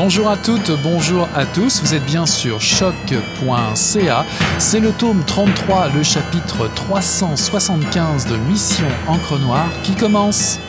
Bonjour 0.00 0.28
à 0.28 0.36
toutes, 0.36 0.70
bonjour 0.84 1.28
à 1.34 1.44
tous, 1.44 1.80
vous 1.82 1.92
êtes 1.92 2.04
bien 2.04 2.24
sur 2.24 2.60
choc.ca. 2.60 4.24
C'est 4.60 4.78
le 4.78 4.92
tome 4.92 5.24
33, 5.26 5.88
le 5.88 6.04
chapitre 6.04 6.68
375 6.72 8.26
de 8.26 8.36
Mission 8.36 8.86
Encre 9.08 9.40
Noire 9.40 9.68
qui 9.82 9.96
commence. 9.96 10.60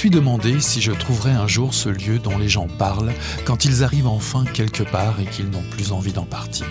Suis 0.00 0.08
demandé 0.08 0.60
si 0.60 0.80
je 0.80 0.92
trouverais 0.92 1.32
un 1.32 1.46
jour 1.46 1.74
ce 1.74 1.90
lieu 1.90 2.18
dont 2.18 2.38
les 2.38 2.48
gens 2.48 2.68
parlent 2.78 3.12
quand 3.44 3.66
ils 3.66 3.84
arrivent 3.84 4.06
enfin 4.06 4.46
quelque 4.46 4.82
part 4.82 5.20
et 5.20 5.26
qu'ils 5.26 5.50
n'ont 5.50 5.62
plus 5.72 5.92
envie 5.92 6.14
d'en 6.14 6.24
partir. 6.24 6.64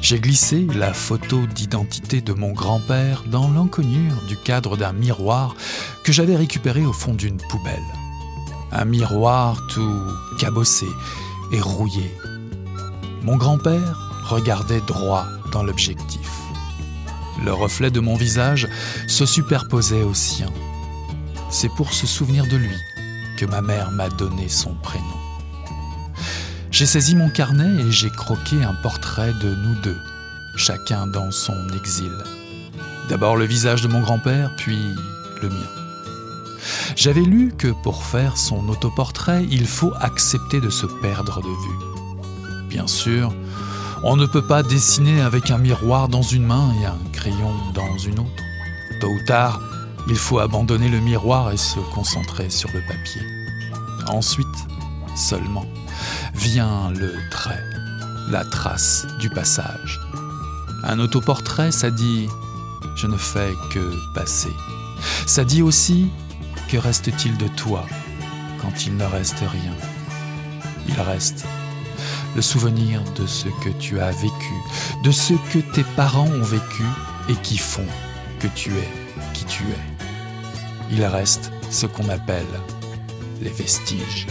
J'ai 0.00 0.20
glissé 0.20 0.64
la 0.76 0.92
photo 0.92 1.44
d'identité 1.44 2.20
de 2.20 2.32
mon 2.32 2.52
grand-père 2.52 3.24
dans 3.26 3.48
l'encoignure 3.50 4.14
du 4.28 4.36
cadre 4.36 4.76
d'un 4.76 4.92
miroir 4.92 5.56
que 6.04 6.12
j'avais 6.12 6.36
récupéré 6.36 6.86
au 6.86 6.92
fond 6.92 7.14
d'une 7.14 7.38
poubelle. 7.48 7.82
Un 8.70 8.84
miroir 8.84 9.60
tout 9.66 10.02
cabossé 10.38 10.86
et 11.50 11.60
rouillé. 11.60 12.14
Mon 13.22 13.34
grand-père 13.34 14.22
regardait 14.28 14.82
droit 14.82 15.26
dans 15.50 15.64
l'objectif. 15.64 16.30
Le 17.44 17.52
reflet 17.52 17.90
de 17.90 17.98
mon 17.98 18.14
visage 18.14 18.68
se 19.08 19.26
superposait 19.26 20.04
au 20.04 20.14
sien. 20.14 20.52
C'est 21.50 21.68
pour 21.68 21.92
se 21.92 22.06
souvenir 22.06 22.46
de 22.46 22.56
lui 22.56 22.76
que 23.36 23.46
ma 23.46 23.60
mère 23.60 23.90
m'a 23.90 24.08
donné 24.08 24.48
son 24.48 24.74
prénom. 24.74 25.04
J'ai 26.70 26.86
saisi 26.86 27.14
mon 27.14 27.30
carnet 27.30 27.82
et 27.82 27.90
j'ai 27.90 28.10
croqué 28.10 28.62
un 28.62 28.74
portrait 28.74 29.32
de 29.32 29.54
nous 29.54 29.74
deux, 29.76 29.98
chacun 30.56 31.06
dans 31.06 31.30
son 31.30 31.68
exil. 31.74 32.12
D'abord 33.08 33.36
le 33.36 33.44
visage 33.44 33.82
de 33.82 33.88
mon 33.88 34.00
grand-père, 34.00 34.50
puis 34.56 34.78
le 35.40 35.48
mien. 35.48 35.70
J'avais 36.96 37.22
lu 37.22 37.54
que 37.56 37.68
pour 37.82 38.04
faire 38.04 38.36
son 38.36 38.68
autoportrait, 38.68 39.46
il 39.50 39.66
faut 39.66 39.92
accepter 40.00 40.60
de 40.60 40.70
se 40.70 40.86
perdre 40.86 41.40
de 41.40 41.46
vue. 41.46 42.68
Bien 42.68 42.86
sûr, 42.86 43.32
on 44.02 44.16
ne 44.16 44.26
peut 44.26 44.46
pas 44.46 44.62
dessiner 44.62 45.20
avec 45.20 45.50
un 45.50 45.58
miroir 45.58 46.08
dans 46.08 46.22
une 46.22 46.44
main 46.44 46.74
et 46.80 46.86
un 46.86 46.98
crayon 47.12 47.54
dans 47.74 47.96
une 47.98 48.18
autre. 48.18 48.42
Tôt 49.00 49.08
ou 49.08 49.24
tard, 49.24 49.60
il 50.08 50.16
faut 50.16 50.38
abandonner 50.38 50.88
le 50.88 51.00
miroir 51.00 51.52
et 51.52 51.56
se 51.56 51.80
concentrer 51.94 52.50
sur 52.50 52.70
le 52.72 52.80
papier. 52.82 53.22
Ensuite, 54.08 54.46
seulement, 55.16 55.66
vient 56.34 56.90
le 56.90 57.14
trait, 57.30 57.62
la 58.28 58.44
trace 58.44 59.06
du 59.18 59.30
passage. 59.30 60.00
Un 60.84 61.00
autoportrait, 61.00 61.72
ça 61.72 61.90
dit⁇ 61.90 62.28
Je 62.96 63.06
ne 63.06 63.16
fais 63.16 63.52
que 63.72 63.92
passer⁇ 64.14 64.48
Ça 65.26 65.44
dit 65.44 65.62
aussi⁇ 65.62 66.10
Que 66.70 66.76
reste-t-il 66.76 67.36
de 67.36 67.48
toi 67.48 67.84
quand 68.60 68.86
il 68.86 68.96
ne 68.96 69.04
reste 69.04 69.40
rien? 69.40 69.74
Il 70.88 71.00
reste 71.00 71.44
le 72.36 72.42
souvenir 72.42 73.02
de 73.16 73.26
ce 73.26 73.48
que 73.64 73.70
tu 73.80 73.98
as 73.98 74.12
vécu, 74.12 74.54
de 75.02 75.10
ce 75.10 75.34
que 75.52 75.58
tes 75.58 75.84
parents 75.96 76.28
ont 76.28 76.42
vécu 76.42 76.84
et 77.28 77.34
qui 77.36 77.58
font 77.58 77.86
que 78.38 78.46
tu 78.48 78.70
es 78.72 79.06
qui 79.32 79.44
tu 79.44 79.62
es. 79.64 79.95
Il 80.90 81.04
reste 81.04 81.50
ce 81.70 81.86
qu'on 81.86 82.08
appelle 82.08 82.46
les 83.42 83.50
vestiges. 83.50 84.26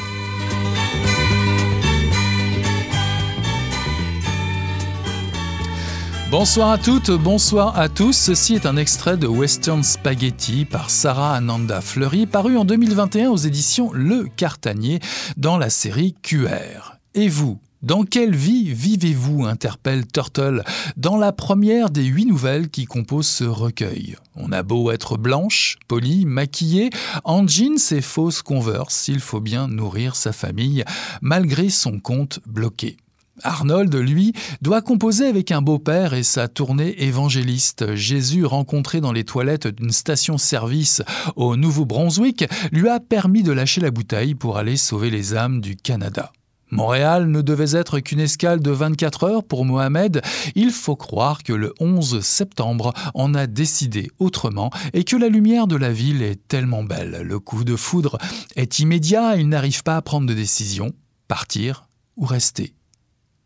Bonsoir 6.32 6.72
à 6.72 6.78
toutes, 6.78 7.12
bonsoir 7.12 7.78
à 7.78 7.88
tous. 7.88 8.14
Ceci 8.14 8.56
est 8.56 8.66
un 8.66 8.78
extrait 8.78 9.16
de 9.16 9.28
Western 9.28 9.84
Spaghetti 9.84 10.66
par 10.66 10.90
Sarah 10.90 11.36
Ananda 11.36 11.82
Fleury, 11.82 12.26
paru 12.26 12.58
en 12.58 12.66
2021 12.66 13.30
aux 13.30 13.38
éditions 13.38 13.92
Le 13.94 14.26
Cartanier 14.36 15.00
dans 15.38 15.58
la 15.58 15.70
série 15.70 16.16
QR. 16.24 16.98
Et 17.14 17.30
vous, 17.30 17.60
dans 17.86 18.04
quelle 18.04 18.36
vie 18.36 18.74
vivez-vous 18.74 19.46
interpelle 19.46 20.08
Turtle 20.08 20.64
dans 20.98 21.18
la 21.18 21.32
première 21.32 21.92
des 21.92 22.04
huit 22.04 22.26
nouvelles 22.26 22.70
qui 22.70 22.86
composent 22.86 23.28
ce 23.28 23.44
recueil. 23.44 24.16
On 24.36 24.52
a 24.52 24.64
beau 24.64 24.90
être 24.92 25.18
blanche, 25.18 25.78
polie, 25.88 26.26
maquillée, 26.26 26.90
en 27.24 27.48
jeans 27.48 27.78
et 27.92 28.02
fausses 28.02 28.42
converse, 28.42 29.08
il 29.08 29.20
faut 29.20 29.40
bien 29.40 29.68
nourrir 29.68 30.16
sa 30.16 30.34
famille 30.34 30.84
malgré 31.22 31.70
son 31.70 32.00
compte 32.00 32.40
bloqué. 32.48 32.98
Arnold, 33.44 33.94
lui, 33.94 34.34
doit 34.62 34.82
composer 34.82 35.28
avec 35.28 35.52
un 35.52 35.62
beau-père 35.62 36.14
et 36.14 36.24
sa 36.24 36.48
tournée 36.48 37.04
évangéliste. 37.04 37.94
Jésus, 37.94 38.46
rencontré 38.46 39.00
dans 39.00 39.12
les 39.12 39.26
toilettes 39.26 39.68
d'une 39.68 39.92
station-service 39.92 41.04
au 41.36 41.56
Nouveau-Brunswick, 41.56 42.46
lui 42.72 42.90
a 42.90 43.00
permis 43.00 43.44
de 43.44 43.52
lâcher 43.52 43.82
la 43.82 43.92
bouteille 43.92 44.34
pour 44.34 44.58
aller 44.58 44.78
sauver 44.78 45.12
les 45.12 45.36
âmes 45.36 45.62
du 45.62 45.76
Canada. 45.76 46.32
Montréal 46.72 47.30
ne 47.30 47.42
devait 47.42 47.78
être 47.78 48.00
qu'une 48.00 48.20
escale 48.20 48.60
de 48.60 48.72
24 48.72 49.24
heures 49.24 49.44
pour 49.44 49.66
Mohamed, 49.66 50.22
il 50.56 50.72
faut 50.72 50.96
croire 50.96 51.44
que 51.44 51.54
le 51.54 51.74
11 51.80 52.22
septembre 52.22 52.94
en 53.14 53.34
a 53.36 53.48
décidé 53.48 54.10
autrement 54.20 54.72
et 54.94 55.04
que 55.04 55.16
la 55.16 55.30
lumière 55.30 55.68
de 55.68 55.76
la 55.76 55.92
ville 55.92 56.24
est 56.24 56.48
tellement 56.48 56.84
belle. 56.84 57.22
Le 57.24 57.40
coup 57.40 57.64
de 57.64 57.76
foudre 57.76 58.18
est 58.56 58.80
immédiat, 58.80 59.36
il 59.36 59.48
n'arrive 59.48 59.84
pas 59.84 59.98
à 59.98 60.02
prendre 60.02 60.28
de 60.28 60.34
décision, 60.34 60.92
partir 61.28 61.88
ou 62.18 62.26
rester. 62.26 62.74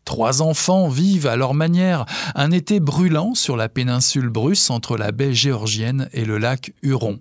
Trois 0.04 0.42
enfants 0.42 0.88
vivent 0.88 1.26
à 1.26 1.36
leur 1.36 1.54
manière 1.54 2.06
un 2.34 2.50
été 2.50 2.80
brûlant 2.80 3.34
sur 3.34 3.56
la 3.56 3.68
péninsule 3.68 4.28
Bruce 4.28 4.70
entre 4.70 4.96
la 4.96 5.12
baie 5.12 5.34
géorgienne 5.34 6.08
et 6.12 6.24
le 6.24 6.38
lac 6.38 6.72
Huron. 6.82 7.20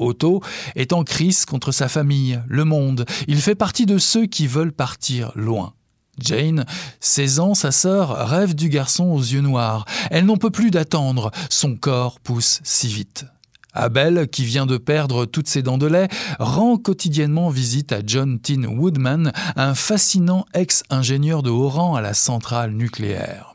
Otto 0.00 0.42
est 0.74 0.92
en 0.92 1.04
crise 1.04 1.44
contre 1.44 1.72
sa 1.72 1.88
famille, 1.88 2.40
le 2.48 2.64
monde. 2.64 3.04
Il 3.28 3.40
fait 3.40 3.54
partie 3.54 3.86
de 3.86 3.98
ceux 3.98 4.26
qui 4.26 4.46
veulent 4.46 4.72
partir 4.72 5.32
loin. 5.34 5.74
Jane, 6.18 6.66
16 7.00 7.40
ans, 7.40 7.54
sa 7.54 7.70
sœur, 7.70 8.28
rêve 8.28 8.54
du 8.54 8.68
garçon 8.68 9.04
aux 9.04 9.20
yeux 9.20 9.40
noirs. 9.40 9.84
Elle 10.10 10.26
n'en 10.26 10.36
peut 10.36 10.50
plus 10.50 10.70
d'attendre, 10.70 11.30
son 11.48 11.76
corps 11.76 12.20
pousse 12.20 12.60
si 12.62 12.88
vite. 12.88 13.24
Abel, 13.72 14.28
qui 14.28 14.44
vient 14.44 14.66
de 14.66 14.76
perdre 14.76 15.26
toutes 15.26 15.48
ses 15.48 15.62
dents 15.62 15.78
de 15.78 15.86
lait, 15.86 16.08
rend 16.38 16.76
quotidiennement 16.76 17.50
visite 17.50 17.92
à 17.92 18.00
John 18.04 18.40
Tin 18.40 18.64
Woodman, 18.64 19.32
un 19.56 19.74
fascinant 19.74 20.44
ex-ingénieur 20.54 21.42
de 21.42 21.50
haut 21.50 21.68
rang 21.68 21.94
à 21.94 22.00
la 22.00 22.14
centrale 22.14 22.72
nucléaire. 22.72 23.49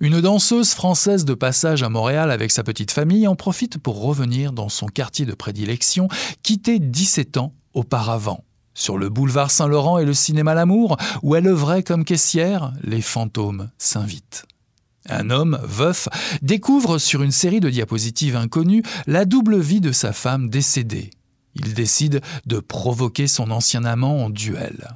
Une 0.00 0.20
danseuse 0.20 0.72
française 0.72 1.24
de 1.24 1.34
passage 1.34 1.82
à 1.82 1.88
Montréal 1.88 2.30
avec 2.30 2.50
sa 2.50 2.62
petite 2.62 2.90
famille 2.90 3.26
en 3.26 3.36
profite 3.36 3.78
pour 3.78 4.02
revenir 4.02 4.52
dans 4.52 4.68
son 4.68 4.86
quartier 4.86 5.26
de 5.26 5.34
prédilection, 5.34 6.08
quitté 6.42 6.78
17 6.78 7.36
ans 7.36 7.54
auparavant. 7.74 8.44
Sur 8.74 8.96
le 8.96 9.08
boulevard 9.08 9.50
Saint-Laurent 9.50 9.98
et 9.98 10.04
le 10.04 10.14
cinéma 10.14 10.54
L'Amour, 10.54 10.96
où 11.22 11.36
elle 11.36 11.46
œuvrait 11.46 11.82
comme 11.82 12.04
caissière, 12.04 12.72
les 12.82 13.02
fantômes 13.02 13.70
s'invitent. 13.76 14.46
Un 15.08 15.30
homme, 15.30 15.58
veuf, 15.64 16.08
découvre 16.42 16.98
sur 16.98 17.22
une 17.22 17.32
série 17.32 17.60
de 17.60 17.70
diapositives 17.70 18.36
inconnues 18.36 18.84
la 19.06 19.24
double 19.24 19.58
vie 19.58 19.80
de 19.80 19.92
sa 19.92 20.12
femme 20.12 20.48
décédée. 20.48 21.10
Il 21.54 21.74
décide 21.74 22.22
de 22.46 22.60
provoquer 22.60 23.26
son 23.26 23.50
ancien 23.50 23.84
amant 23.84 24.24
en 24.24 24.30
duel. 24.30 24.88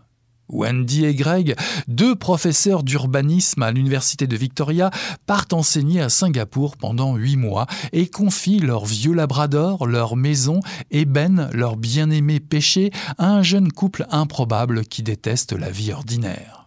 Wendy 0.48 1.04
et 1.04 1.14
Greg, 1.14 1.54
deux 1.88 2.14
professeurs 2.14 2.82
d'urbanisme 2.82 3.62
à 3.62 3.72
l'Université 3.72 4.26
de 4.26 4.36
Victoria, 4.36 4.90
partent 5.26 5.52
enseigner 5.52 6.00
à 6.00 6.08
Singapour 6.08 6.76
pendant 6.76 7.16
huit 7.16 7.36
mois 7.36 7.66
et 7.92 8.08
confient 8.08 8.60
leur 8.60 8.84
vieux 8.84 9.14
labrador, 9.14 9.86
leur 9.86 10.16
maison 10.16 10.60
et 10.90 11.04
Ben, 11.04 11.50
leur 11.52 11.76
bien-aimé 11.76 12.40
péché, 12.40 12.90
à 13.18 13.30
un 13.30 13.42
jeune 13.42 13.72
couple 13.72 14.06
improbable 14.10 14.84
qui 14.84 15.02
déteste 15.02 15.52
la 15.52 15.70
vie 15.70 15.92
ordinaire. 15.92 16.65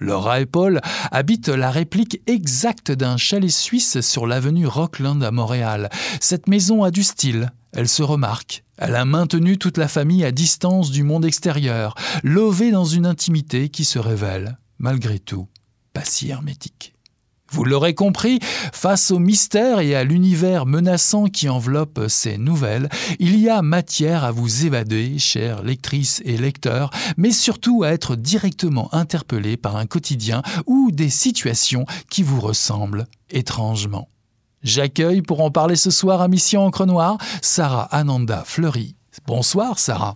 Laura 0.00 0.40
et 0.40 0.46
Paul 0.46 0.80
habitent 1.12 1.48
la 1.48 1.70
réplique 1.70 2.22
exacte 2.26 2.90
d'un 2.90 3.16
chalet 3.18 3.50
suisse 3.50 4.00
sur 4.00 4.26
l'avenue 4.26 4.66
Rockland 4.66 5.22
à 5.22 5.30
Montréal. 5.30 5.90
Cette 6.20 6.48
maison 6.48 6.82
a 6.82 6.90
du 6.90 7.04
style, 7.04 7.52
elle 7.72 7.88
se 7.88 8.02
remarque. 8.02 8.64
Elle 8.78 8.96
a 8.96 9.04
maintenu 9.04 9.58
toute 9.58 9.76
la 9.76 9.88
famille 9.88 10.24
à 10.24 10.32
distance 10.32 10.90
du 10.90 11.02
monde 11.02 11.26
extérieur, 11.26 11.94
lovée 12.22 12.70
dans 12.70 12.86
une 12.86 13.04
intimité 13.04 13.68
qui 13.68 13.84
se 13.84 13.98
révèle, 13.98 14.58
malgré 14.78 15.18
tout, 15.18 15.48
pas 15.92 16.04
si 16.04 16.30
hermétique. 16.30 16.94
Vous 17.50 17.64
l'aurez 17.64 17.94
compris, 17.94 18.38
face 18.72 19.10
au 19.10 19.18
mystère 19.18 19.80
et 19.80 19.94
à 19.96 20.04
l'univers 20.04 20.66
menaçant 20.66 21.24
qui 21.24 21.48
enveloppe 21.48 22.02
ces 22.08 22.38
nouvelles, 22.38 22.88
il 23.18 23.38
y 23.38 23.48
a 23.48 23.60
matière 23.60 24.22
à 24.22 24.30
vous 24.30 24.66
évader, 24.66 25.18
chères 25.18 25.62
lectrices 25.62 26.22
et 26.24 26.36
lecteurs, 26.36 26.90
mais 27.16 27.32
surtout 27.32 27.82
à 27.82 27.88
être 27.88 28.14
directement 28.14 28.92
interpellé 28.94 29.56
par 29.56 29.76
un 29.76 29.86
quotidien 29.86 30.42
ou 30.66 30.90
des 30.92 31.10
situations 31.10 31.86
qui 32.08 32.22
vous 32.22 32.40
ressemblent 32.40 33.06
étrangement. 33.30 34.08
J'accueille 34.62 35.22
pour 35.22 35.40
en 35.40 35.50
parler 35.50 35.76
ce 35.76 35.90
soir 35.90 36.20
à 36.20 36.28
Mission 36.28 36.64
Encre 36.64 36.86
Noire 36.86 37.18
Sarah 37.42 37.88
Ananda 37.90 38.44
Fleury. 38.46 38.94
Bonsoir 39.26 39.78
Sarah. 39.78 40.14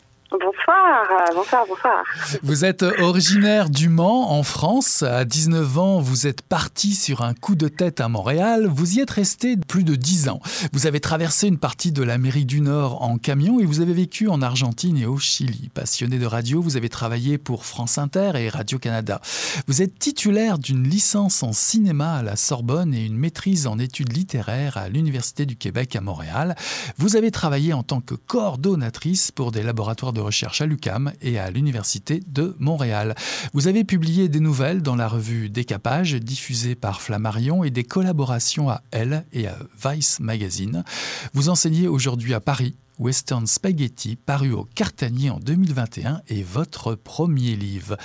Bonsoir, 0.84 1.31
bonsoir, 1.34 1.64
bonsoir. 1.66 2.04
Vous 2.42 2.64
êtes 2.66 2.82
originaire 2.82 3.70
du 3.70 3.88
Mans, 3.88 4.32
en 4.32 4.42
France. 4.42 5.02
À 5.02 5.25
19 5.25 5.78
ans, 5.78 6.00
vous 6.00 6.26
êtes 6.26 6.42
parti 6.42 6.94
sur 6.94 7.22
un 7.22 7.32
coup 7.32 7.54
de 7.54 7.69
tête 7.69 8.02
à 8.02 8.08
Montréal. 8.08 8.66
Vous 8.70 8.98
y 8.98 9.00
êtes 9.00 9.10
resté 9.10 9.56
plus 9.56 9.82
de 9.82 9.94
10 9.94 10.28
ans. 10.28 10.40
Vous 10.75 10.86
avez 10.86 11.00
traversé 11.00 11.46
une 11.46 11.56
partie 11.56 11.90
de 11.90 12.02
l'Amérique 12.02 12.46
du 12.46 12.60
Nord 12.60 13.02
en 13.02 13.16
camion 13.16 13.60
et 13.60 13.64
vous 13.64 13.81
avez 13.81 13.94
vécu 13.94 14.28
en 14.28 14.42
Argentine 14.42 14.98
et 14.98 15.06
au 15.06 15.16
Chili. 15.16 15.70
Passionné 15.72 16.19
de 16.19 16.26
radio, 16.26 16.60
vous 16.60 16.76
avez 16.76 16.90
travaillé 16.90 17.38
pour 17.38 17.64
France 17.64 17.96
Inter 17.96 18.32
et 18.34 18.50
Radio-Canada. 18.50 19.22
Vous 19.66 19.81
êtes 19.81 19.98
titulaire 19.98 20.58
d'une 20.58 20.86
licence 20.86 21.42
en 21.42 21.54
cinéma 21.54 22.16
à 22.16 22.22
la 22.22 22.36
Sorbonne 22.36 22.92
et 22.92 23.06
une 23.06 23.16
maîtrise 23.16 23.66
en 23.66 23.78
études 23.78 24.14
littéraires 24.14 24.76
à 24.76 24.90
l'Université 24.90 25.46
du 25.46 25.56
Québec 25.56 25.96
à 25.96 26.02
Montréal. 26.02 26.54
Vous 26.98 27.16
avez 27.16 27.31
travaillé 27.31 27.72
en 27.72 27.82
tant 27.82 28.02
que 28.02 28.14
coordonnatrice 28.14 29.31
pour 29.31 29.50
des 29.50 29.62
laboratoires 29.62 30.12
de 30.12 30.20
recherche 30.20 30.60
à 30.60 30.66
et 31.21 31.38
à 31.38 31.50
l'Université 31.50 32.21
de 32.26 32.56
Montréal. 32.59 33.15
Vous 33.53 33.69
avez 33.69 33.85
publié 33.85 34.29
des 34.29 34.41
nouvelles 34.41 34.82
dans 34.82 34.97
la 34.97 35.09
revue 35.09 35.49
Décapage, 35.49 36.15
diffusée 36.15 36.75
par 36.75 37.00
Flammarion, 37.00 37.65
et 37.65 37.71
des 37.71 37.85
collaborations 37.85 38.71
à 38.71 38.82
Elle 38.91 39.25
et 39.32 39.47
à 39.47 39.56
Vice 39.85 40.21
Magazine. 40.21 40.85
Vous 41.32 41.49
enseignez 41.49 41.88
aujourd'hui 41.88 42.35
à 42.35 42.41
Paris 42.41 42.76
Western 42.99 43.47
Spaghetti, 43.47 44.17
paru 44.17 44.53
au 44.53 44.65
Cartanier 44.75 45.31
en 45.31 45.38
2021, 45.41 46.23
et 46.29 46.43
votre 46.43 46.94
premier 46.94 47.56
livre. 47.56 47.97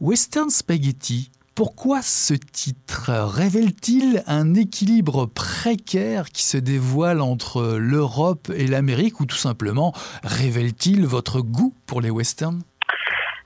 Western 0.00 0.50
Spaghetti, 0.50 1.30
pourquoi 1.58 2.02
ce 2.02 2.34
titre 2.34 3.10
révèle-t-il 3.10 4.22
un 4.28 4.54
équilibre 4.54 5.26
précaire 5.26 6.30
qui 6.30 6.44
se 6.44 6.56
dévoile 6.56 7.20
entre 7.20 7.78
l'Europe 7.78 8.52
et 8.54 8.68
l'Amérique 8.68 9.18
ou 9.18 9.26
tout 9.26 9.36
simplement 9.36 9.92
révèle-t-il 10.22 11.04
votre 11.04 11.40
goût 11.40 11.74
pour 11.84 12.00
les 12.00 12.10
westerns? 12.10 12.62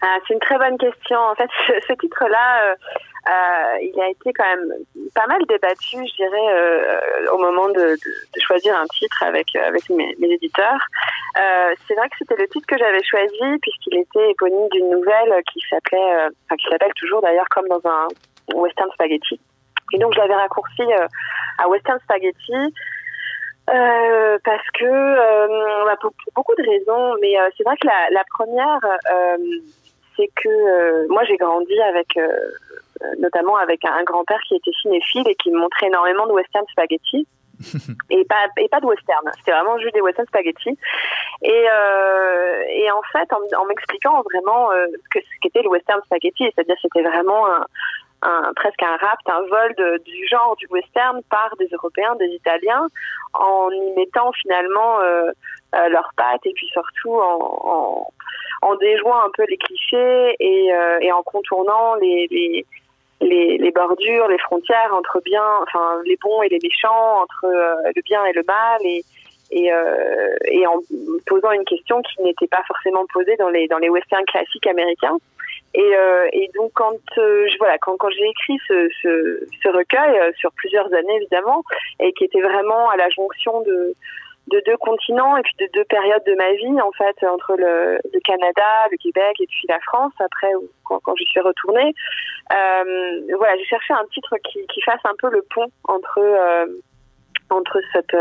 Ah, 0.05 0.19
C'est 0.27 0.35
une 0.35 0.41
très 0.41 0.59
bonne 0.59 0.77
question. 0.79 1.17
En 1.17 1.35
fait, 1.37 1.49
ce, 1.89 1.93
titre-là, 1.93 2.65
euh, 2.65 2.75
euh, 3.29 3.79
il 3.83 4.01
a 4.01 4.09
été 4.09 4.33
quand 4.33 4.45
même 4.45 4.73
pas 5.15 5.29
mal 5.29 5.41
débattu, 5.47 5.97
je 5.97 6.15
dirais, 6.17 6.49
euh, 6.51 7.31
au 7.33 7.39
moment 7.39 7.69
de, 7.69 7.97
choisir 8.41 8.77
un 8.77 8.87
titre 8.87 9.23
avec 9.23 9.47
mes, 9.91 10.17
éditeurs. 10.21 10.81
c'est 11.87 11.95
vrai 11.95 12.09
que 12.09 12.17
c'était 12.19 12.37
le 12.37 12.49
titre 12.49 12.67
que 12.67 12.77
j'avais 12.77 13.03
choisi 13.05 13.59
puisqu'il 13.61 13.99
était 13.99 14.31
éponyme 14.33 14.69
d'une 14.73 14.91
nouvelle 14.91 15.41
qui 15.53 15.61
s'appelait, 15.71 16.27
enfin 16.47 16.57
qui 16.57 16.69
s'appelle 16.69 16.93
toujours 16.97 17.23
d'ailleurs 17.23 17.49
comme 17.51 17.69
dans 17.69 17.81
un 17.85 18.09
western 18.55 18.91
spaghetti. 18.95 19.41
Et 19.93 19.99
donc 19.99 20.15
je 20.15 20.19
l'avais 20.19 20.35
raccourci 20.35 20.83
à 21.59 21.69
western 21.69 22.01
spaghetti. 22.01 22.75
parce 23.67 24.71
que 24.75 25.85
bah, 25.87 25.97
pour, 26.01 26.13
beaucoup 26.35 26.55
de 26.57 26.69
raisons, 26.69 27.15
mais 27.21 27.35
c'est 27.57 27.63
vrai 27.63 27.77
que 27.77 27.87
la 27.87 28.25
première, 28.35 28.81
c'est 30.17 30.31
que 30.37 31.07
moi 31.09 31.25
j'ai 31.25 31.37
grandi 31.37 31.81
avec 31.81 32.19
notamment 33.19 33.57
avec 33.57 33.85
un, 33.85 34.03
grand-père 34.05 34.41
qui 34.47 34.57
était 34.57 34.73
cinéphile 34.83 35.29
et 35.29 35.35
qui 35.35 35.51
me 35.51 35.59
montrait 35.59 35.87
énormément 35.87 36.27
de 36.27 36.33
western 36.33 36.65
spaghetti. 36.71 37.27
et 38.11 38.25
pas 38.25 38.47
et 38.57 38.69
pas 38.69 38.81
de 38.81 38.87
western 38.87 39.31
c'était 39.37 39.53
vraiment 39.53 39.79
juste 39.79 39.95
des 39.95 40.01
western 40.01 40.27
spaghetti 40.27 40.77
et 41.43 41.65
euh, 41.71 42.63
et 42.71 42.91
en 42.91 43.03
fait 43.13 43.29
en, 43.33 43.65
m'expliquant 43.67 44.21
vraiment 44.23 44.73
euh, 44.73 44.87
ce 44.89 45.09
que 45.11 45.25
ce 45.25 45.41
qu'était 45.41 45.63
le 45.63 45.69
western 45.69 46.01
spaghetti 46.07 46.43
c'est-à-dire 46.43 46.75
c'était 46.83 47.03
vraiment 47.03 47.47
un, 47.47 47.65
un, 48.23 48.53
presque 48.55 48.83
un 48.83 48.97
rap, 48.97 49.19
un 49.27 49.43
vol 49.43 49.75
de, 49.77 50.03
du 50.05 50.27
genre 50.29 50.57
du 50.57 50.67
western 50.71 51.21
par 51.31 51.55
des 51.59 51.69
Européens, 51.73 52.15
des 52.17 52.29
Italiens, 52.29 52.87
en 53.35 53.71
y 53.71 53.93
mettant 53.97 54.33
finalement 54.33 55.01
euh, 55.01 55.31
euh 55.75 55.89
leurs 55.89 56.11
pattes 56.17 56.45
et 56.45 56.53
puis 56.53 56.69
surtout 56.69 57.15
en, 57.15 57.39
en, 57.65 58.07
en, 58.63 58.75
déjouant 58.77 59.21
un 59.25 59.31
peu 59.37 59.45
les 59.49 59.57
clichés 59.57 60.37
et, 60.41 60.73
euh, 60.73 61.13
en 61.13 61.23
contournant 61.23 61.95
les, 61.97 62.27
les, 63.21 63.59
les, 63.59 63.71
bordures, 63.73 64.29
les 64.29 64.39
frontières 64.39 64.95
entre 64.95 65.21
bien, 65.25 65.45
enfin 65.63 66.01
les 66.05 66.17
bons 66.23 66.43
et 66.43 66.49
les 66.49 66.59
méchants, 66.63 67.23
entre 67.23 67.45
euh, 67.45 67.93
le 67.95 68.03
bien 68.03 68.25
et 68.25 68.33
le 68.33 68.43
mal, 68.47 68.81
et, 68.85 69.73
euh, 69.73 70.35
et 70.47 70.67
en 70.67 70.81
posant 71.27 71.53
une 71.53 71.65
question 71.65 72.01
qui 72.03 72.23
n'était 72.23 72.47
pas 72.47 72.63
forcément 72.67 73.05
posée 73.13 73.37
dans 73.37 73.51
les 73.51 73.69
dans 73.69 73.79
les 73.79 73.91
westerns 73.91 74.25
classiques 74.27 74.67
américains. 74.67 75.17
Et, 75.75 75.93
et 76.35 76.51
donc 76.55 76.71
quand 76.75 76.93
je, 77.17 77.57
voilà 77.59 77.79
quand, 77.79 77.97
quand 77.97 78.11
j'ai 78.11 78.29
écrit 78.29 78.59
ce, 78.69 78.89
ce, 79.03 79.69
recueil 79.69 80.35
sur 80.37 80.53
plusieurs 80.53 80.93
années 80.93 81.17
évidemment 81.17 81.63
et 81.99 82.13
qui 82.13 82.25
était 82.25 82.43
vraiment 82.43 82.91
à 82.91 82.99
la 82.99 83.09
jonction 83.09 83.63
de 83.63 83.95
de 84.49 84.61
deux 84.67 84.77
continents 84.77 85.37
et 85.37 85.43
puis 85.43 85.55
de 85.61 85.69
deux 85.73 85.85
périodes 85.85 86.25
de 86.27 86.35
ma 86.35 86.53
vie 86.53 86.81
en 86.81 86.91
fait 86.93 87.25
entre 87.27 87.55
le, 87.57 87.99
Canada, 88.25 88.89
le 88.91 88.97
Québec 88.97 89.37
et 89.41 89.47
puis 89.47 89.67
la 89.69 89.79
France 89.81 90.13
après 90.19 90.53
quand, 90.85 91.01
je 91.17 91.25
suis 91.25 91.41
retournée. 91.41 91.95
Euh, 92.53 93.21
voilà, 93.37 93.57
j'ai 93.57 93.65
cherché 93.65 93.95
un 93.95 94.05
titre 94.13 94.37
qui, 94.45 94.67
qui 94.67 94.83
fasse 94.83 95.01
un 95.05 95.15
peu 95.19 95.31
le 95.31 95.43
pont 95.55 95.71
entre 95.85 96.19
euh, 96.19 96.67
entre 97.51 97.79
cette, 97.93 98.17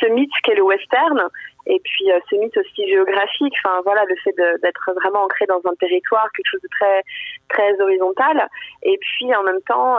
ce 0.00 0.06
mythe 0.06 0.32
qu'est 0.42 0.54
le 0.54 0.62
western 0.62 1.22
et 1.66 1.80
puis 1.84 2.10
euh, 2.10 2.18
ce 2.30 2.36
mythe 2.36 2.56
aussi 2.56 2.88
géographique. 2.88 3.54
Enfin 3.62 3.80
voilà, 3.84 4.04
le 4.06 4.16
fait 4.16 4.34
d'être 4.62 4.92
vraiment 4.96 5.24
ancré 5.24 5.46
dans 5.46 5.60
un 5.64 5.74
territoire, 5.78 6.26
quelque 6.34 6.50
chose 6.50 6.62
de 6.62 6.68
très 6.80 7.02
très 7.48 7.80
horizontal, 7.80 8.48
et 8.82 8.98
puis 8.98 9.34
en 9.34 9.44
même 9.44 9.62
temps. 9.62 9.98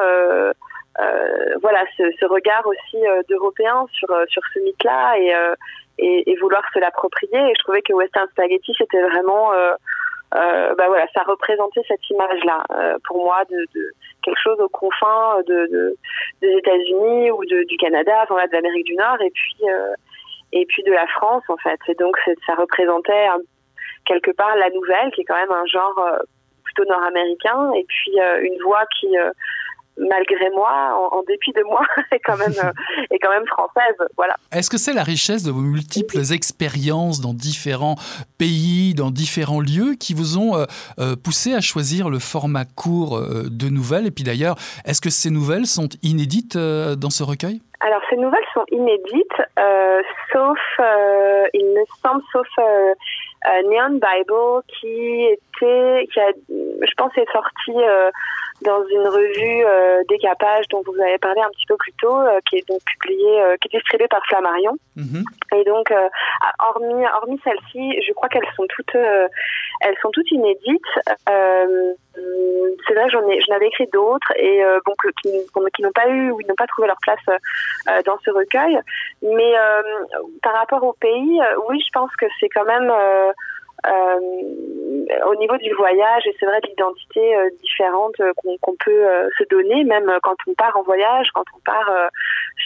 Euh, 1.00 1.56
voilà 1.62 1.86
ce, 1.96 2.26
regard 2.26 2.66
aussi 2.68 3.08
euh, 3.08 3.22
d'Européens 3.30 3.86
sur 3.94 4.12
euh, 4.12 4.26
sur 4.28 4.42
ce 4.54 4.60
mythe-là 4.60 5.18
et, 5.18 6.26
et, 6.30 6.36
vouloir 6.36 6.64
se 6.74 6.80
l'approprier. 6.80 7.40
Et 7.40 7.54
je 7.58 7.64
trouvais 7.64 7.82
que 7.82 7.94
Western 7.94 8.28
Spaghetti 8.32 8.74
c'était 8.78 9.02
vraiment 9.02 9.52
bah 10.34 10.88
voilà, 10.88 11.06
ça 11.14 11.24
représentait 11.24 11.82
cette 11.88 12.10
image-là 12.10 12.64
pour 13.06 13.24
moi 13.24 13.44
de, 13.50 13.66
quelque 14.24 14.42
chose 14.42 14.60
aux 14.60 14.70
confins 14.70 15.42
de, 15.48 15.68
de 15.68 15.96
des 16.42 16.58
États-Unis 16.58 17.32
ou 17.32 17.46
de, 17.46 17.64
du 17.64 17.78
Canada, 17.78 18.24
enfin 18.24 18.46
de 18.48 18.54
l'Amérique 18.54 18.86
du 18.86 18.96
Nord, 18.96 19.22
et 19.22 19.32
puis 19.32 19.64
et 20.54 20.66
puis 20.66 20.84
de 20.84 20.92
la 20.92 21.08
France 21.08 21.44
en 21.48 21.58
fait. 21.58 21.80
Et 21.88 21.96
donc 21.96 22.18
ça 22.46 22.56
représentait 22.56 23.28
quelque 24.06 24.32
part 24.32 24.56
la 24.56 24.70
nouvelle, 24.72 25.12
qui 25.12 25.22
est 25.22 25.26
quand 25.26 25.36
même 25.36 25.52
un 25.52 25.66
genre 25.66 26.00
plutôt 26.64 26.86
nord-américain, 26.86 27.72
et 27.74 27.86
puis 27.88 28.18
une 28.42 28.62
voix 28.64 28.86
qui 29.00 29.16
malgré 30.02 30.50
moi, 30.52 31.10
en, 31.12 31.22
dépit 31.24 31.52
de 31.54 31.64
moi, 31.64 31.82
est 32.12 32.20
quand 32.20 32.38
même 32.38 32.54
euh, 32.64 32.72
est 33.12 33.20
quand 33.20 33.30
même 33.30 33.46
française. 33.48 33.96
Voilà. 34.18 34.36
Est-ce 34.52 34.70
que 34.70 34.78
c'est 34.78 34.94
la 34.94 35.04
richesse 35.04 35.44
de 35.44 35.52
vos 35.52 35.62
multiples 35.62 36.20
expériences 36.34 37.22
dans 37.22 37.34
différents 37.34 37.96
pays, 38.38 38.94
dans 38.94 39.12
différents 39.12 39.62
lieux, 39.62 39.96
qui 40.00 40.14
vous 40.14 40.38
ont 40.38 40.56
euh, 40.56 40.66
euh, 41.00 41.16
poussé 41.16 41.54
à 41.54 41.62
choisir 41.62 42.10
le 42.10 42.20
format 42.20 42.66
court 42.66 43.20
de 43.22 43.70
nouvelles? 43.70 44.08
Et 44.08 44.12
puis 44.12 44.24
d'ailleurs, 44.24 44.56
est-ce 44.86 45.02
que 45.02 45.10
ces 45.10 45.30
nouvelles 45.30 45.66
sont 45.66 45.90
inédites 46.04 46.58
dans 46.58 47.10
ce 47.10 47.24
recueil? 47.24 47.62
Alors 47.80 48.02
ces 48.10 48.18
nouvelles 48.18 48.40
sont 48.54 48.66
inédites, 48.72 49.42
sauf, 50.32 50.60
il 51.54 51.66
me 51.66 51.84
semble, 52.04 52.22
sauf 52.32 52.48
Neon 53.66 53.94
Bible 53.94 54.62
qui 54.68 55.26
était, 55.26 56.08
qui 56.14 56.20
a, 56.20 56.32
je 56.50 56.94
pense, 56.96 57.12
est 57.18 57.32
sorti 57.32 57.72
dans 58.62 58.84
une 58.88 59.08
revue 59.08 59.66
euh, 59.66 60.04
Décapage 60.10 60.68
dont 60.70 60.82
vous 60.86 61.00
avez 61.02 61.18
parlé 61.18 61.42
un 61.42 61.50
petit 61.50 61.66
peu 61.68 61.76
plus 61.78 61.94
tôt, 61.94 62.16
euh, 62.16 62.40
qui 62.50 62.58
est 62.58 62.68
donc 62.68 62.82
publiée, 62.86 63.42
euh, 63.42 63.56
qui 63.58 63.68
est 63.68 63.78
distribuée 63.78 64.08
par 64.08 64.22
Flammarion. 64.28 64.78
Mhm. 64.96 65.24
Et 65.56 65.64
donc, 65.64 65.92
euh, 65.92 66.08
hormis, 66.60 67.06
hormis 67.16 67.40
celle-ci, 67.44 68.02
je 68.02 68.14
crois 68.14 68.30
qu'elles 68.30 68.48
sont 68.56 68.66
toutes, 68.70 68.96
elles 68.96 69.98
sont 70.02 70.12
toutes 70.12 70.32
inédites. 70.32 70.82
c'est 72.88 72.94
vrai, 72.94 73.10
j'en 73.10 73.28
ai, 73.30 73.40
j'en 73.42 73.56
avais 73.56 73.68
écrit 73.68 73.88
d'autres 73.92 74.32
et 74.38 74.62
bon, 74.86 74.94
qui, 75.22 75.32
qui 75.76 75.82
n'ont 75.82 75.92
pas 75.92 76.08
eu 76.08 76.32
ou 76.32 76.42
n'ont 76.48 76.56
pas 76.56 76.68
trouvé 76.68 76.88
leur 76.88 77.00
place 77.02 78.04
dans 78.06 78.18
ce 78.24 78.32
recueil. 78.32 78.80
Mais 79.22 79.54
par 80.42 80.54
rapport 80.54 80.84
au 80.84 80.94
pays, 80.94 81.40
oui, 81.70 81.82
je 81.86 81.92
pense 81.94 82.16
que 82.16 82.26
c'est 82.40 82.50
quand 82.50 82.66
même 82.66 82.92
euh, 82.92 83.32
au 83.88 85.36
niveau 85.36 85.58
du 85.58 85.74
voyage, 85.74 86.28
et 86.28 86.36
c'est 86.40 86.46
vrai 86.46 86.62
d'identités 86.62 87.36
euh, 87.36 87.50
différentes 87.62 88.20
euh, 88.20 88.32
qu'on 88.62 88.76
peut 88.84 89.06
se 89.38 89.44
donner, 89.50 89.84
même 89.84 90.12
quand 90.24 90.36
on 90.48 90.54
part 90.54 90.76
en 90.78 90.84
voyage, 90.84 91.28
quand 91.34 91.44
on 91.56 91.60
part 91.66 91.92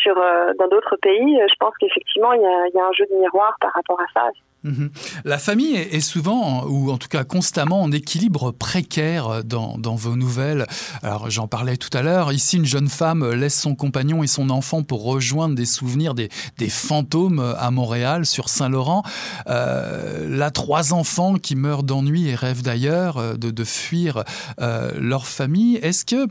sur 0.02 0.16
dans 0.16 0.68
d'autres 0.68 0.98
pays, 0.98 1.40
je 1.48 1.56
pense 1.60 1.74
qu'effectivement 1.80 2.34
il 2.34 2.42
y 2.42 2.46
a, 2.46 2.68
y 2.74 2.80
a, 2.80 2.86
un 2.86 2.92
jeu 2.94 3.06
de 3.10 3.16
miroir 3.16 3.56
par 3.62 3.72
rapport 3.74 4.00
à 4.00 4.06
ça. 4.14 4.30
Mhm. 4.66 4.90
La 5.24 5.38
famille 5.38 5.76
est 5.76 6.02
souvent, 6.02 6.66
ou 6.66 6.92
en 6.92 6.98
tout 6.98 7.08
cas 7.08 7.24
constamment, 7.24 7.84
en 7.84 7.92
équilibre 7.92 8.52
précaire 8.52 9.44
dans, 9.44 9.78
vos 9.78 10.16
nouvelles. 10.16 10.66
Alors 11.04 11.30
j'en 11.30 11.48
parlais 11.48 11.78
tout 11.78 11.96
à 11.96 12.02
l'heure, 12.02 12.34
ici 12.34 12.58
une 12.58 12.66
jeune 12.66 12.90
femme 12.90 13.32
laisse 13.32 13.60
son 13.60 13.76
compagnon 13.76 14.24
et 14.24 14.28
son 14.28 14.50
enfant 14.50 14.84
pour 14.84 15.04
rejoindre 15.04 15.56
des 15.56 15.66
souvenirs 15.66 16.16
des, 16.16 16.30
fantômes 16.70 17.56
à 17.58 17.70
Montréal, 17.72 18.26
sur 18.26 18.50
Saint-Laurent. 18.50 19.04
Euh, 19.48 20.28
là, 20.28 20.52
trois 20.52 20.94
enfants 20.94 21.36
qui 21.36 21.56
meurent 21.56 21.84
d'ennui 21.84 22.28
et 22.28 22.36
rêvent 22.36 22.64
d'ailleurs, 22.64 23.18
euh, 23.18 23.36
de, 23.36 23.64
fuir 23.64 24.24
euh, 24.60 24.92
leur 25.00 25.28
famille. 25.28 25.78
Est-ce 25.78 26.06
que, 26.06 26.28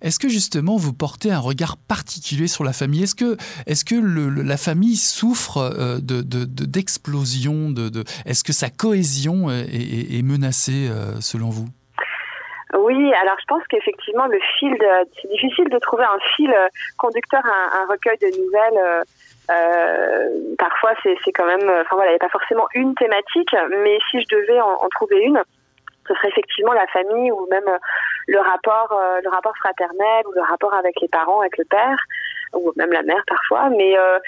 est 0.00 0.16
que 0.18 0.28
justement 0.28 0.76
vous 0.76 0.92
portez 0.92 1.30
un 1.30 1.38
regard 1.38 1.76
particulier 1.76 2.48
sur 2.48 2.64
la 2.64 2.72
famille? 2.72 3.02
Est-ce 3.02 3.14
que, 3.14 3.36
est 3.66 3.84
que 3.84 3.94
la 3.94 4.56
famille 4.56 4.96
souffre 4.96 6.00
d'explosion 6.00 7.70
de, 7.70 7.71
Est-ce 8.26 8.44
que 8.44 8.52
sa 8.52 8.70
cohésion 8.70 9.50
est, 9.50 10.22
menacée 10.24 10.90
selon 11.20 11.50
vous? 11.50 11.66
Oui, 12.74 13.12
alors 13.14 13.36
je 13.38 13.44
pense 13.46 13.62
qu'effectivement 13.68 14.26
le 14.26 14.38
fil, 14.58 14.76
c'est 15.20 15.28
difficile 15.28 15.68
de 15.68 15.78
trouver 15.78 16.04
un 16.04 16.18
fil 16.34 16.54
conducteur 16.96 17.42
à 17.44 17.82
un, 17.82 17.86
recueil 17.86 18.16
de 18.18 18.40
nouvelles. 18.40 19.04
Euh, 19.50 20.54
parfois, 20.58 20.92
c'est 21.02 21.32
quand 21.32 21.46
même, 21.46 21.68
enfin 21.68 21.96
voilà, 21.96 22.12
il 22.12 22.14
n'y 22.14 22.20
a 22.20 22.26
pas 22.26 22.28
forcément 22.28 22.66
une 22.74 22.94
thématique, 22.94 23.54
mais 23.82 23.98
si 24.10 24.20
je 24.20 24.36
devais 24.36 24.60
en, 24.60 24.88
trouver 24.90 25.20
une, 25.20 25.42
ce 26.08 26.14
serait 26.14 26.28
effectivement 26.28 26.72
la 26.72 26.86
famille 26.88 27.30
ou 27.30 27.46
même 27.50 27.68
le 28.26 28.38
rapport, 28.38 28.92
euh, 28.92 29.20
le 29.22 29.30
rapport 29.30 29.56
fraternel 29.56 30.26
ou 30.26 30.32
le 30.32 30.42
rapport 30.42 30.74
avec 30.74 31.00
les 31.00 31.08
parents, 31.08 31.40
avec 31.40 31.58
le 31.58 31.64
père 31.64 31.98
ou 32.54 32.72
même 32.76 32.92
la 32.92 33.02
mère 33.02 33.22
parfois. 33.26 33.68
Mais 33.70 33.96
euh, 33.96 34.18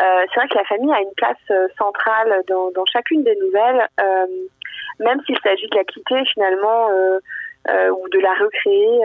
euh, 0.00 0.24
c'est 0.32 0.40
vrai 0.40 0.48
que 0.48 0.58
la 0.58 0.64
famille 0.64 0.92
a 0.92 1.00
une 1.00 1.14
place 1.16 1.36
euh, 1.50 1.66
centrale 1.76 2.42
dans, 2.46 2.70
dans 2.70 2.84
chacune 2.86 3.24
des 3.24 3.34
nouvelles, 3.36 3.88
euh, 4.00 4.26
même 5.00 5.20
s'il 5.26 5.38
s'agit 5.40 5.68
de 5.68 5.76
la 5.76 5.84
quitter 5.84 6.24
finalement 6.32 6.88
ou 7.68 8.08
de 8.08 8.18
la 8.18 8.32
recréer 8.34 9.00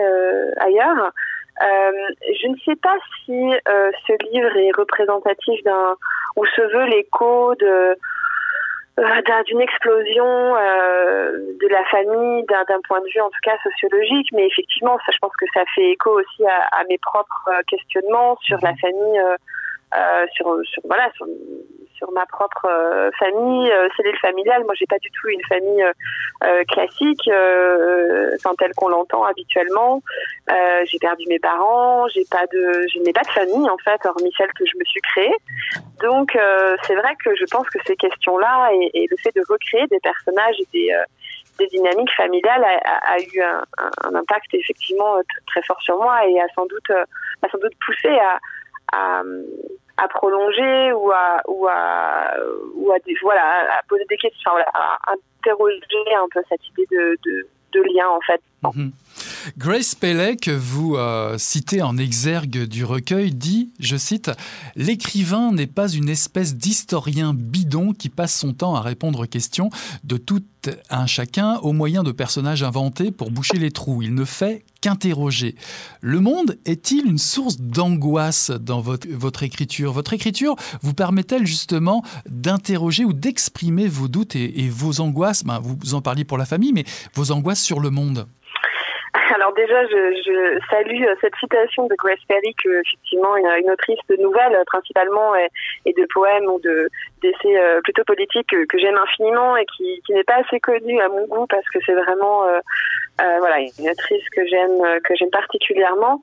ailleurs. 0.58 1.12
je 1.60 2.48
ne 2.48 2.56
sais 2.64 2.76
pas 2.76 2.96
si 3.24 3.52
ce 4.06 4.32
livre 4.32 4.56
est 4.56 4.72
représentatif 4.76 5.62
d'un 5.64 5.94
ou 6.36 6.44
se 6.46 6.62
veut 6.62 6.86
l'écho 6.86 7.54
de 7.56 7.96
d'une 9.46 9.60
explosion 9.60 10.24
de 10.54 11.68
la 11.68 11.84
famille 11.90 12.44
d'un 12.44 12.80
point 12.88 13.00
de 13.00 13.06
vue 13.12 13.20
en 13.20 13.30
tout 13.30 13.40
cas 13.42 13.56
sociologique 13.62 14.28
mais 14.32 14.46
effectivement 14.46 14.96
ça 15.04 15.12
je 15.12 15.18
pense 15.18 15.36
que 15.36 15.46
ça 15.52 15.64
fait 15.74 15.90
écho 15.90 16.18
aussi 16.18 16.46
à, 16.46 16.80
à 16.80 16.84
mes 16.88 16.98
propres 16.98 17.50
questionnements 17.68 18.36
sur 18.42 18.58
la 18.62 18.74
famille 18.76 19.18
euh, 19.18 19.36
sur, 20.34 20.58
sur, 20.64 20.82
voilà 20.84 21.10
sur, 21.14 21.26
sur 21.96 22.10
ma 22.12 22.26
propre 22.26 22.66
euh, 22.66 23.10
famille, 23.18 23.70
euh, 23.70 23.88
cellule 23.96 24.18
familiale. 24.18 24.62
Moi, 24.64 24.74
j'ai 24.76 24.86
pas 24.86 24.98
du 24.98 25.10
tout 25.10 25.28
une 25.28 25.42
famille 25.44 25.84
euh, 26.44 26.64
classique, 26.64 27.28
enfin 28.34 28.54
telle 28.58 28.74
qu'on 28.76 28.88
l'entend 28.88 29.24
habituellement. 29.24 30.02
j'ai 30.48 30.98
perdu 30.98 31.24
mes 31.28 31.38
parents, 31.38 32.06
j'ai 32.08 32.24
pas 32.30 32.46
de, 32.52 32.86
je 32.92 32.98
n'ai 33.00 33.12
pas 33.12 33.22
de 33.22 33.28
famille 33.28 33.68
en 33.70 33.78
fait, 33.78 34.04
hormis 34.04 34.32
celle 34.36 34.52
que 34.52 34.64
je 34.66 34.76
me 34.78 34.84
suis 34.84 35.00
créée. 35.00 35.34
Donc, 36.02 36.36
c'est 36.86 36.94
vrai 36.94 37.14
que 37.24 37.34
je 37.34 37.44
pense 37.50 37.68
que 37.70 37.78
ces 37.86 37.96
questions-là 37.96 38.70
et, 38.74 38.90
et, 38.94 39.06
le 39.10 39.16
fait 39.16 39.34
de 39.34 39.42
recréer 39.48 39.86
des 39.86 40.00
personnages 40.00 40.56
et 40.60 40.68
des 40.72 40.94
des 41.56 41.68
dynamiques 41.68 42.10
familiales 42.16 42.64
a, 42.64 43.12
a, 43.12 43.18
eu 43.20 43.40
un, 43.40 43.62
un, 44.02 44.14
impact 44.16 44.52
effectivement 44.54 45.20
très 45.46 45.62
fort 45.62 45.80
sur 45.82 45.96
moi 45.98 46.26
et 46.26 46.40
a 46.40 46.46
sans 46.52 46.66
doute 46.66 46.90
a 46.90 47.48
sans 47.48 47.58
doute 47.58 47.74
poussé 47.86 48.08
à, 48.08 48.40
à, 48.92 49.22
à 49.96 50.08
prolonger 50.08 50.92
ou 50.92 51.10
à 51.12 51.42
voilà 53.22 53.80
poser 53.88 54.04
des 54.08 54.16
questions 54.16 54.52
à 54.74 55.12
interroger 55.40 55.80
un 56.16 56.26
peu 56.32 56.40
cette 56.48 56.66
idée 56.68 56.86
de, 56.90 57.48
lien 57.74 58.08
en 58.08 58.20
fait 58.20 58.40
mhm. 58.62 58.92
Grace 59.58 59.94
Pelley, 59.94 60.36
que 60.36 60.50
vous 60.50 60.96
euh, 60.96 61.36
citez 61.38 61.82
en 61.82 61.98
exergue 61.98 62.64
du 62.64 62.84
recueil, 62.84 63.30
dit, 63.32 63.72
je 63.78 63.96
cite, 63.96 64.30
L'écrivain 64.74 65.52
n'est 65.52 65.66
pas 65.66 65.88
une 65.88 66.08
espèce 66.08 66.56
d'historien 66.56 67.34
bidon 67.34 67.92
qui 67.92 68.08
passe 68.08 68.34
son 68.34 68.54
temps 68.54 68.74
à 68.74 68.80
répondre 68.80 69.24
aux 69.24 69.26
questions 69.26 69.70
de 70.04 70.16
tout 70.16 70.42
un 70.88 71.06
chacun 71.06 71.56
au 71.58 71.72
moyen 71.72 72.02
de 72.02 72.12
personnages 72.12 72.62
inventés 72.62 73.10
pour 73.10 73.30
boucher 73.30 73.58
les 73.58 73.70
trous. 73.70 74.02
Il 74.02 74.14
ne 74.14 74.24
fait 74.24 74.64
qu'interroger. 74.84 75.54
Le 76.02 76.20
monde 76.20 76.58
est-il 76.66 77.06
une 77.06 77.16
source 77.16 77.58
d'angoisse 77.58 78.50
dans 78.50 78.82
votre, 78.82 79.42
écriture? 79.42 79.94
Votre 79.94 80.12
écriture 80.12 80.56
vous 80.82 80.92
permet-elle 80.92 81.46
justement 81.46 82.04
d'interroger 82.28 83.06
ou 83.06 83.14
d'exprimer 83.14 83.88
vos 83.88 84.08
doutes 84.08 84.36
et, 84.36 84.68
vos 84.68 85.00
angoisses? 85.00 85.42
Ben, 85.42 85.58
Vous 85.58 85.94
en 85.94 86.02
parliez 86.02 86.24
pour 86.24 86.36
la 86.36 86.44
famille, 86.44 86.74
mais 86.74 86.84
vos 87.14 87.32
angoisses 87.32 87.62
sur 87.62 87.80
le 87.80 87.88
monde 87.88 88.26
alors 89.34 89.52
déjà, 89.54 89.86
je, 89.86 90.22
je, 90.26 90.58
salue 90.70 91.04
euh, 91.04 91.14
cette 91.20 91.36
citation 91.36 91.86
de 91.86 91.94
Grace 91.96 92.18
Perry, 92.26 92.54
que 92.62 92.80
effectivement 92.80 93.36
une, 93.36 93.46
une 93.46 93.70
autrice 93.70 94.00
de 94.08 94.16
nouvelles 94.16 94.58
principalement 94.66 95.36
et, 95.36 95.48
et 95.86 95.92
de 95.92 96.06
poèmes 96.12 96.46
ou 96.46 96.58
de 96.60 96.88
d'essais 97.22 97.56
euh, 97.56 97.80
plutôt 97.82 98.02
politiques 98.04 98.48
que, 98.48 98.78
j'aime 98.78 98.96
infiniment 98.96 99.56
et 99.56 99.64
qui, 99.76 100.02
qui 100.04 100.12
n'est 100.12 100.24
pas 100.24 100.42
assez 100.44 100.58
connue 100.58 101.00
à 101.00 101.08
mon 101.08 101.26
goût 101.26 101.46
parce 101.46 101.68
que 101.70 101.78
c'est 101.86 101.94
vraiment 101.94 102.44
euh, 102.44 102.58
euh, 103.20 103.38
voilà 103.38 103.60
une 103.60 103.88
autrice 103.88 104.28
que 104.30 104.44
j'aime 104.46 105.00
que 105.04 105.14
j'aime 105.14 105.30
particulièrement. 105.30 106.20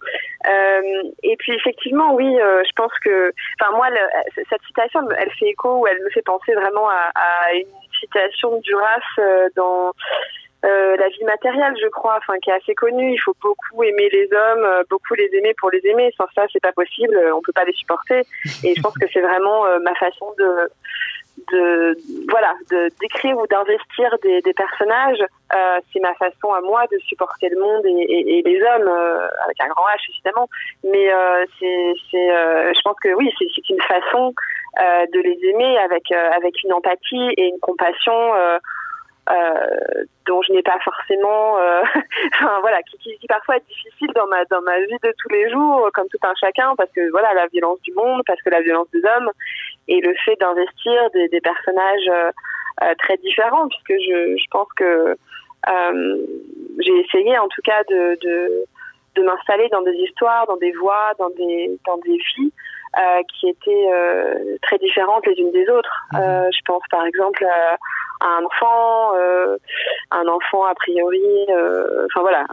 Euh, 0.49 0.81
et 1.23 1.37
puis 1.37 1.53
effectivement, 1.53 2.13
oui, 2.13 2.35
je 2.35 2.71
pense 2.75 2.91
que, 2.99 3.31
enfin 3.59 3.71
moi, 3.75 3.89
le, 3.89 3.99
cette 4.49 4.61
citation, 4.67 4.99
elle 5.17 5.31
fait 5.31 5.47
écho 5.47 5.79
ou 5.79 5.87
elle 5.87 6.01
me 6.03 6.09
fait 6.09 6.23
penser 6.23 6.53
vraiment 6.53 6.89
à, 6.89 7.11
à 7.15 7.53
une 7.53 7.67
citation 8.01 8.59
Duras 8.59 8.99
dans 9.55 9.93
euh, 10.63 10.95
la 10.95 11.07
vie 11.09 11.23
matérielle, 11.23 11.73
je 11.81 11.87
crois, 11.87 12.17
enfin 12.17 12.37
qui 12.39 12.51
est 12.51 12.53
assez 12.53 12.75
connue. 12.75 13.13
Il 13.13 13.17
faut 13.17 13.35
beaucoup 13.41 13.83
aimer 13.83 14.09
les 14.11 14.29
hommes, 14.31 14.63
euh, 14.63 14.83
beaucoup 14.89 15.15
les 15.15 15.29
aimer 15.33 15.55
pour 15.57 15.71
les 15.71 15.81
aimer. 15.85 16.13
Sans 16.17 16.27
ça, 16.35 16.45
c'est 16.53 16.61
pas 16.61 16.71
possible. 16.71 17.17
On 17.33 17.41
peut 17.41 17.51
pas 17.51 17.63
les 17.65 17.73
supporter. 17.73 18.21
Et 18.63 18.75
je 18.75 18.81
pense 18.81 18.93
que 18.93 19.07
c'est 19.11 19.21
vraiment 19.21 19.65
euh, 19.65 19.79
ma 19.79 19.95
façon 19.95 20.33
de 20.37 20.69
de 21.51 21.97
voilà 22.29 22.53
de 22.69 22.89
d'écrire 22.99 23.35
ou 23.37 23.47
d'investir 23.47 24.15
des, 24.21 24.41
des 24.41 24.53
personnages. 24.53 25.23
c'est 25.91 25.99
ma 25.99 26.13
façon 26.15 26.53
à 26.53 26.61
moi 26.61 26.83
de 26.91 26.97
supporter 26.99 27.49
le 27.49 27.59
monde 27.59 27.83
et, 27.85 28.37
et, 28.37 28.41
les 28.43 28.61
hommes 28.61 28.87
avec 29.45 29.59
un 29.61 29.67
grand 29.69 29.85
H 29.85 30.09
évidemment. 30.09 30.47
Mais 30.83 31.09
c'est 31.57 31.93
c'est 32.11 32.27
je 32.75 32.81
pense 32.83 32.97
que 33.01 33.09
oui, 33.15 33.31
c'est 33.39 33.69
une 33.69 33.81
façon 33.81 34.35
de 34.77 35.19
les 35.19 35.39
aimer 35.49 35.77
avec 35.79 36.11
avec 36.11 36.61
une 36.63 36.73
empathie 36.73 37.29
et 37.37 37.47
une 37.47 37.59
compassion. 37.59 38.33
Euh, 39.29 40.03
dont 40.25 40.41
je 40.41 40.51
n'ai 40.51 40.63
pas 40.63 40.79
forcément, 40.83 41.59
euh, 41.59 41.83
enfin, 42.35 42.59
voilà, 42.61 42.81
qui, 42.81 42.97
qui, 42.97 43.27
parfois 43.27 43.57
est 43.57 43.67
difficile 43.67 44.09
dans 44.15 44.25
ma 44.27 44.45
dans 44.45 44.61
ma 44.61 44.79
vie 44.79 44.97
de 45.03 45.13
tous 45.19 45.29
les 45.29 45.49
jours, 45.51 45.89
comme 45.93 46.07
tout 46.09 46.17
un 46.23 46.33
chacun, 46.39 46.75
parce 46.75 46.89
que 46.91 47.09
voilà 47.11 47.33
la 47.35 47.45
violence 47.47 47.79
du 47.81 47.93
monde, 47.93 48.23
parce 48.25 48.41
que 48.41 48.49
la 48.49 48.61
violence 48.61 48.89
des 48.91 49.01
hommes, 49.05 49.29
et 49.87 50.01
le 50.01 50.15
fait 50.25 50.35
d'investir 50.37 51.09
des, 51.11 51.27
des, 51.27 51.39
personnages 51.39 52.09
euh, 52.09 52.93
très 52.97 53.17
différents, 53.17 53.67
puisque 53.67 54.01
je, 54.01 54.37
je 54.37 54.45
pense 54.49 54.67
que 54.75 55.15
j'ai 56.79 56.99
essayé 56.99 57.37
en 57.37 57.47
tout 57.47 57.61
cas 57.63 57.83
de 57.89 58.17
de, 58.21 58.65
de 59.15 59.23
m'installer 59.23 59.69
dans 59.69 59.83
des 59.83 59.97
histoires, 59.97 60.47
dans 60.47 60.57
des 60.57 60.71
voix, 60.71 61.11
dans 61.19 61.29
des 61.29 61.79
dans 61.85 61.97
des 61.97 62.17
vies 62.17 62.51
qui 63.35 63.49
étaient 63.49 63.89
très 64.63 64.79
différentes 64.79 65.27
les 65.27 65.35
unes 65.35 65.51
des 65.51 65.69
autres. 65.69 66.07
Euh, 66.15 66.49
je 66.51 66.59
pense 66.65 66.83
par 66.89 67.05
exemple 67.05 67.45
un 68.21 68.45
enfant, 68.45 69.13
un 70.11 70.27
enfant 70.27 70.65
a 70.65 70.75
priori, 70.75 71.45
enfin 72.05 72.21
voilà, 72.21 72.45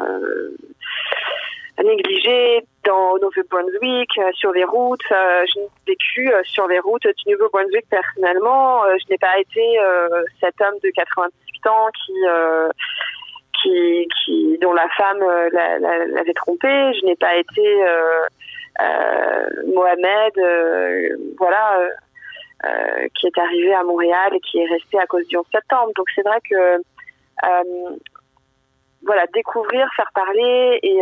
négligé 1.83 2.65
dans 2.85 3.13
au 3.13 3.19
Nouveau-Brunswick, 3.19 4.11
sur 4.35 4.53
les 4.53 4.65
routes. 4.65 5.05
je 5.11 5.61
n'ai 5.61 5.69
vécu 5.87 6.33
sur 6.45 6.67
les 6.67 6.79
routes 6.81 7.07
du 7.07 7.33
Nouveau-Brunswick 7.33 7.87
personnellement. 7.91 8.83
je 8.85 9.05
n'ai 9.11 9.19
pas 9.19 9.39
été 9.39 9.79
cet 10.41 10.61
homme 10.61 10.79
de 10.83 10.91
98 10.91 11.67
ans 11.67 11.89
qui 13.63 14.59
dont 14.61 14.73
la 14.73 14.89
femme 14.97 15.21
l'avait 15.53 16.35
trompé. 16.35 16.69
Je 16.69 17.07
n'ai 17.07 17.17
pas 17.17 17.37
été 17.37 17.85
euh, 18.81 19.65
Mohamed, 19.75 20.39
euh, 20.39 21.17
voilà, 21.37 21.81
euh, 21.81 21.89
qui 23.15 23.27
est 23.27 23.39
arrivé 23.39 23.75
à 23.75 23.85
Montréal 23.85 24.35
et 24.35 24.41
qui 24.41 24.59
est 24.59 24.67
resté 24.67 24.99
à 24.99 25.07
cause 25.07 25.27
du 25.29 25.37
11 25.37 25.45
septembre. 25.53 25.93
Donc 25.97 26.07
c'est 26.15 26.23
vrai 26.23 26.39
que 26.49 26.83
voilà, 29.03 29.27
découvrir, 29.33 29.89
faire 29.95 30.11
parler 30.15 30.81
et 30.83 31.01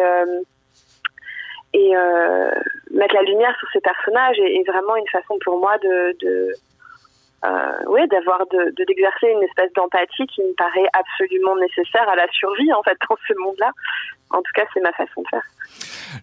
et 1.72 1.92
mettre 2.90 3.14
la 3.14 3.22
lumière 3.22 3.54
sur 3.58 3.68
ces 3.72 3.80
personnages 3.80 4.38
est, 4.38 4.66
vraiment 4.66 4.96
une 4.96 5.08
façon 5.08 5.38
pour 5.44 5.58
moi 5.58 5.76
de, 5.78 6.16
de 6.20 6.52
ouais, 7.86 8.06
d'avoir 8.08 8.46
de 8.46 8.72
d'exercer 8.84 9.28
une 9.28 9.42
espèce 9.42 9.72
d'empathie 9.74 10.26
qui 10.26 10.42
me 10.42 10.54
paraît 10.54 10.88
absolument 10.92 11.56
nécessaire 11.56 12.08
à 12.08 12.16
la 12.16 12.26
survie 12.32 12.72
en 12.72 12.82
fait 12.82 12.96
dans 13.08 13.16
ce 13.26 13.34
monde-là. 13.38 13.72
En 14.30 14.38
tout 14.38 14.52
cas, 14.54 14.64
c'est 14.74 14.80
ma 14.80 14.92
façon 14.92 15.22
de 15.22 15.28
faire. 15.28 15.42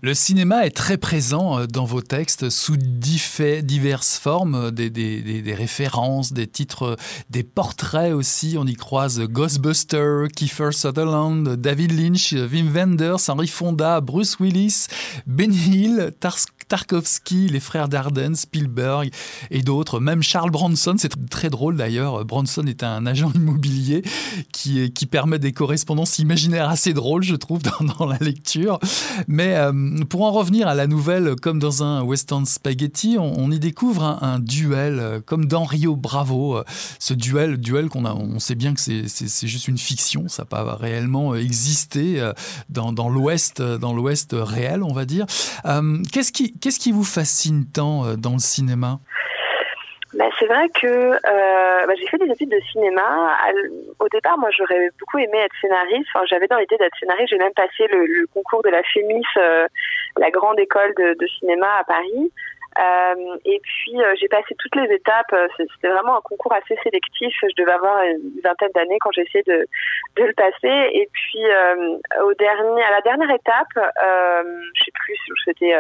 Le 0.02 0.14
cinéma 0.14 0.66
est 0.66 0.76
très 0.76 0.98
présent 0.98 1.60
euh, 1.60 1.66
dans 1.66 1.86
vos 1.86 2.02
textes 2.02 2.50
sous 2.50 2.76
diverses 2.76 4.20
formes, 4.20 4.56
euh, 4.56 4.72
des, 4.72 5.54
références, 5.56 6.34
des 6.34 6.48
titres, 6.48 6.98
des 7.30 7.44
portraits 7.44 8.14
aussi. 8.14 8.56
On 8.60 8.66
y 8.66 8.76
croise 8.76 9.22
Ghostbuster, 9.22 10.26
Kiefer 10.36 10.72
Sutherland, 10.72 11.56
David 11.56 11.92
Lynch, 11.98 12.34
Wim 12.34 12.74
Wenders, 12.74 13.30
Henry 13.30 13.48
Fonda, 13.48 14.02
Bruce 14.02 14.38
Willis, 14.40 14.88
Benny 15.26 15.56
Hill, 15.56 16.12
Tarkovsky, 16.74 17.50
les 17.50 17.60
frères 17.60 17.88
Darden, 17.88 18.36
Spielberg 18.36 19.12
et 19.52 19.62
d'autres. 19.62 20.00
Même 20.00 20.24
Charles 20.24 20.50
Bronson, 20.50 20.96
c'est 20.98 21.14
très 21.30 21.52
drôle 21.52 21.78
d'ailleurs. 21.78 22.26
Bronson 22.26 22.66
est 22.66 22.82
un 22.82 23.06
agent 23.06 23.32
immobilier 23.36 24.02
qui, 24.52 24.92
qui 24.92 25.06
permet 25.06 25.38
des 25.38 25.52
correspondances 25.52 26.18
imaginaires 26.18 26.68
assez 26.70 26.94
drôles, 26.94 27.22
je 27.22 27.36
trouve, 27.36 27.62
dans, 28.00 28.08
la 28.08 28.18
lecture. 28.20 28.80
Mais 29.28 29.56
euh, 29.56 29.72
pour 30.10 30.24
en 30.24 30.32
revenir 30.32 30.68
à 30.68 30.74
la 30.74 30.88
nouvelle, 30.88 31.36
comme 31.36 31.60
dans 31.60 31.84
un 31.84 32.02
western 32.02 32.48
spaghetti, 32.48 33.18
on, 33.20 33.52
y 33.52 33.60
découvre 33.60 34.02
un, 34.24 34.40
duel, 34.40 34.98
euh, 35.00 35.20
comme 35.24 35.46
dans 35.46 35.66
Rio 35.66 35.96
Bravo. 35.96 36.58
Euh, 36.58 36.64
ce 36.98 37.14
duel, 37.14 37.58
duel 37.58 37.88
qu'on 37.90 38.06
a, 38.06 38.16
on 38.16 38.40
sait 38.40 38.56
bien 38.56 38.74
que 38.74 38.82
c'est 38.82 39.48
juste 39.48 39.68
une 39.68 39.78
fiction, 39.78 40.28
ça 40.28 40.42
n'a 40.42 40.48
pas 40.48 40.76
réellement 40.76 41.36
existé 41.36 42.32
dans, 42.70 42.94
dans 42.94 43.10
l'Ouest, 43.10 43.62
dans 43.62 43.94
l'Ouest 43.94 44.32
réel, 44.34 44.82
on 44.82 44.94
va 44.94 45.06
dire. 45.06 45.28
Qu'est-ce 46.12 46.32
qui, 46.32 46.54
qu'est-ce 46.64 46.80
qui 46.80 46.94
vous 46.94 47.04
fascine 47.04 47.66
tant 47.74 48.16
dans 48.16 48.34
le 48.34 48.40
cinéma? 48.40 49.00
Bah, 50.14 50.26
c'est 50.38 50.46
vrai 50.46 50.70
que 50.70 50.88
euh, 50.88 51.86
bah, 51.88 51.94
j'ai 51.98 52.08
fait 52.08 52.20
des 52.20 52.32
études 52.32 52.52
de 52.52 52.60
cinéma. 52.72 53.36
Au 54.00 54.08
départ, 54.10 54.38
moi, 54.38 54.50
j'aurais 54.56 54.90
beaucoup 55.00 55.18
aimé 55.18 55.40
être 55.40 55.56
scénariste. 55.60 56.08
J'avais 56.26 56.48
dans 56.48 56.58
l'idée 56.58 56.78
d'être 56.78 56.96
scénariste. 57.00 57.30
J'ai 57.30 57.38
même 57.38 57.54
passé 57.54 57.88
le, 57.92 58.28
concours 58.28 58.62
de 58.62 58.70
la 58.70 58.84
FEMIS, 58.84 59.24
euh, 59.38 59.68
la 60.18 60.30
grande 60.30 60.60
école 60.60 60.94
de, 60.96 61.28
cinéma 61.40 61.68
à 61.80 61.84
Paris. 61.84 62.32
Euh, 62.80 63.38
et 63.46 63.60
puis 63.62 64.02
euh, 64.02 64.16
j'ai 64.20 64.28
passé 64.28 64.56
toutes 64.58 64.76
les 64.76 64.94
étapes. 64.94 65.36
C'était 65.58 65.90
vraiment 65.90 66.18
un 66.18 66.22
concours 66.22 66.54
assez 66.54 66.76
sélectif. 66.84 67.34
Je 67.42 67.62
devais 67.62 67.72
avoir 67.72 68.04
une 68.04 68.40
vingtaine 68.44 68.72
d'années 68.76 68.98
quand 69.00 69.12
j'ai 69.14 69.22
essayé 69.22 69.44
de, 69.48 69.66
le 70.18 70.34
passer. 70.34 70.90
Et 70.94 71.10
puis 71.12 71.44
euh, 71.44 71.98
au 72.24 72.34
dernier, 72.36 72.84
à 72.84 72.92
la 72.92 73.02
dernière 73.02 73.32
étape, 73.32 73.74
je 73.76 74.84
sais 74.84 74.92
plus, 74.94 75.18
c'était 75.46 75.74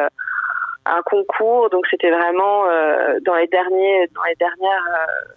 un 0.86 1.02
concours, 1.04 1.70
donc 1.70 1.86
c'était 1.90 2.12
vraiment 2.12 2.66
euh, 2.68 3.20
dans 3.22 3.36
les 3.36 3.48
derniers, 3.48 4.08
dans 4.14 4.24
les 4.24 4.36
dernières 4.36 4.88
euh, 4.88 5.34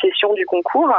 sessions 0.00 0.32
du 0.34 0.46
concours. 0.46 0.94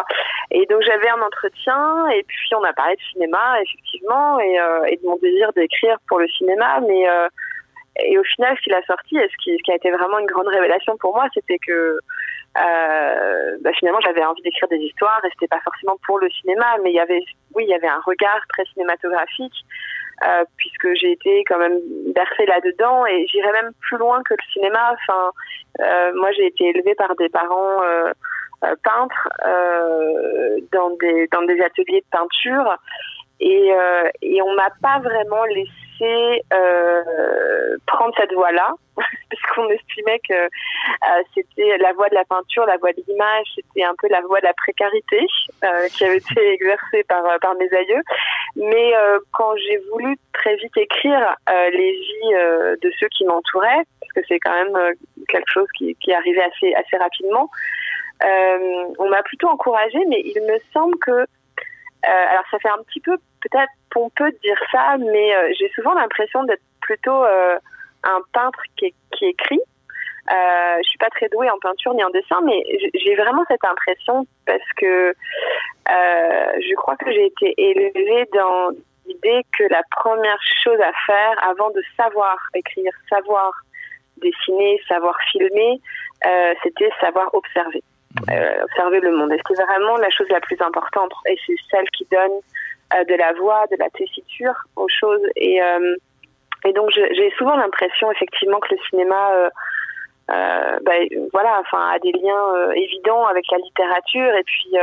Et 0.51 0.65
donc 0.65 0.81
j'avais 0.81 1.09
un 1.09 1.21
entretien 1.21 2.07
et 2.09 2.23
puis 2.23 2.55
on 2.55 2.63
a 2.63 2.73
parlé 2.73 2.95
de 2.95 3.01
cinéma 3.13 3.61
effectivement 3.61 4.39
et, 4.39 4.59
euh, 4.59 4.81
de 4.81 5.07
mon 5.07 5.15
désir 5.17 5.53
d'écrire 5.53 5.97
pour 6.07 6.19
le 6.19 6.27
cinéma, 6.27 6.79
mais 6.87 7.05
et 8.01 8.17
au 8.17 8.23
final, 8.23 8.55
ce 8.55 8.61
qu'il 8.61 8.73
a 8.73 8.81
sorti, 8.83 9.17
et 9.17 9.27
ce 9.27 9.35
qui, 9.43 9.71
a 9.71 9.75
été 9.75 9.91
vraiment 9.91 10.19
une 10.19 10.25
grande 10.25 10.47
révélation 10.47 10.95
pour 10.97 11.13
moi, 11.13 11.27
c'était 11.33 11.57
que 11.57 11.99
bah 12.55 13.71
finalement, 13.77 13.99
j'avais 14.01 14.23
envie 14.23 14.41
d'écrire 14.41 14.69
des 14.69 14.77
histoires, 14.77 15.19
et 15.25 15.29
c'était 15.33 15.49
pas 15.49 15.59
forcément 15.63 15.97
pour 16.05 16.17
le 16.19 16.29
cinéma, 16.29 16.77
mais 16.81 16.91
il 16.91 16.95
y 16.95 16.99
avait, 16.99 17.21
oui, 17.55 17.65
il 17.65 17.69
y 17.69 17.73
avait 17.73 17.89
un 17.89 17.99
regard 18.05 18.39
très 18.49 18.63
cinématographique 18.73 19.65
euh, 20.25 20.43
puisque 20.57 20.93
j'ai 20.95 21.11
été 21.11 21.43
quand 21.47 21.57
même 21.57 21.79
bercée 22.13 22.45
là-dedans 22.45 23.05
et 23.05 23.25
j'irais 23.27 23.51
même 23.53 23.71
plus 23.81 23.97
loin 23.97 24.21
que 24.23 24.33
le 24.33 24.51
cinéma. 24.53 24.93
Enfin, 24.93 25.31
euh, 25.81 26.11
moi 26.15 26.31
j'ai 26.31 26.47
été 26.47 26.69
élevée 26.69 26.95
par 26.95 27.15
des 27.15 27.29
parents 27.29 27.83
euh, 27.83 28.11
euh 28.65 28.75
peintres 28.83 29.29
euh, 29.45 30.57
dans 30.73 30.89
des 31.01 31.27
dans 31.31 31.43
des 31.43 31.61
ateliers 31.61 32.01
de 32.01 32.09
peinture 32.11 32.75
et 33.39 33.71
et 34.21 34.41
on 34.41 34.53
m'a 34.55 34.69
pas 34.81 34.99
vraiment 34.99 35.45
laissé 35.45 36.43
euh, 36.53 37.77
prendre 37.85 38.13
cette 38.17 38.33
voie-là, 38.33 38.73
parce 39.29 39.41
qu'on 39.53 39.69
estimait 39.69 40.19
que 40.27 40.33
euh, 40.33 41.23
c'était 41.33 41.77
la 41.77 41.93
voie 41.93 42.09
de 42.09 42.15
la 42.15 42.25
peinture, 42.25 42.65
la 42.65 42.77
voie 42.77 42.93
de 42.93 43.01
l'image, 43.07 43.47
c'était 43.55 43.83
un 43.83 43.93
peu 43.97 44.07
la 44.09 44.21
voie 44.21 44.39
de 44.39 44.45
la 44.45 44.53
précarité 44.53 45.25
euh, 45.63 45.87
qui 45.89 46.05
avait 46.05 46.17
été 46.17 46.47
exercée 46.53 47.03
par, 47.07 47.23
par 47.39 47.55
mes 47.55 47.71
aïeux. 47.73 48.01
Mais 48.55 48.93
quand 49.31 49.55
j'ai 49.57 49.77
voulu 49.91 50.17
très 50.33 50.55
vite 50.55 50.75
écrire 50.75 51.35
les 51.47 51.91
vies 51.91 52.33
de 52.81 52.91
ceux 52.99 53.07
qui 53.09 53.23
m'entouraient, 53.25 53.83
parce 54.01 54.13
que 54.15 54.21
c'est 54.27 54.39
quand 54.39 54.51
même 54.51 54.95
quelque 55.27 55.49
chose 55.51 55.67
qui, 55.77 55.95
qui 55.95 56.11
arrivait 56.11 56.43
assez, 56.43 56.73
assez 56.73 56.97
rapidement, 56.97 57.49
on 58.21 59.09
m'a 59.09 59.23
plutôt 59.23 59.47
encouragée, 59.47 60.03
mais 60.07 60.21
il 60.25 60.41
me 60.41 60.57
semble 60.73 60.97
que 60.97 61.25
alors 62.03 62.43
ça 62.49 62.59
fait 62.59 62.69
un 62.69 62.81
petit 62.83 62.99
peu 62.99 63.17
peut-être 63.41 63.71
pompeux 63.91 64.31
de 64.31 64.37
dire 64.43 64.59
ça, 64.71 64.97
mais 64.97 65.35
euh, 65.35 65.51
j'ai 65.57 65.69
souvent 65.69 65.93
l'impression 65.93 66.43
d'être 66.43 66.61
plutôt 66.81 67.23
euh, 67.23 67.57
un 68.03 68.19
peintre 68.33 68.61
qui, 68.77 68.93
qui 69.17 69.25
écrit. 69.25 69.61
Euh, 70.31 70.77
je 70.83 70.89
suis 70.89 70.97
pas 70.99 71.09
très 71.09 71.27
douée 71.29 71.49
en 71.49 71.57
peinture 71.57 71.93
ni 71.93 72.03
en 72.03 72.09
dessin, 72.11 72.39
mais 72.45 72.63
j'ai 72.93 73.15
vraiment 73.15 73.43
cette 73.47 73.65
impression 73.65 74.27
parce 74.45 74.73
que 74.77 75.15
euh, 75.89 76.51
je 76.59 76.75
crois 76.75 76.95
que 76.97 77.11
j'ai 77.11 77.25
été 77.25 77.53
élevée 77.57 78.27
dans 78.33 78.69
l'idée 79.07 79.43
que 79.57 79.63
la 79.71 79.81
première 79.89 80.37
chose 80.63 80.79
à 80.81 80.91
faire 81.07 81.49
avant 81.49 81.71
de 81.71 81.81
savoir 81.97 82.37
écrire, 82.53 82.91
savoir 83.09 83.51
dessiner, 84.17 84.79
savoir 84.87 85.17
filmer, 85.31 85.81
euh, 86.27 86.53
c'était 86.61 86.91
savoir 87.01 87.33
observer, 87.33 87.81
euh, 88.29 88.63
observer 88.65 88.99
le 88.99 89.11
monde. 89.11 89.31
Et 89.33 89.39
c'est 89.47 89.63
vraiment 89.63 89.97
la 89.97 90.11
chose 90.11 90.27
la 90.29 90.41
plus 90.41 90.61
importante 90.61 91.13
et 91.27 91.37
c'est 91.47 91.55
celle 91.71 91.89
qui 91.91 92.05
donne 92.11 92.39
de 93.07 93.15
la 93.15 93.33
voix, 93.33 93.65
de 93.71 93.77
la 93.79 93.89
tessiture 93.91 94.55
aux 94.75 94.87
choses. 94.89 95.21
Et, 95.35 95.59
et 96.65 96.73
donc 96.73 96.89
j'ai 96.91 97.31
souvent 97.37 97.55
l'impression 97.55 98.11
effectivement 98.11 98.59
que 98.59 98.73
le 98.73 98.81
cinéma 98.89 99.31
euh, 99.31 99.49
euh, 100.31 100.79
bah, 100.81 100.93
voilà, 101.33 101.59
enfin, 101.61 101.91
a 101.93 101.99
des 101.99 102.11
liens 102.11 102.71
évidents 102.73 103.25
avec 103.25 103.45
la 103.51 103.57
littérature 103.57 104.33
et 104.35 104.43
puis 104.43 104.75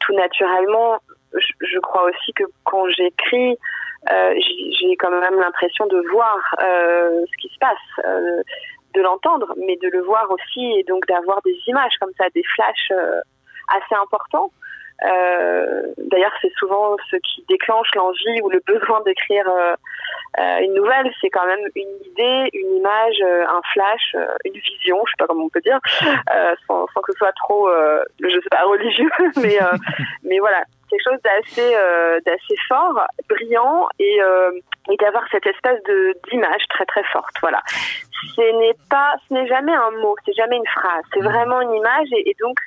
tout 0.00 0.14
naturellement, 0.14 0.98
je, 1.34 1.78
crois 1.80 2.04
aussi 2.04 2.32
que 2.32 2.44
quand 2.64 2.88
j'écris, 2.88 3.58
j'ai 4.08 4.96
quand 4.98 5.10
même 5.10 5.38
l'impression 5.38 5.86
de 5.86 6.00
voir 6.10 6.38
ce 6.58 7.36
qui 7.40 7.48
se 7.48 7.58
passe, 7.58 8.06
de 8.94 9.02
l'entendre, 9.02 9.52
mais 9.58 9.76
de 9.76 9.88
le 9.88 10.00
voir 10.00 10.30
aussi 10.30 10.78
et 10.78 10.84
donc 10.84 11.04
d'avoir 11.06 11.42
des 11.42 11.56
images 11.66 11.92
comme 12.00 12.12
ça, 12.16 12.24
des 12.34 12.44
flashs 12.54 12.92
assez 13.68 13.94
importants. 14.00 14.50
Euh, 15.04 15.82
D'ailleurs, 15.98 16.32
c'est 16.40 16.52
souvent 16.58 16.96
ce 17.10 17.16
qui 17.16 17.44
déclenche 17.48 17.88
l'envie 17.94 18.40
ou 18.42 18.48
le 18.48 18.60
besoin 18.66 19.02
d'écrire 19.02 19.46
euh, 19.48 19.74
euh, 20.38 20.58
une 20.60 20.74
nouvelle. 20.74 21.12
C'est 21.20 21.30
quand 21.30 21.46
même 21.46 21.66
une 21.74 21.94
idée, 22.06 22.48
une 22.54 22.76
image, 22.76 23.20
un 23.22 23.60
flash, 23.72 24.16
une 24.44 24.52
vision, 24.52 25.02
je 25.06 25.10
sais 25.10 25.16
pas 25.18 25.26
comment 25.26 25.44
on 25.44 25.48
peut 25.48 25.60
dire, 25.60 25.78
sans, 26.66 26.86
sans, 26.86 27.00
que 27.02 27.12
ce 27.12 27.18
soit 27.18 27.32
trop, 27.32 27.68
je 28.20 28.28
sais 28.28 28.48
pas, 28.50 28.64
religieux, 28.64 29.10
mais 29.36 29.58
mais 30.24 30.38
voilà, 30.38 30.62
quelque 30.88 31.02
chose 31.02 31.20
d'assez 31.22 31.74
d'assez 32.24 32.56
fort, 32.68 33.00
brillant 33.28 33.88
et 33.98 34.18
et 34.90 34.96
d'avoir 34.96 35.24
cette 35.30 35.46
espèce 35.46 35.82
de 35.84 36.14
d'image 36.30 36.66
très 36.68 36.84
très 36.86 37.04
forte. 37.04 37.34
Voilà. 37.40 37.60
Ce 38.34 38.58
n'est 38.58 38.76
pas, 38.88 39.14
ce 39.28 39.34
n'est 39.34 39.46
jamais 39.46 39.74
un 39.74 39.90
mot, 40.02 40.16
c'est 40.24 40.34
jamais 40.34 40.56
une 40.56 40.66
phrase, 40.66 41.04
c'est 41.12 41.20
mmh. 41.20 41.28
vraiment 41.28 41.60
une 41.60 41.74
image 41.74 42.08
et, 42.12 42.30
et 42.30 42.36
donc 42.40 42.58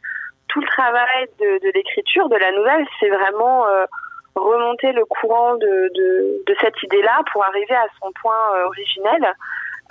tout 0.50 0.60
le 0.60 0.68
travail 0.68 1.28
de, 1.40 1.72
l'écriture 1.74 2.28
de 2.30 2.36
la 2.36 2.52
nouvelle, 2.52 2.86
c'est 3.00 3.10
vraiment 3.10 3.68
euh, 3.68 3.86
remonter 4.36 4.92
le 4.92 5.06
courant 5.06 5.56
de, 5.56 6.44
cette 6.60 6.82
idée-là 6.84 7.22
pour 7.32 7.44
arriver 7.46 7.76
à 7.76 7.88
son 8.02 8.12
point 8.22 8.56
euh, 8.56 8.66
originel. 8.66 9.34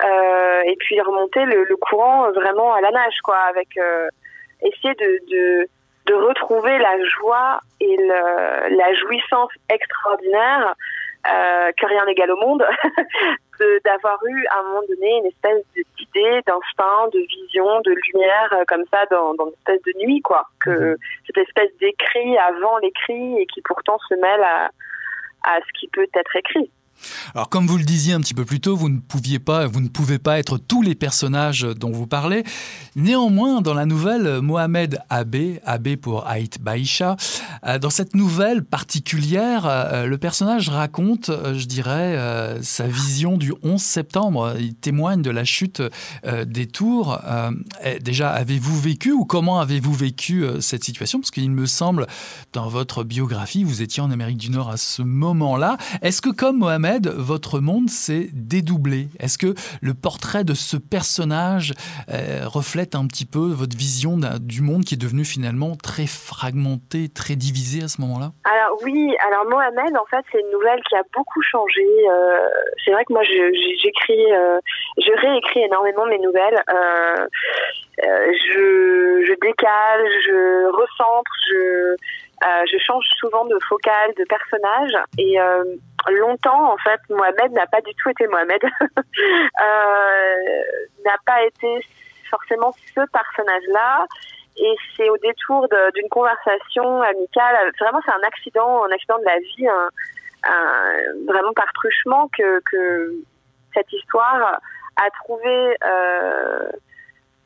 Euh, 0.05 0.62
et 0.66 0.77
puis 0.77 1.01
remonter 1.01 1.44
le, 1.44 1.77
courant 1.77 2.31
vraiment 2.31 2.73
à 2.75 2.81
la 2.81 2.90
nage, 2.90 3.18
quoi, 3.25 3.38
avec 3.49 3.68
essayer 4.62 4.94
de, 4.94 5.68
retrouver 6.11 6.79
la 6.79 7.05
joie 7.05 7.61
et 7.81 7.97
la 7.97 8.94
jouissance 8.94 9.51
extraordinaire 9.68 10.75
euh, 11.29 11.71
que 11.79 11.87
rien 11.87 12.05
n'égale 12.07 12.31
au 12.31 12.37
monde, 12.37 12.64
d'avoir 13.85 14.19
eu 14.27 14.47
à 14.51 14.61
un 14.61 14.62
moment 14.62 14.83
donné 14.88 15.19
une 15.19 15.27
espèce 15.27 15.64
d'idée, 15.75 16.43
d'instinct, 16.47 17.09
de 17.12 17.19
vision, 17.19 17.81
de 17.81 17.91
lumière 17.91 18.53
euh, 18.53 18.64
comme 18.67 18.85
ça 18.91 19.05
dans, 19.11 19.35
dans 19.35 19.47
une 19.47 19.55
espèce 19.55 19.83
de 19.83 20.07
nuit, 20.07 20.21
quoi. 20.23 20.45
Que 20.64 20.71
mhm. 20.71 20.97
cette 21.27 21.38
espèce 21.38 21.71
d'écrit 21.79 22.38
avant 22.38 22.79
l'écrit 22.79 23.41
et 23.41 23.47
qui 23.47 23.61
pourtant 23.62 23.99
se 24.09 24.14
mêle 24.14 24.43
à, 24.43 24.71
à 25.45 25.59
ce 25.61 25.81
qui 25.81 25.88
peut 25.88 26.07
être 26.14 26.37
écrit. 26.37 26.71
Alors 27.35 27.49
comme 27.49 27.67
vous 27.67 27.79
le 27.79 27.85
disiez 27.85 28.15
un 28.15 28.21
petit 28.21 28.35
peu 28.35 28.45
plus 28.45 28.61
tôt, 28.61 28.77
vous 28.77 28.89
ne 28.89 28.99
pouviez 28.99 29.39
pas, 29.39 29.67
vous 29.67 29.81
ne 29.81 29.89
pouvez 29.89 30.19
pas 30.19 30.39
être 30.39 30.59
tous 30.59 30.83
les 30.83 30.95
personnages 30.95 31.63
dont 31.63 31.91
vous 31.91 32.07
parlez. 32.07 32.45
Néanmoins, 32.97 33.61
dans 33.61 33.75
la 33.75 33.87
nouvelle 33.87 34.41
Mohamed 34.41 35.01
Abbé, 35.11 35.61
Abbé 35.65 35.97
pour 35.97 36.27
Haït 36.27 36.59
Baïcha, 36.61 37.17
euh, 37.65 37.79
dans 37.79 37.91
cette 37.91 38.15
nouvelle 38.15 38.65
particulière, 38.65 39.67
euh, 39.67 40.07
le 40.07 40.19
personnage 40.19 40.69
raconte, 40.69 41.29
euh, 41.31 41.55
je 41.55 41.67
dirais, 41.67 41.99
sa 42.63 42.87
vision 42.87 43.37
du 43.37 43.53
11 43.63 43.81
septembre. 43.81 44.55
Il 44.59 44.75
témoigne 44.75 45.23
de 45.23 45.31
la 45.31 45.45
chute 45.45 45.83
des 46.47 46.67
tours. 46.67 47.19
Déjà, 48.01 48.31
avez-vous 48.31 48.81
vécu 48.81 49.13
ou 49.13 49.25
comment 49.25 49.61
avez-vous 49.61 49.93
vécu 49.93 50.45
cette 50.61 50.85
situation? 50.85 51.21
Parce 51.21 51.31
qu'il 51.31 51.51
me 51.51 51.67
semble, 51.67 52.07
dans 52.53 52.69
votre 52.69 53.05
biographie, 53.05 53.65
vous 53.65 53.83
étiez 53.83 54.03
en 54.03 54.11
Amérique 54.11 54.39
du 54.39 54.51
Nord 54.51 54.71
à 54.71 54.77
ce 54.77 55.03
moment-là. 55.03 55.77
Est-ce 56.03 56.21
que 56.23 56.31
comme 56.31 56.59
Mohamed, 56.59 56.88
votre 57.05 57.61
monde 57.61 57.88
s'est 57.88 58.29
dédoublé. 58.33 59.09
Est-ce 59.20 59.38
que 59.38 59.55
le 59.83 59.94
portrait 59.94 60.44
de 60.44 60.55
ce 60.55 60.77
personnage 60.77 61.74
euh, 62.11 62.46
reflète 62.46 62.94
un 62.94 63.07
petit 63.07 63.27
peu 63.27 63.53
votre 63.53 63.77
vision 63.77 64.16
du 64.40 64.62
monde 64.62 64.85
qui 64.85 64.94
est 64.94 65.01
devenu 65.01 65.24
finalement 65.24 65.77
très 65.77 66.07
fragmenté, 66.07 67.09
très 67.09 67.37
divisé 67.37 67.85
à 67.85 67.88
ce 67.88 68.01
moment-là? 68.01 68.33
Alors 68.44 68.79
oui, 68.83 69.14
alors 69.27 69.44
Mohamed, 69.46 69.96
en 69.96 70.07
fait, 70.07 70.24
c'est 70.33 70.40
une 70.40 70.51
nouvelle 70.51 70.81
qui 70.88 70.96
a 70.96 71.03
beaucoup 71.14 71.42
changé. 71.42 71.87
Euh, 72.11 72.48
c'est 72.85 72.92
vrai 72.92 73.05
que 73.05 73.12
moi, 73.12 73.22
j'écris, 73.22 74.33
euh, 74.33 74.59
je 74.98 75.12
réécris 75.20 75.62
énormément 75.62 76.07
mes 76.07 76.18
nouvelles. 76.18 76.62
je, 77.98 79.35
décale, 79.40 80.05
je 80.27 80.66
recentre, 80.66 81.31
je 81.51 82.79
change 82.79 83.05
souvent 83.18 83.44
de 83.44 83.59
focale, 83.68 84.12
de 84.16 84.24
personnage. 84.24 84.92
Et 85.18 85.38
longtemps, 86.11 86.73
en 86.73 86.77
fait, 86.79 87.01
Mohamed 87.11 87.53
n'a 87.53 87.67
pas 87.67 87.81
du 87.81 87.95
tout 87.95 88.11
été 88.11 88.27
Mohamed. 88.27 88.63
euh, 88.97 89.03
n'a 91.05 91.17
pas 91.27 91.43
été 91.45 91.85
forcément 92.31 92.73
ce 92.95 93.01
personnage-là. 93.11 94.07
Et 94.57 94.75
c'est 94.97 95.09
au 95.09 95.17
détour 95.19 95.69
d'une 95.95 96.09
conversation 96.09 97.01
amicale. 97.01 97.73
Vraiment, 97.81 98.01
c'est 98.05 98.13
un 98.13 98.27
accident, 98.27 98.85
un 98.85 98.91
accident 98.91 99.19
de 99.19 99.25
la 99.25 99.39
vie, 99.39 99.69
vraiment 101.27 101.53
par 101.53 101.73
truchement 101.75 102.29
que, 102.37 102.61
cette 103.75 103.93
histoire 103.93 104.61
a 104.97 105.11
trouvé 105.23 105.77
euh, 105.85 106.69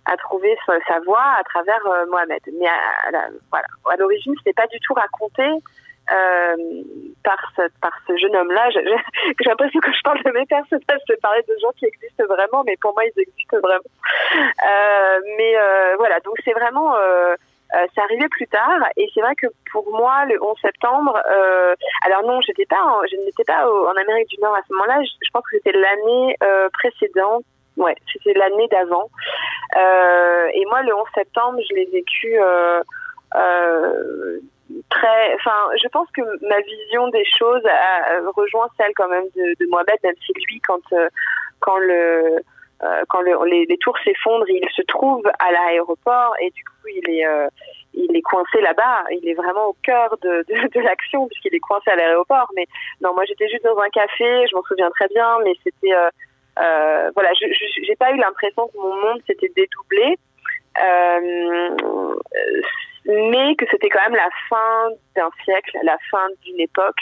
à 0.07 0.17
trouver 0.17 0.57
sa, 0.67 1.01
voix 1.01 1.35
à 1.39 1.43
travers 1.45 1.85
euh, 1.87 2.07
Mohamed. 2.07 2.41
Mais 2.59 2.67
à, 2.67 3.29
à 3.91 3.97
l'origine, 3.97 4.35
ce 4.37 4.49
n'est 4.49 4.55
pas 4.55 4.67
du 4.69 4.79
tout 4.81 4.95
raconté 4.95 5.45
euh, 6.13 6.57
par, 7.25 7.39
ce, 7.57 7.63
par 7.81 7.93
ce 8.07 8.17
jeune 8.17 8.35
homme-là. 8.35 8.71
J'ai 8.71 9.49
l'impression 9.49 9.81
que 9.81 9.93
je 9.93 10.03
parle 10.03 10.23
de 10.23 10.31
mes 10.31 10.47
personnages, 10.47 11.01
je 11.09 11.15
parlais 11.23 11.43
de 11.43 11.57
gens 11.61 11.71
qui 11.79 11.87
existent 11.87 12.25
vraiment, 12.27 12.63
mais 12.67 12.77
pour 12.81 12.93
moi, 12.93 13.05
ils 13.05 13.21
existent 13.21 13.59
vraiment. 13.63 13.93
Euh, 14.35 15.21
mais 15.39 15.57
euh, 15.57 15.95
voilà, 15.99 16.21
donc 16.21 16.37
c'est 16.45 16.53
vraiment... 16.53 16.95
C'est 17.95 18.03
arrivé 18.03 18.29
plus 18.29 18.47
tard 18.49 18.81
et 18.99 19.09
c'est 19.15 19.23
vrai 19.23 19.35
que 19.35 19.47
pour 19.73 19.91
moi 19.93 20.27
le 20.27 20.37
11 20.43 20.59
septembre 20.61 21.19
alors 22.05 22.23
non 22.23 22.39
j'étais 22.43 22.67
pas 22.67 23.01
je 23.11 23.17
n'étais 23.17 23.45
pas 23.45 23.67
en 23.67 23.97
Amérique 23.97 24.29
du 24.29 24.39
Nord 24.43 24.55
à 24.55 24.61
ce 24.69 24.75
moment-là 24.75 25.01
je, 25.03 25.31
pense 25.33 25.43
que 25.51 25.57
c'était 25.57 25.79
l'année 25.79 26.37
précédente 26.75 27.45
Ouais, 27.79 27.95
c'était 28.13 28.39
l'année 28.39 28.69
d'avant. 28.69 29.09
Et 29.75 30.65
moi, 30.67 30.83
le 30.83 30.95
11 30.95 31.03
septembre, 31.15 31.59
je 31.67 31.75
l'ai 31.75 31.87
vécu 31.87 32.39
Enfin, 35.35 35.69
je 35.83 35.89
pense 35.89 36.09
que 36.13 36.23
ma 36.47 36.61
vision 36.61 37.09
des 37.09 37.25
choses 37.25 37.63
rejoint 38.37 38.69
celle 38.77 38.93
quand 38.95 39.09
même 39.09 39.27
de, 39.37 39.55
de 39.59 39.71
Mohamed, 39.71 39.99
même 40.05 40.15
si 40.25 40.33
lui, 40.49 40.61
quand 40.61 40.81
euh, 40.93 41.09
quand 41.61 41.79
le 41.79 42.41
euh, 42.83 43.03
quand 43.09 43.21
le, 43.21 43.67
les, 43.69 43.79
tours 43.79 43.97
s'effondrent, 44.05 44.49
il 44.49 44.69
se 44.75 44.83
trouve 44.83 45.23
à 45.39 45.53
l'aéroport 45.53 46.35
et 46.41 46.51
du 46.51 46.65
coup, 46.65 46.89
il 46.89 47.11
est 47.11 47.27
il 47.95 48.17
est 48.17 48.23
coincé 48.23 48.61
là-bas, 48.61 49.05
il 49.11 49.29
est 49.29 49.35
vraiment 49.35 49.67
au 49.67 49.77
cœur 49.83 50.17
de, 50.23 50.45
l'action 50.81 51.27
puisqu'il 51.29 51.55
est 51.55 51.61
coincé 51.61 51.91
à 51.91 51.97
l'aéroport. 51.97 52.49
Mais 52.57 52.67
non, 53.01 53.15
moi 53.15 53.25
j'étais 53.25 53.49
juste 53.49 53.65
dans 53.65 53.79
un 53.79 53.89
café, 53.89 54.47
je 54.49 54.57
m'en 54.57 54.63
souviens 54.63 54.91
très 54.91 55.09
bien, 55.09 55.39
mais 55.45 55.53
c'était 55.63 55.95
euh, 55.95 56.11
euh, 56.59 57.11
voilà, 57.15 57.31
je 57.35 57.47
j'ai 57.83 57.97
pas 57.97 58.13
eu 58.13 58.19
l'impression 58.19 58.69
que 58.69 58.79
mon 58.79 58.97
monde 59.01 59.21
s'était 59.27 59.51
dédoublé, 59.55 60.19
euh, 60.83 61.77
mais 63.07 63.55
que 63.57 63.65
c'était 63.71 63.89
quand 63.89 64.03
même 64.03 64.15
la 64.15 64.29
fin 64.49 64.89
d'un 65.17 65.31
siècle, 65.45 65.79
la 65.83 65.97
fin 66.11 66.27
d'une 66.45 66.61
époque. 66.61 67.01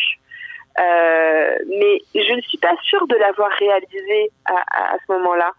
Euh, 0.79 1.59
mais 1.69 1.99
je 2.15 2.35
ne 2.35 2.41
suis 2.43 2.59
pas 2.59 2.75
sûre 2.83 3.07
de 3.07 3.17
l'avoir 3.17 3.51
réalisé 3.59 4.31
à, 4.47 4.97
ce 5.07 5.13
moment-là. 5.13 5.53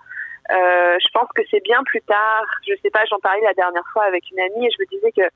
Euh, 0.52 0.98
je 1.00 1.08
pense 1.14 1.28
que 1.36 1.44
c'est 1.52 1.64
bien 1.64 1.84
plus 1.84 2.02
tard. 2.02 2.44
Je 2.68 2.74
sais 2.82 2.90
pas, 2.90 3.06
j'en 3.10 3.20
parlais 3.20 3.42
la 3.42 3.54
dernière 3.54 3.84
fois 3.94 4.04
avec 4.04 4.24
une 4.32 4.40
amie 4.40 4.66
et 4.66 4.70
je 4.72 4.82
me 4.82 4.88
disais 4.90 5.12
que 5.12 5.30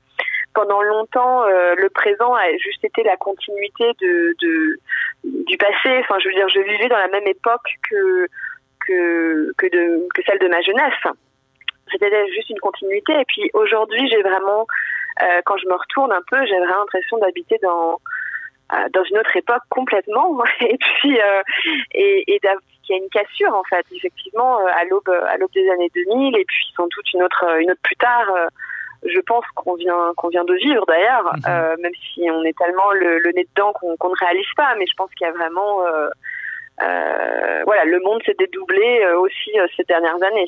pendant 0.54 0.82
longtemps, 0.82 1.44
euh, 1.44 1.74
le 1.76 1.88
présent 1.90 2.34
a 2.34 2.50
juste 2.56 2.82
été 2.84 3.02
la 3.02 3.16
continuité 3.16 3.84
de, 4.00 4.34
de, 4.40 4.78
du 5.44 5.56
passé. 5.58 5.98
Enfin, 6.00 6.18
je 6.18 6.28
veux 6.28 6.34
dire, 6.34 6.48
je 6.48 6.60
vivais 6.60 6.88
dans 6.88 6.98
la 6.98 7.08
même 7.08 7.26
époque 7.26 7.68
que 7.88 8.26
que 8.86 9.52
que 9.56 10.22
celle 10.26 10.38
de 10.38 10.48
ma 10.48 10.62
jeunesse. 10.62 10.94
C'était 11.90 12.26
juste 12.32 12.50
une 12.50 12.58
continuité. 12.58 13.12
Et 13.12 13.24
puis 13.26 13.50
aujourd'hui, 13.54 14.08
j'ai 14.10 14.22
vraiment, 14.22 14.66
euh, 15.22 15.40
quand 15.44 15.56
je 15.56 15.66
me 15.66 15.74
retourne 15.74 16.12
un 16.12 16.22
peu, 16.30 16.44
j'ai 16.46 16.58
vraiment 16.58 16.80
l'impression 16.80 17.18
d'habiter 17.18 17.58
dans 17.62 18.00
euh, 18.72 18.88
dans 18.92 19.04
une 19.04 19.18
autre 19.18 19.36
époque 19.36 19.62
complètement. 19.70 20.42
Et 20.60 20.76
puis 20.78 21.20
euh, 21.20 21.42
et, 21.92 22.34
et 22.34 22.40
qu'il 22.82 22.96
y 22.96 22.98
a 22.98 23.02
une 23.02 23.10
cassure 23.10 23.54
en 23.54 23.64
fait, 23.64 23.84
effectivement, 23.92 24.58
à 24.58 24.84
l'aube 24.84 25.08
à 25.08 25.36
l'aube 25.36 25.52
des 25.52 25.68
années 25.70 25.90
2000 25.94 26.36
et 26.38 26.44
puis 26.44 26.66
sans 26.76 26.84
doute 26.84 27.12
une 27.12 27.22
autre 27.22 27.44
une 27.60 27.70
autre 27.70 27.80
plus 27.82 27.96
tard 27.96 28.26
je 29.04 29.20
pense 29.20 29.44
qu'on 29.54 29.74
vient 29.74 30.12
qu'on 30.16 30.28
vient 30.28 30.44
de 30.44 30.54
vivre 30.54 30.84
d'ailleurs, 30.86 31.24
mhm. 31.24 31.42
euh, 31.48 31.76
même 31.80 31.92
si 32.12 32.28
on 32.30 32.42
est 32.44 32.56
tellement 32.56 32.92
le, 32.92 33.18
le 33.18 33.32
nez 33.32 33.46
dedans 33.54 33.72
qu'on 33.72 34.08
ne 34.08 34.18
réalise 34.18 34.52
pas. 34.56 34.74
Mais 34.78 34.86
je 34.86 34.94
pense 34.96 35.10
qu'il 35.14 35.26
y 35.26 35.30
a 35.30 35.32
vraiment 35.32 35.80
euh, 36.82 37.26
euh, 37.56 37.62
voilà, 37.64 37.84
le 37.84 38.00
monde 38.00 38.20
s'est 38.24 38.36
dédoublé 38.38 39.00
euh, 39.02 39.18
aussi 39.18 39.50
ces 39.76 39.84
dernières 39.84 40.16
années. 40.16 40.46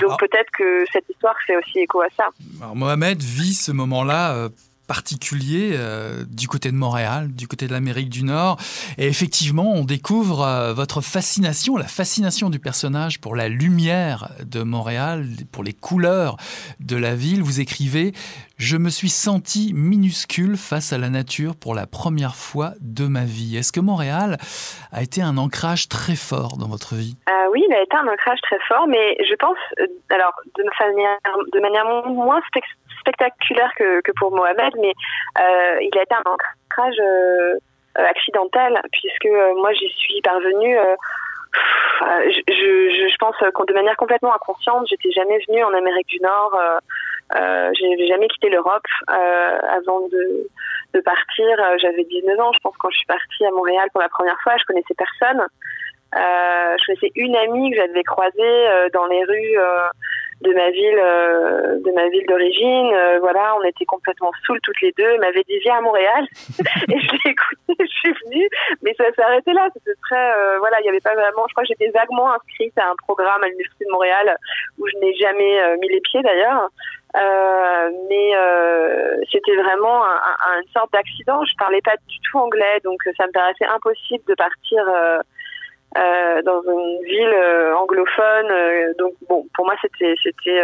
Donc 0.00 0.18
peut-être 0.18 0.50
que 0.56 0.84
cette 0.92 1.08
histoire 1.08 1.34
fait 1.46 1.56
aussi 1.56 1.80
écho 1.80 2.00
à 2.00 2.08
ça. 2.16 2.28
Alors, 2.60 2.76
Mohamed 2.76 3.18
vit 3.22 3.54
ce 3.54 3.72
moment-là 3.72 4.48
particulier 4.86 5.70
euh, 5.74 6.24
du 6.28 6.48
côté 6.48 6.70
de 6.70 6.76
Montréal, 6.76 7.32
du 7.32 7.48
côté 7.48 7.66
de 7.66 7.72
l'Amérique 7.72 8.08
du 8.08 8.22
Nord. 8.22 8.58
Et 8.98 9.06
effectivement, 9.06 9.72
on 9.72 9.84
découvre 9.84 10.42
euh, 10.42 10.72
votre 10.72 11.00
fascination, 11.00 11.76
la 11.76 11.86
fascination 11.86 12.50
du 12.50 12.58
personnage 12.58 13.20
pour 13.20 13.36
la 13.36 13.48
lumière 13.48 14.30
de 14.44 14.62
Montréal, 14.62 15.26
pour 15.52 15.64
les 15.64 15.72
couleurs 15.72 16.36
de 16.80 16.96
la 16.96 17.14
ville. 17.14 17.42
Vous 17.42 17.60
écrivez 17.60 18.12
Je 18.58 18.76
me 18.76 18.90
suis 18.90 19.10
senti 19.10 19.72
minuscule 19.74 20.56
face 20.56 20.92
à 20.92 20.98
la 20.98 21.10
nature 21.10 21.56
pour 21.56 21.74
la 21.74 21.86
première 21.86 22.36
fois 22.36 22.72
de 22.80 23.06
ma 23.06 23.24
vie. 23.24 23.56
Est-ce 23.56 23.72
que 23.72 23.80
Montréal 23.80 24.38
a 24.92 25.02
été 25.02 25.22
un 25.22 25.36
ancrage 25.36 25.88
très 25.88 26.16
fort 26.16 26.56
dans 26.56 26.68
votre 26.68 26.94
vie? 26.94 27.16
Euh, 27.28 27.50
Oui, 27.52 27.62
il 27.68 27.74
a 27.74 27.82
été 27.82 27.96
un 27.96 28.06
ancrage 28.06 28.40
très 28.42 28.58
fort, 28.68 28.86
mais 28.88 29.16
je 29.28 29.34
pense, 29.36 29.58
euh, 29.80 29.86
alors 30.10 30.34
de 30.56 30.64
manière, 30.80 31.18
de 31.52 31.60
manière 31.60 31.84
moins 32.08 32.40
spectaculaire 32.48 32.85
que, 33.12 34.00
que 34.00 34.12
pour 34.18 34.34
Mohamed, 34.34 34.74
mais 34.78 34.92
euh, 35.38 35.78
il 35.80 35.98
a 35.98 36.02
été 36.02 36.14
un 36.14 36.30
ancrage 36.30 36.98
euh, 37.00 37.58
accidentel, 37.94 38.80
puisque 38.92 39.26
euh, 39.26 39.54
moi 39.56 39.72
j'y 39.72 39.88
suis 39.88 40.20
parvenue. 40.22 40.78
Euh, 40.78 40.96
je, 42.02 42.40
je, 42.48 43.08
je, 43.08 43.16
pense 43.16 43.36
de 43.40 43.72
manière 43.72 43.96
complètement 43.96 44.34
inconsciente, 44.34 44.86
j'étais 44.88 45.10
jamais 45.12 45.38
venue 45.48 45.64
en 45.64 45.72
Amérique 45.72 46.08
du 46.08 46.20
Nord, 46.20 46.54
euh, 46.54 46.78
euh, 47.34 47.70
j'ai 47.74 48.06
jamais 48.06 48.28
quitté 48.28 48.50
l'Europe 48.50 48.86
euh, 49.10 49.58
avant 49.70 50.06
de, 50.08 50.48
partir. 51.04 51.46
J'avais 51.78 52.04
19 52.04 52.40
ans, 52.40 52.52
je 52.54 52.58
pense, 52.62 52.74
quand 52.78 52.88
je 52.88 52.96
suis 52.96 53.06
partie 53.06 53.44
à 53.44 53.50
Montréal 53.50 53.86
pour 53.92 54.00
la 54.00 54.08
première 54.08 54.38
fois. 54.42 54.56
Je 54.56 54.64
connaissais 54.64 54.94
personne. 54.96 55.44
Euh, 56.14 56.76
je 56.78 56.86
connaissais 56.86 57.12
une 57.16 57.36
amie 57.36 57.70
que 57.70 57.76
j'avais 57.76 58.02
croisée 58.02 58.40
euh, 58.40 58.88
dans 58.94 59.04
les 59.06 59.22
rues 59.24 59.58
euh, 59.58 59.88
de 60.42 60.52
ma 60.52 60.70
ville 60.70 60.98
euh, 60.98 61.78
de 61.80 61.92
ma 61.92 62.08
ville 62.08 62.26
d'origine 62.26 62.92
euh, 62.92 63.18
voilà 63.20 63.56
on 63.58 63.64
était 63.64 63.86
complètement 63.86 64.30
saouls 64.46 64.60
toutes 64.62 64.80
les 64.82 64.92
deux. 64.96 65.04
Elle 65.14 65.20
m'avait 65.20 65.44
dit 65.44 65.58
viens 65.60 65.78
à 65.78 65.80
Montréal. 65.80 66.26
Et 66.92 67.00
je 67.00 67.12
l'ai 67.12 67.30
écouté 67.30 67.74
je 67.80 67.86
suis 67.86 68.12
venue 68.24 68.48
mais 68.82 68.94
ça 68.94 69.04
s'est 69.14 69.22
arrêté 69.22 69.52
là. 69.52 69.68
C'était 69.72 69.98
très 70.02 70.32
euh, 70.36 70.58
voilà 70.58 70.78
il 70.80 70.82
n'y 70.84 70.90
avait 70.90 71.00
pas 71.00 71.14
vraiment 71.14 71.44
je 71.48 71.54
crois 71.54 71.64
que 71.64 71.68
j'étais 71.68 71.90
vaguement 71.90 72.32
inscrite 72.32 72.76
à 72.78 72.90
un 72.90 72.96
programme 73.06 73.42
à 73.44 73.48
l'université 73.48 73.86
de 73.86 73.90
Montréal 73.90 74.36
où 74.78 74.86
je 74.86 74.98
n'ai 74.98 75.14
jamais 75.14 75.62
euh, 75.62 75.76
mis 75.80 75.88
les 75.88 76.00
pieds 76.00 76.22
d'ailleurs. 76.22 76.68
Euh, 77.16 77.90
mais 78.10 78.36
euh, 78.36 79.16
c'était 79.32 79.56
vraiment 79.56 80.04
un, 80.04 80.20
un, 80.48 80.60
une 80.60 80.68
sorte 80.68 80.92
d'accident. 80.92 81.42
Je 81.44 81.56
parlais 81.56 81.80
pas 81.80 81.96
du 82.06 82.16
tout 82.30 82.38
anglais 82.38 82.78
donc 82.84 83.00
ça 83.16 83.26
me 83.26 83.32
paraissait 83.32 83.66
impossible 83.66 84.24
de 84.28 84.34
partir 84.34 84.84
euh, 85.96 86.42
dans 86.42 86.62
une 86.62 87.02
ville 87.04 87.34
euh, 87.34 87.74
anglophone. 87.74 88.50
Euh, 88.50 88.92
donc 88.98 89.14
bon, 89.28 89.46
pour 89.54 89.64
moi 89.64 89.74
c'était 89.80 90.14
c'était 90.22 90.62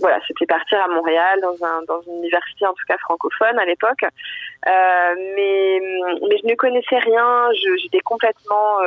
voilà, 0.00 0.18
c'était 0.26 0.46
partir 0.46 0.80
à 0.82 0.88
Montréal 0.88 1.38
dans, 1.42 1.64
un, 1.64 1.82
dans 1.86 2.00
une 2.02 2.16
université 2.18 2.66
en 2.66 2.72
tout 2.72 2.84
cas 2.88 2.96
francophone 2.98 3.58
à 3.58 3.64
l'époque. 3.64 4.04
Mais, 4.66 5.80
mais 6.28 6.38
je 6.38 6.46
ne 6.46 6.54
connaissais 6.54 6.98
rien, 6.98 7.48
j'étais 7.82 8.00
complètement 8.00 8.78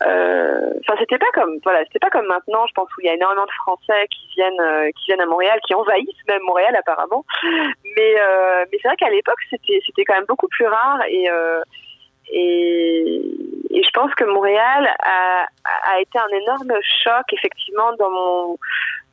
enfin 0.00 0.94
c'était 0.98 1.18
pas 1.18 1.30
comme 1.32 1.58
voilà 1.62 1.84
c'était 1.84 2.00
pas 2.00 2.10
comme 2.10 2.26
maintenant 2.26 2.66
je 2.66 2.72
pense 2.72 2.88
où 2.96 3.00
il 3.02 3.06
y 3.06 3.08
a 3.08 3.14
énormément 3.14 3.46
de 3.46 3.52
Français 3.52 4.06
qui 4.10 4.26
viennent 4.34 4.90
qui 4.96 5.04
viennent 5.06 5.20
à 5.20 5.26
Montréal 5.26 5.60
qui 5.64 5.74
envahissent 5.74 6.26
même 6.26 6.42
Montréal 6.42 6.74
apparemment 6.74 7.24
mais 7.44 8.14
mais 8.72 8.78
c'est 8.80 8.88
vrai 8.88 8.96
qu'à 8.96 9.10
l'époque 9.10 9.38
c'était 9.48 9.80
c'était 9.86 10.04
quand 10.04 10.14
même 10.14 10.26
beaucoup 10.26 10.48
plus 10.48 10.66
rare 10.66 11.02
et 11.06 11.28
et, 12.32 13.22
je 13.70 13.90
pense 13.94 14.14
que 14.14 14.24
Montréal 14.24 14.88
a, 15.02 15.46
a 15.90 16.00
été 16.00 16.18
un 16.18 16.28
énorme 16.28 16.72
choc 17.02 17.24
effectivement 17.32 17.92
dans 17.98 18.10
mon 18.10 18.58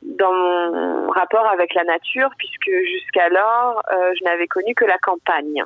dans 0.01 0.32
mon 0.32 1.10
rapport 1.10 1.45
avec 1.47 1.73
la 1.73 1.84
nature, 1.84 2.29
puisque 2.38 2.71
jusqu'alors, 2.86 3.82
euh, 3.91 4.13
je 4.17 4.23
n'avais 4.23 4.47
connu 4.47 4.73
que 4.73 4.86
la 4.86 4.97
campagne. 4.97 5.63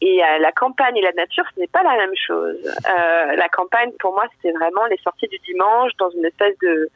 Et 0.00 0.22
euh, 0.22 0.38
la 0.38 0.52
campagne 0.52 0.96
et 0.96 1.02
la 1.02 1.12
nature, 1.12 1.44
ce 1.54 1.60
n'est 1.60 1.68
pas 1.68 1.82
la 1.82 1.96
même 1.96 2.14
chose. 2.26 2.58
Euh, 2.64 3.36
la 3.36 3.48
campagne, 3.48 3.92
pour 4.00 4.12
moi, 4.12 4.24
c'était 4.34 4.56
vraiment 4.56 4.84
les 4.86 4.98
sorties 4.98 5.28
du 5.28 5.38
dimanche 5.38 5.92
dans 5.98 6.10
une 6.10 6.24
espèce 6.24 6.58
de, 6.58 6.90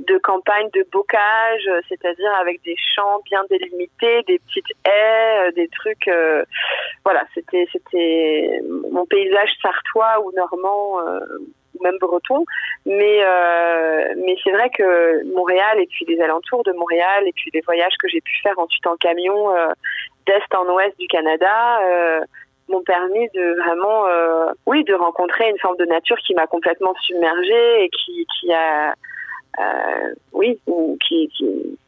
de 0.00 0.18
campagne 0.18 0.68
de 0.74 0.84
bocage, 0.90 1.70
c'est-à-dire 1.88 2.32
avec 2.40 2.62
des 2.64 2.76
champs 2.94 3.20
bien 3.24 3.42
délimités, 3.48 4.22
des 4.26 4.38
petites 4.40 4.72
haies, 4.86 5.52
des 5.52 5.68
trucs. 5.68 6.10
voilà, 7.04 7.24
c'était 7.34 7.66
c'était 7.72 8.60
mon 8.90 9.06
paysage 9.06 9.50
sartois 9.62 10.20
ou 10.24 10.32
normand 10.32 10.98
ou 11.74 11.82
même 11.82 11.98
breton. 12.00 12.44
Mais, 12.86 13.18
euh, 13.22 14.14
mais 14.24 14.36
c'est 14.42 14.52
vrai 14.52 14.70
que 14.70 15.24
Montréal 15.34 15.80
et 15.80 15.86
puis 15.86 16.04
les 16.06 16.20
alentours 16.20 16.62
de 16.64 16.72
Montréal 16.72 17.26
et 17.26 17.32
puis 17.32 17.50
les 17.52 17.60
voyages 17.60 17.94
que 18.00 18.08
j'ai 18.08 18.20
pu 18.20 18.32
faire 18.42 18.58
ensuite 18.58 18.86
en 18.86 18.96
camion 18.96 19.54
euh, 19.54 19.68
d'est 20.26 20.54
en 20.54 20.66
ouest 20.74 20.98
du 20.98 21.06
Canada 21.06 21.80
euh, 21.82 22.20
m'ont 22.68 22.82
permis 22.82 23.28
de 23.34 23.60
vraiment, 23.62 24.06
euh, 24.06 24.46
oui, 24.66 24.84
de 24.84 24.94
rencontrer 24.94 25.50
une 25.50 25.58
forme 25.58 25.76
de 25.76 25.84
nature 25.84 26.16
qui 26.18 26.34
m'a 26.34 26.46
complètement 26.46 26.94
submergée 27.02 27.84
et 27.84 27.90
qui, 27.90 28.52
a, 28.52 28.90
euh, 28.90 28.94
oui, 30.32 30.58
qui, 31.00 31.28
qui, 31.36 31.78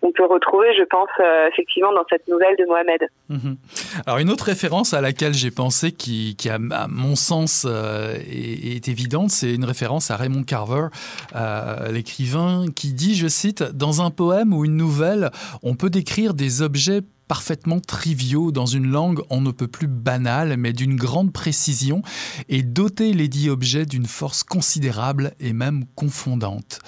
qu'on 0.00 0.12
peut 0.12 0.26
retrouver, 0.26 0.68
je 0.76 0.84
pense, 0.84 1.08
euh, 1.20 1.48
effectivement, 1.52 1.92
dans 1.92 2.04
cette 2.08 2.26
nouvelle 2.28 2.56
de 2.58 2.64
Mohamed. 2.66 3.08
Mhm. 3.28 3.56
Alors, 4.06 4.18
une 4.18 4.30
autre 4.30 4.44
référence 4.44 4.94
à 4.94 5.00
laquelle 5.00 5.34
j'ai 5.34 5.50
pensé, 5.50 5.92
qui, 5.92 6.36
à 6.48 6.58
mon 6.88 7.16
sens, 7.16 7.66
euh, 7.68 8.14
est, 8.30 8.88
évidente, 8.88 9.30
c'est 9.30 9.52
une 9.52 9.64
référence 9.64 10.10
à 10.10 10.16
Raymond 10.16 10.44
Carver, 10.44 10.88
euh, 11.34 11.90
l'écrivain, 11.90 12.66
qui 12.74 12.92
dit, 12.92 13.14
je 13.14 13.28
cite, 13.28 13.62
Dans 13.62 14.02
un 14.02 14.10
poème 14.10 14.52
ou 14.52 14.64
une 14.64 14.76
nouvelle, 14.76 15.30
on 15.62 15.74
peut 15.74 15.90
décrire 15.90 16.34
des 16.34 16.62
objets 16.62 17.00
parfaitement 17.34 17.80
triviaux 17.80 18.52
dans 18.52 18.64
une 18.64 18.86
langue 18.86 19.20
on 19.28 19.40
ne 19.40 19.50
peut 19.50 19.66
plus 19.66 19.88
banale, 19.88 20.56
mais 20.56 20.72
d'une 20.72 20.94
grande 20.94 21.32
précision, 21.32 22.00
et 22.48 22.62
doter 22.62 23.12
les 23.12 23.26
dits 23.26 23.50
objets 23.50 23.86
d'une 23.86 24.06
force 24.06 24.44
considérable 24.44 25.34
et 25.40 25.52
même 25.52 25.84
confondante. 25.96 26.78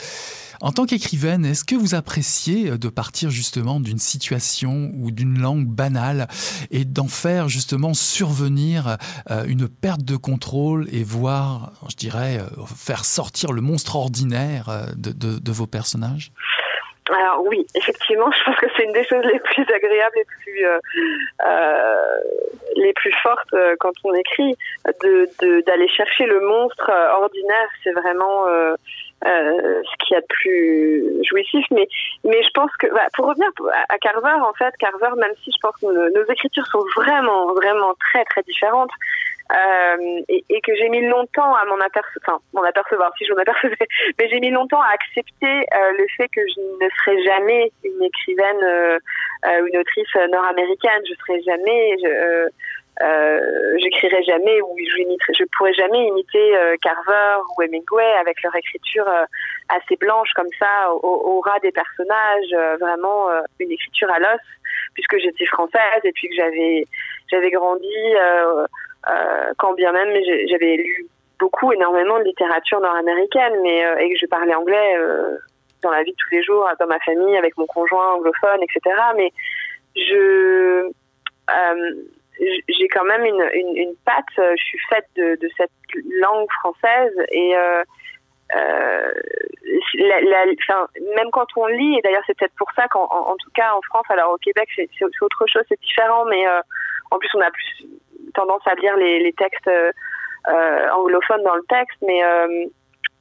En 0.60 0.72
tant 0.72 0.86
qu'écrivaine, 0.86 1.44
est-ce 1.44 1.64
que 1.64 1.74
vous 1.74 1.94
appréciez 1.94 2.70
euh, 2.70 2.78
de 2.78 2.88
partir 2.88 3.30
justement 3.30 3.80
d'une 3.80 3.98
situation 3.98 4.92
ou 4.94 5.10
d'une 5.10 5.38
langue 5.38 5.66
banale 5.66 6.28
et 6.70 6.84
d'en 6.84 7.08
faire 7.08 7.48
justement 7.48 7.92
survenir 7.92 8.96
euh, 9.30 9.44
une 9.46 9.68
perte 9.68 10.02
de 10.02 10.16
contrôle 10.16 10.88
et 10.92 11.02
voir, 11.02 11.72
je 11.90 11.96
dirais, 11.96 12.38
euh, 12.38 12.64
faire 12.74 13.04
sortir 13.04 13.52
le 13.52 13.60
monstre 13.60 13.96
ordinaire 13.96 14.94
de, 14.96 15.52
vos 15.52 15.66
personnages? 15.66 16.32
Alors 17.10 17.44
oui, 17.46 17.66
effectivement, 17.74 18.30
je 18.38 18.44
pense 18.44 18.56
que 18.56 18.66
c'est 18.76 18.84
une 18.84 18.92
des 18.92 19.04
choses 19.04 19.24
les 19.24 19.38
plus 19.38 19.66
agréables, 19.72 20.16
les 20.16 20.24
plus 20.24 20.66
les 22.76 22.92
plus 22.92 23.12
fortes 23.22 23.54
quand 23.80 23.92
on 24.04 24.14
écrit, 24.14 24.56
de 25.02 25.60
d'aller 25.62 25.88
chercher 25.88 26.26
le 26.26 26.40
monstre 26.40 26.90
ordinaire. 26.90 27.68
C'est 27.82 27.92
vraiment 27.92 28.46
euh, 29.24 29.82
ce 29.82 30.04
qui 30.04 30.12
y 30.12 30.16
a 30.16 30.20
de 30.20 30.26
plus 30.28 31.24
jouissif. 31.24 31.64
Mais, 31.70 31.88
mais 32.24 32.42
je 32.42 32.50
pense 32.52 32.70
que, 32.78 32.86
bah, 32.88 33.06
pour 33.14 33.26
revenir 33.26 33.48
à 33.88 33.98
Carver, 33.98 34.36
en 34.42 34.52
fait, 34.52 34.76
Carver, 34.78 35.16
même 35.16 35.32
si 35.42 35.50
je 35.50 35.58
pense 35.62 35.74
que 35.80 35.86
nos, 35.86 36.24
écritures 36.30 36.66
sont 36.66 36.84
vraiment, 36.94 37.54
vraiment 37.54 37.94
très, 37.94 38.24
très 38.26 38.42
différentes, 38.42 38.90
euh, 39.52 40.22
et, 40.28 40.60
que 40.60 40.74
j'ai 40.74 40.88
mis 40.88 41.06
longtemps 41.06 41.54
à 41.54 41.64
m'en 41.66 41.78
apercevoir, 41.78 42.22
enfin, 42.26 42.38
m'en 42.52 42.62
apercevoir, 42.62 43.12
si 43.16 43.24
je 43.24 43.32
m'en 43.32 43.40
apercevais, 43.40 43.76
mais 44.18 44.28
j'ai 44.28 44.40
mis 44.40 44.50
longtemps 44.50 44.80
à 44.80 44.88
accepter 44.88 45.46
euh, 45.46 45.92
le 45.98 46.06
fait 46.16 46.28
que 46.28 46.40
je 46.40 46.60
ne 46.84 46.88
serai 46.90 47.22
jamais 47.24 47.70
une 47.84 48.02
écrivaine 48.02 48.62
euh, 48.64 48.98
une 49.44 49.78
autrice 49.78 50.14
nord-américaine. 50.32 51.02
Je 51.08 51.14
serai 51.14 51.40
jamais, 51.42 51.96
je, 52.02 52.48
euh, 53.02 53.76
j'écrirai 53.78 54.22
jamais 54.22 54.60
ou 54.62 54.74
je 54.78 55.34
je 55.38 55.44
pourrais 55.56 55.74
jamais 55.74 56.06
imiter 56.06 56.56
euh, 56.56 56.76
Carver 56.80 57.42
ou 57.56 57.62
Hemingway 57.62 58.12
avec 58.18 58.42
leur 58.42 58.54
écriture 58.56 59.06
euh, 59.06 59.24
assez 59.68 59.96
blanche 59.96 60.30
comme 60.34 60.48
ça 60.58 60.92
au, 60.92 61.00
au 61.02 61.40
ras 61.40 61.58
des 61.60 61.72
personnages 61.72 62.52
euh, 62.54 62.76
vraiment 62.78 63.28
une 63.60 63.70
écriture 63.70 64.10
à 64.10 64.18
l'os 64.18 64.40
puisque 64.94 65.18
j'étais 65.18 65.44
française 65.44 66.00
et 66.04 66.12
puis 66.12 66.28
que 66.30 66.36
j'avais 66.36 66.86
j'avais 67.30 67.50
grandi 67.50 68.14
quand 69.58 69.74
bien 69.74 69.92
même 69.92 70.08
j'avais 70.48 70.76
lu 70.76 71.06
beaucoup 71.38 71.72
énormément 71.72 72.18
de 72.18 72.24
littérature 72.24 72.80
nord-américaine 72.80 73.54
mais 73.62 73.84
et 74.00 74.12
que 74.12 74.18
je 74.18 74.26
parlais 74.26 74.54
anglais 74.54 74.96
dans 75.82 75.90
la 75.90 76.02
vie 76.02 76.10
de 76.10 76.16
tous 76.16 76.34
les 76.34 76.42
jours 76.42 76.68
dans 76.80 76.86
ma 76.86 76.98
famille 77.00 77.36
avec 77.36 77.56
mon 77.56 77.66
conjoint 77.66 78.14
anglophone 78.14 78.60
etc 78.62 78.96
mais 79.16 79.32
je 79.94 80.90
j'ai 82.38 82.88
quand 82.88 83.04
même 83.04 83.24
une, 83.24 83.94
patte, 84.04 84.24
euh, 84.38 84.54
je 84.58 84.64
suis 84.64 84.78
faite 84.90 85.06
de, 85.16 85.38
cette 85.56 85.70
langue 86.20 86.48
française 86.60 87.14
et 87.30 87.56
euh, 87.56 87.82
euh, 88.54 89.12
même 91.16 91.30
quand 91.32 91.46
on 91.56 91.66
lit, 91.66 91.98
et 91.98 92.02
d'ailleurs 92.02 92.22
c'est 92.26 92.36
peut-être 92.38 92.54
pour 92.56 92.70
ça 92.76 92.86
qu'en 92.88 93.04
en, 93.04 93.36
tout 93.36 93.50
cas 93.54 93.72
en 93.74 93.80
France, 93.82 94.06
alors 94.10 94.32
au 94.32 94.38
Québec 94.38 94.68
c'est 94.76 94.88
autre 95.22 95.46
chose, 95.46 95.62
c'est 95.68 95.80
différent, 95.80 96.24
mais 96.26 96.46
euh, 96.46 96.60
en 97.10 97.18
plus 97.18 97.28
on 97.34 97.40
a 97.40 97.50
plus 97.50 97.86
tendance 98.36 98.62
à 98.66 98.74
lire 98.74 98.96
les, 98.96 99.32
textes 99.32 99.68
euh, 99.68 100.88
anglophones 100.92 101.42
dans 101.42 101.56
le 101.56 101.64
texte, 101.68 101.98
mais 102.02 102.22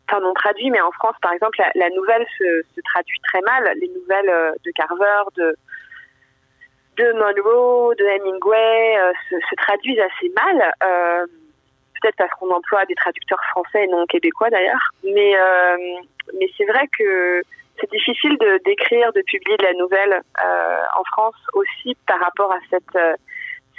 enfin 0.08 0.20
non 0.22 0.34
traduit, 0.34 0.70
mais 0.70 0.82
en 0.82 0.92
France 0.92 1.16
par 1.22 1.34
exemple 1.34 1.58
la, 1.74 1.90
nouvelle 1.90 2.26
se, 2.38 2.82
traduit 2.94 3.20
très 3.24 3.42
mal, 3.42 3.72
les 3.80 3.90
nouvelles 3.90 4.54
de 4.64 4.72
Carver, 4.72 5.24
de 5.36 5.56
de 6.98 7.12
Monroe, 7.14 7.96
de 7.96 8.06
Hemingway 8.06 8.98
euh, 8.98 9.12
se, 9.30 9.56
traduisent 9.56 10.00
assez 10.00 10.32
mal. 10.36 10.74
Euh, 10.84 11.26
peut-être 12.02 12.16
parce 12.18 12.32
qu'on 12.40 12.50
emploie 12.52 12.86
des 12.86 12.96
traducteurs 12.96 13.44
français 13.52 13.86
et 13.86 13.88
non 13.88 14.06
québécois 14.06 14.50
d'ailleurs. 14.50 14.92
Mais, 15.04 15.36
euh, 15.36 15.78
mais 16.40 16.48
c'est 16.58 16.66
vrai 16.66 16.88
que 16.98 17.42
c'est 17.80 17.90
difficile 17.92 18.38
de 18.38 18.60
d'écrire, 18.64 19.12
de 19.14 19.22
publier 19.22 19.58
de 19.58 19.64
la 19.64 19.74
nouvelle 19.74 20.22
en 20.98 21.04
France 21.12 21.36
aussi 21.54 21.96
par 22.08 22.20
rapport 22.20 22.52
à 22.52 22.60
cette 22.70 22.98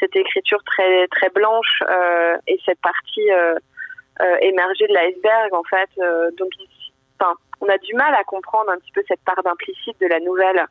cette 0.00 0.14
écriture 0.16 0.62
très 0.64 1.06
très 1.09 1.30
blanche 1.30 1.82
et 2.46 2.59
cette 2.64 2.80
partie 2.80 3.28
émergée 4.40 4.87
de 4.87 4.94
l'iceberg 4.94 5.54
en 5.54 5.62
fait. 5.64 5.88
donc, 6.37 6.50
enfin, 7.18 7.35
on 7.61 7.68
a 7.68 7.78
du 7.78 7.94
mal 7.94 8.14
à 8.14 8.24
comprendre 8.24 8.70
un 8.70 8.78
petit 8.78 8.92
peu 8.92 9.02
cette 9.09 9.20
part 9.24 9.42
d'implicite 9.42 9.98
de 10.00 10.06
la 10.06 10.20
nouvelle 10.20 10.66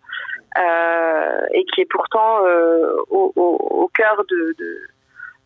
euh, 0.58 1.42
et 1.52 1.66
qui 1.66 1.82
est 1.82 1.90
pourtant 1.90 2.46
euh, 2.46 2.96
au, 3.10 3.34
au, 3.36 3.90
cœur 3.94 4.24
de 4.30 4.56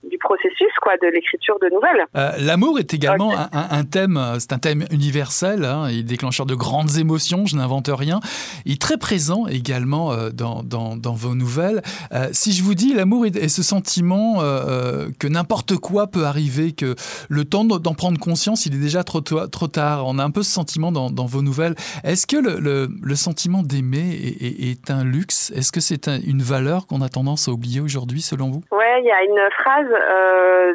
du 0.04 0.18
processus 0.18 0.72
quoi 0.82 0.98
de 0.98 1.08
l'écriture 1.08 1.58
de 1.62 1.70
nouvelles. 1.74 2.06
Euh, 2.16 2.32
L'amour 2.40 2.80
est 2.80 2.94
également 2.94 3.30
okay. 3.30 3.40
un, 3.54 3.68
un, 3.72 3.84
thème, 3.84 4.20
c'est 4.40 4.54
un 4.54 4.60
thème 4.60 4.86
universel, 4.92 5.66
hein, 5.66 5.88
et 5.88 6.04
déclencheur 6.04 6.46
de 6.46 6.56
grandes 6.56 6.98
émotions. 6.98 7.46
Je 7.46 7.56
n'invente 7.56 7.90
rien. 7.92 8.20
Il 8.66 8.74
est 8.74 8.82
très 8.82 8.98
présent 8.98 9.48
également 9.48 10.12
euh, 10.12 10.30
dans, 10.30 10.64
dans, 10.64 10.96
dans, 10.96 11.14
vos 11.14 11.36
nouvelles. 11.36 11.82
Euh, 12.14 12.28
si 12.32 12.54
je 12.54 12.64
vous 12.64 12.76
dis 12.76 12.94
l'amour 12.94 13.26
est, 13.26 13.36
est, 13.36 13.50
ce 13.50 13.64
sentiment 13.64 14.42
euh, 14.42 14.44
euh 14.44 15.10
que 15.20 15.28
n'importe 15.28 15.76
quoi 15.76 16.08
peut 16.08 16.26
arriver, 16.26 16.72
que 16.72 16.96
le 17.30 17.46
temps 17.46 17.66
d'en 17.66 17.94
prendre 17.94 18.20
conscience, 18.20 18.66
il 18.66 18.76
est 18.76 18.80
déjà 18.80 19.04
trop, 19.04 19.22
trop 19.22 19.68
tard. 19.68 20.06
On 20.06 20.20
a 20.20 20.24
un 20.24 20.32
peu 20.32 20.44
ce 20.44 20.52
sentiment 20.52 20.92
dans, 20.92 21.10
dans 21.10 21.26
vos 21.26 21.42
nouvelles. 21.42 21.76
Est-ce 22.04 22.28
que 22.28 22.38
le, 22.38 22.60
le, 22.60 22.90
le 23.02 23.16
sentiment 23.16 23.64
d'aimer 23.64 24.12
est, 24.12 24.46
est, 24.46 24.72
est, 24.72 24.92
un 24.92 25.04
luxe? 25.04 25.52
Est-ce 25.56 25.72
que 25.72 25.82
c'est 25.82 26.08
un, 26.08 26.20
une 26.26 26.42
valeur 26.42 26.88
qu'on 26.88 27.02
a 27.02 27.10
tendance 27.10 27.48
à 27.48 27.52
oublier 27.52 27.82
aujourd'hui, 27.82 28.22
selon 28.22 28.50
vous? 28.50 28.64
Ouais, 28.72 29.02
il 29.02 29.06
y 29.06 29.12
a 29.12 29.24
une 29.24 29.50
phrase 29.62 29.88
euh, 29.93 30.73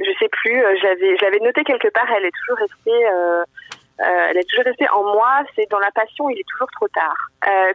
je 0.00 0.12
sais 0.18 0.28
plus, 0.28 0.62
euh, 0.62 0.74
j'avais 0.80 1.16
j'avais 1.18 1.38
noté 1.40 1.64
quelque 1.64 1.88
part, 1.88 2.06
elle 2.16 2.24
est 2.24 2.32
toujours 2.40 2.58
restée 2.58 3.08
euh, 3.08 3.44
euh, 4.00 4.26
elle 4.30 4.38
est 4.38 4.48
toujours 4.48 4.64
restée 4.64 4.88
en 4.88 5.02
moi, 5.02 5.42
c'est 5.54 5.68
dans 5.70 5.78
la 5.78 5.90
passion, 5.90 6.30
il 6.30 6.38
est 6.38 6.48
toujours 6.48 6.68
trop 6.76 6.88
tard. 6.88 7.16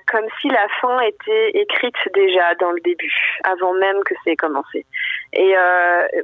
Comme 0.07 0.25
si 0.41 0.47
la 0.47 0.67
fin 0.81 0.99
était 1.01 1.51
écrite 1.53 1.95
déjà 2.15 2.55
dans 2.55 2.71
le 2.71 2.81
début, 2.81 3.13
avant 3.43 3.73
même 3.73 4.03
que 4.03 4.15
c'est 4.23 4.35
commencé. 4.35 4.87
Et 5.33 5.53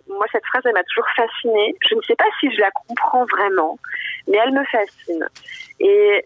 moi, 0.08 0.26
cette 0.32 0.46
phrase, 0.48 0.64
elle 0.66 0.74
m'a 0.74 0.84
toujours 0.86 1.08
fascinée. 1.16 1.76
Je 1.88 1.94
ne 1.94 2.02
sais 2.02 2.16
pas 2.16 2.26
si 2.40 2.52
je 2.52 2.62
la 2.62 2.72
comprends 2.72 3.26
vraiment, 3.26 3.78
mais 4.28 4.40
elle 4.44 4.54
me 4.54 4.64
fascine. 4.66 5.28
Et 5.80 6.26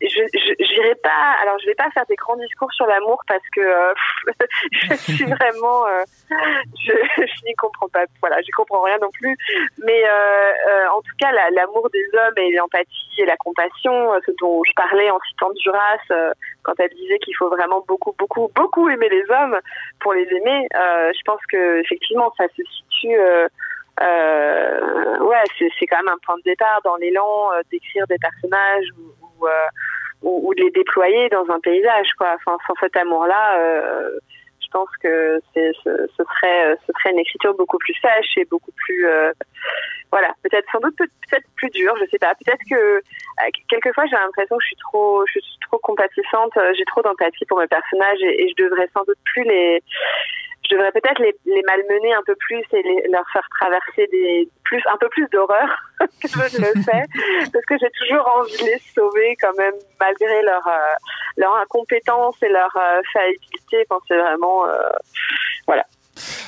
je 0.00 0.64
j'irai 0.64 0.94
pas. 0.96 1.36
Alors, 1.42 1.58
je 1.60 1.66
vais 1.66 1.74
pas 1.74 1.90
faire 1.90 2.06
des 2.06 2.16
grands 2.16 2.36
discours 2.36 2.72
sur 2.72 2.86
l'amour 2.86 3.20
parce 3.26 3.42
que 3.54 3.60
euh, 3.60 3.94
je 4.72 4.94
suis 4.94 5.24
vraiment, 5.24 5.86
euh, 5.86 6.04
je, 6.30 6.92
je 7.16 7.44
n'y 7.46 7.54
comprends 7.54 7.88
pas. 7.88 8.04
Voilà, 8.20 8.40
je 8.42 8.50
comprends 8.56 8.82
rien 8.82 8.98
non 8.98 9.10
plus. 9.10 9.36
Mais 9.84 10.04
euh, 10.04 10.52
euh 10.68 10.86
en 10.88 11.02
tout 11.02 11.14
cas, 11.18 11.32
l'amour 11.50 11.88
des 11.92 12.06
hommes 12.14 12.38
et 12.38 12.52
l'empathie 12.52 13.18
et 13.18 13.26
la 13.26 13.36
compassion, 13.36 14.12
ce 14.24 14.32
dont 14.40 14.62
je 14.64 14.72
parlais 14.74 15.10
en 15.10 15.18
citant 15.28 15.50
Duras 15.54 15.98
quand 16.62 16.74
elle 16.78 16.90
disait 16.90 17.18
qu'il 17.18 17.36
faut 17.36 17.48
vraiment 17.48 17.84
beaucoup, 17.86 18.14
beaucoup, 18.18 18.50
beaucoup 18.54 18.88
aimer 18.88 19.08
les 19.08 19.24
hommes 19.30 19.58
pour 20.00 20.12
les 20.14 20.26
aimer. 20.32 20.66
je 20.72 21.22
pense 21.24 21.40
que 21.50 21.80
effectivement, 21.80 22.32
ça 22.36 22.44
se 22.56 22.62
situe. 22.62 23.16
Ouais, 24.00 25.42
c'est 25.58 25.86
quand 25.86 25.98
même 25.98 26.08
un 26.14 26.18
point 26.24 26.36
de 26.36 26.42
départ 26.42 26.80
dans 26.84 26.96
l'élan 26.96 27.50
d'écrire 27.70 28.06
des 28.06 28.18
personnages 28.18 28.86
ou, 28.96 29.44
ou 29.44 29.48
ou, 30.22 30.54
de 30.54 30.62
les 30.62 30.70
déployer 30.70 31.28
dans 31.28 31.48
un 31.50 31.60
paysage 31.60 32.12
quoi. 32.16 32.34
Enfin 32.36 32.56
sans 32.66 32.74
cet 32.80 32.96
amour 32.96 33.26
là 33.26 33.58
euh, 33.58 34.18
je 34.60 34.68
pense 34.72 34.88
que 35.02 35.40
ce, 35.54 35.72
ce, 35.84 36.24
serait 36.24 36.76
ce 36.86 36.92
serait 36.98 37.12
une 37.12 37.20
écriture 37.20 37.54
beaucoup 37.54 37.78
plus 37.78 37.94
sèche 37.94 38.36
et 38.36 38.44
beaucoup 38.46 38.72
plus 38.72 39.06
euh, 39.06 39.32
voilà. 40.10 40.32
Peut-être 40.42 40.66
sans 40.72 40.80
doute 40.80 40.96
peut-être 40.96 41.46
plus 41.56 41.70
dure 41.70 41.94
je 42.00 42.06
sais 42.10 42.18
pas. 42.18 42.34
Peut-être 42.44 42.62
que 42.68 42.74
euh, 42.74 43.00
quelquefois 43.68 44.06
j'ai 44.06 44.16
l'impression 44.16 44.56
que 44.56 44.62
je 44.62 44.68
suis 44.68 44.76
trop 44.76 45.24
je 45.26 45.38
suis 45.40 45.58
trop 45.68 45.78
compatissante 45.78 46.52
j'ai 46.76 46.84
trop 46.84 47.02
d'empathie 47.02 47.46
pour 47.46 47.58
mes 47.58 47.68
personnages 47.68 48.20
et, 48.22 48.42
et, 48.42 48.48
je 48.48 48.62
devrais 48.62 48.88
sans 48.92 49.04
doute 49.04 49.18
plus 49.24 49.44
les 49.44 49.82
je 50.68 50.74
devrais 50.74 50.92
peut-être 50.92 51.20
les, 51.20 51.34
les, 51.46 51.62
malmener 51.62 52.12
un 52.14 52.22
peu 52.24 52.34
plus 52.36 52.62
et 52.72 52.82
les, 52.82 53.08
leur 53.10 53.24
faire 53.32 53.46
traverser 53.58 54.06
des 54.08 54.48
plus 54.64 54.82
un 54.92 54.96
peu 54.98 55.08
plus 55.08 55.26
d'horreur 55.28 55.68
que 56.00 56.28
je 56.28 56.60
le 56.60 56.82
fais. 56.82 57.04
Parce 57.52 57.64
que 57.64 57.78
j'ai 57.78 57.90
toujours 57.90 58.28
envie 58.36 58.56
de 58.58 58.64
les 58.64 58.78
sauver 58.94 59.36
quand 59.40 59.56
même 59.56 59.74
malgré 60.00 60.42
leur 60.42 60.66
euh, 60.66 60.94
leur 61.36 61.54
incompétence 61.56 62.36
et 62.42 62.48
leur 62.48 62.74
euh, 62.76 63.00
faillibilité. 63.12 63.86
Quand 63.88 64.00
c'est 64.08 64.18
vraiment 64.18 64.66
euh, 64.66 64.90
voilà 65.66 65.84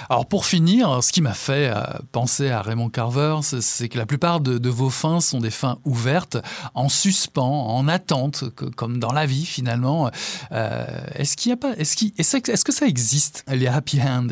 alors 0.09 0.27
pour 0.27 0.47
finir, 0.47 1.03
ce 1.03 1.13
qui 1.13 1.23
m'a 1.23 1.35
fait 1.35 1.71
euh, 1.71 1.81
penser 2.13 2.51
à 2.51 2.63
Raymond 2.63 2.89
Carver, 2.89 3.37
c'est 3.43 3.89
que 3.89 3.99
la 3.99 4.07
plupart 4.07 4.41
de, 4.41 4.69
vos 4.69 4.91
fins 4.91 5.21
sont 5.21 5.41
des 5.41 5.51
fins 5.51 5.79
ouvertes, 5.85 6.37
en 6.75 6.89
suspens, 6.89 7.67
en 7.69 7.89
attente, 7.89 8.45
comme 8.77 8.99
dans 8.99 9.13
la 9.13 9.27
vie 9.27 9.47
finalement. 9.47 10.11
Euh, 10.53 10.85
est-ce 11.17 11.37
qu'il 11.37 11.51
y 11.51 11.53
a 11.53 11.57
pas, 11.57 11.73
est-ce 11.77 11.97
qu 11.97 12.07
est, 12.19 12.23
-ce, 12.23 12.37
est 12.37 12.55
-ce 12.55 12.65
que 12.65 12.73
ça 12.73 12.87
existe 12.87 13.45
les 13.49 13.67
happy 13.67 14.01
end 14.01 14.29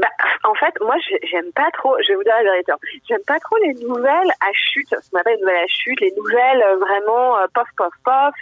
bah, 0.00 0.08
en 0.44 0.54
fait, 0.54 0.74
moi, 0.80 0.96
j'aime 1.30 1.52
pas 1.54 1.70
trop, 1.72 1.94
je 2.02 2.08
vais 2.08 2.16
vous 2.16 2.24
dire 2.24 2.34
la 2.36 2.52
vérité, 2.52 2.72
j'aime 3.08 3.24
pas 3.26 3.38
trop 3.38 3.56
les 3.58 3.74
nouvelles 3.74 4.30
à 4.40 4.52
chute, 4.52 4.88
ce 4.88 5.10
qu'on 5.10 5.20
appelle 5.20 5.34
les 5.34 5.40
nouvelles 5.40 5.64
à 5.64 5.66
chute, 5.66 6.00
les 6.00 6.12
nouvelles 6.16 6.62
euh, 6.62 6.76
vraiment 6.78 7.38
euh, 7.38 7.46
pof, 7.52 7.68
pof, 7.76 7.92
pof, 8.02 8.34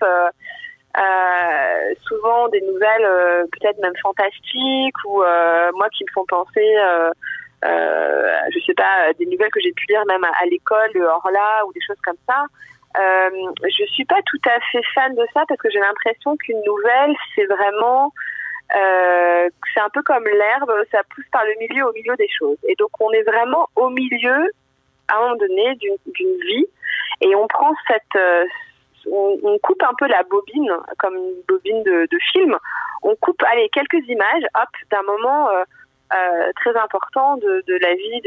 souvent 2.09 2.49
des 2.49 2.61
nouvelles 2.63 3.05
euh, 3.05 3.45
peut-être 3.53 3.79
même 3.81 3.97
fantastiques 4.03 5.05
ou 5.05 5.23
euh, 5.23 5.71
moi 5.75 5.89
qui 5.91 6.05
me 6.05 6.13
font 6.13 6.25
penser 6.27 6.77
euh, 6.79 7.11
euh, 7.65 8.39
je 8.55 8.61
sais 8.65 8.75
pas 8.75 9.13
des 9.19 9.27
nouvelles 9.27 9.51
que 9.51 9.61
j'ai 9.61 9.73
pu 9.73 9.87
lire 9.89 10.05
même 10.07 10.25
à, 10.25 10.47
l'école 10.47 10.93
de 10.95 11.01
Orla 11.01 11.67
ou 11.67 11.73
des 11.73 11.81
choses 11.87 12.01
comme 12.05 12.17
ça. 12.29 12.45
Euh, 12.99 13.31
je 13.65 13.85
suis 13.93 14.05
pas 14.05 14.21
tout 14.27 14.41
à 14.47 14.59
fait 14.73 14.83
fan 14.95 15.15
de 15.15 15.27
ça 15.35 15.45
parce 15.47 15.61
que 15.61 15.71
j'ai 15.71 15.81
l'impression 15.81 16.37
qu'une 16.37 16.63
nouvelle 16.65 17.15
c'est 17.35 17.45
vraiment 17.45 18.13
euh, 18.75 19.49
c'est 19.73 19.81
un 19.81 19.89
peu 19.91 20.03
comme 20.03 20.25
l'herbe 20.25 20.73
ça 20.91 21.01
pousse 21.15 21.27
par 21.33 21.45
le 21.45 21.55
milieu 21.61 21.87
au 21.87 21.93
milieu 21.93 22.17
des 22.17 22.29
choses. 22.39 22.59
Et 22.69 22.75
donc 22.77 22.91
on 23.01 23.11
est 23.11 23.23
vraiment 23.23 23.69
au 23.77 23.91
milieu 23.91 24.51
à 25.09 25.17
un 25.17 25.21
moment 25.21 25.37
donné 25.37 25.75
d'une 25.77 26.39
vie. 26.41 26.67
Et 27.21 27.35
on 27.35 27.49
prend 27.49 27.75
cette 27.89 28.23
on, 29.13 29.59
coupe 29.63 29.83
un 29.83 29.95
peu 29.99 30.07
la 30.07 30.23
bobine, 30.25 30.73
comme 30.99 31.17
une 31.17 31.43
bobine 31.47 31.83
de, 31.83 32.19
film. 32.33 32.57
On 33.03 33.15
coupe, 33.17 33.43
allez, 33.51 33.69
quelques 33.71 34.07
images, 34.09 34.45
hop, 34.55 34.69
d'un 34.91 35.03
moment 35.03 35.51
euh, 35.51 35.65
euh, 36.15 36.53
très 36.57 36.77
important 36.77 37.37
de, 37.37 37.79
la 37.81 37.95
vie 37.95 38.23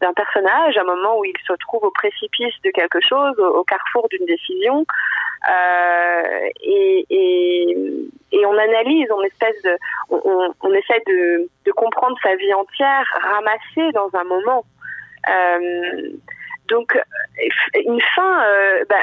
d'un 0.00 0.12
personnage, 0.12 0.76
un 0.76 0.84
moment 0.84 1.18
où 1.18 1.24
il 1.24 1.36
se 1.46 1.52
trouve 1.54 1.84
au 1.84 1.90
précipice 1.90 2.54
de 2.64 2.70
quelque 2.70 3.00
chose, 3.00 3.38
au, 3.38 3.64
carrefour 3.64 4.08
d'une 4.10 4.26
décision, 4.26 4.84
euh, 5.50 6.48
et, 6.62 7.06
on 8.46 8.56
analyse, 8.56 9.08
on 9.10 9.22
espèce 9.22 9.62
on, 10.08 10.72
essaie 10.72 11.02
de, 11.06 11.72
comprendre 11.72 12.16
sa 12.22 12.34
vie 12.36 12.54
entière, 12.54 13.04
ramassée 13.20 13.92
dans 13.92 14.10
un 14.14 14.24
moment. 14.24 14.64
Donc 16.68 16.98
une 17.74 18.00
fin, 18.14 18.44
euh, 18.44 18.84
bah, 18.88 18.96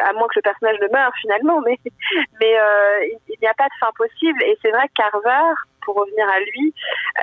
à 0.00 0.12
moins 0.12 0.28
que 0.28 0.36
le 0.36 0.42
personnage 0.42 0.78
ne 0.80 0.88
meure 0.88 1.12
finalement, 1.20 1.60
mais 1.62 1.78
euh, 2.42 3.06
il 3.28 3.38
n'y 3.40 3.48
a 3.48 3.54
pas 3.54 3.64
de 3.66 3.78
fin 3.80 3.90
possible. 3.96 4.42
Et 4.44 4.58
c'est 4.62 4.70
vrai 4.70 4.88
que 4.88 4.94
Carver, 4.94 5.54
pour 5.82 5.96
revenir 5.96 6.28
à 6.28 6.40
lui, 6.40 6.74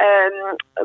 euh, 0.02 0.30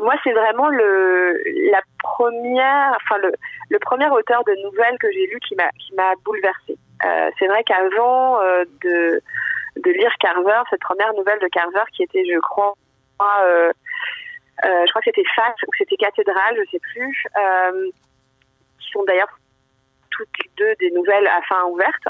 moi 0.01 0.15
c'est 0.23 0.33
vraiment 0.33 0.69
le 0.69 1.41
la 1.71 1.81
première, 2.03 2.97
enfin 3.03 3.17
le, 3.19 3.31
le 3.69 3.79
premier 3.79 4.09
auteur 4.09 4.43
de 4.43 4.55
nouvelles 4.63 4.97
que 4.99 5.11
j'ai 5.11 5.27
lu 5.27 5.39
qui 5.39 5.55
m'a 5.55 6.13
bouleversée. 6.23 6.77
Euh, 7.05 7.29
c'est 7.39 7.47
vrai 7.47 7.63
qu'avant 7.63 8.41
euh, 8.41 8.65
de 8.83 9.91
lire 9.91 10.11
Carver, 10.19 10.61
cette 10.69 10.81
première 10.81 11.13
nouvelle 11.13 11.39
de 11.39 11.47
Carver 11.47 11.83
qui 11.93 12.03
était, 12.03 12.23
je 12.25 12.39
crois, 12.39 12.73
euh, 13.21 13.71
euh, 14.65 14.83
je 14.85 14.89
crois 14.89 15.01
que 15.01 15.05
c'était 15.05 15.29
Fat 15.35 15.55
ou 15.67 15.71
c'était 15.77 15.95
Cathédrale, 15.95 16.57
je 16.57 16.71
sais 16.71 16.79
plus. 16.79 17.23
Sont 18.91 19.03
d'ailleurs 19.03 19.29
toutes 20.11 20.27
deux 20.57 20.75
des 20.79 20.91
nouvelles 20.91 21.27
à 21.27 21.41
fin 21.47 21.63
ouverte, 21.65 22.07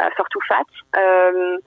euh, 0.00 0.08
surtout 0.16 0.40
Fat. 0.46 0.62
Euh, 0.96 1.58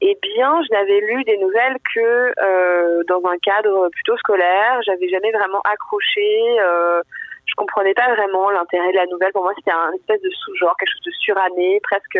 eh 0.00 0.18
bien, 0.20 0.60
je 0.62 0.74
n'avais 0.74 1.00
lu 1.00 1.22
des 1.24 1.38
nouvelles 1.38 1.76
que 1.94 2.32
euh, 2.42 3.04
dans 3.06 3.22
un 3.26 3.38
cadre 3.38 3.88
plutôt 3.90 4.16
scolaire. 4.16 4.80
J'avais 4.84 5.08
jamais 5.08 5.30
vraiment 5.30 5.60
accroché. 5.60 6.60
Euh, 6.60 7.02
je 7.46 7.54
comprenais 7.56 7.94
pas 7.94 8.12
vraiment 8.14 8.50
l'intérêt 8.50 8.90
de 8.90 8.96
la 8.96 9.06
nouvelle. 9.06 9.32
Pour 9.32 9.44
moi, 9.44 9.52
c'était 9.56 9.70
un 9.70 9.92
espèce 9.92 10.20
de 10.22 10.30
sous-genre, 10.30 10.74
quelque 10.76 10.90
chose 10.90 11.04
de 11.06 11.12
suranné, 11.20 11.80
presque 11.84 12.18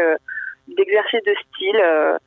d'exercice 0.69 1.23
de 1.25 1.35
style. 1.35 2.19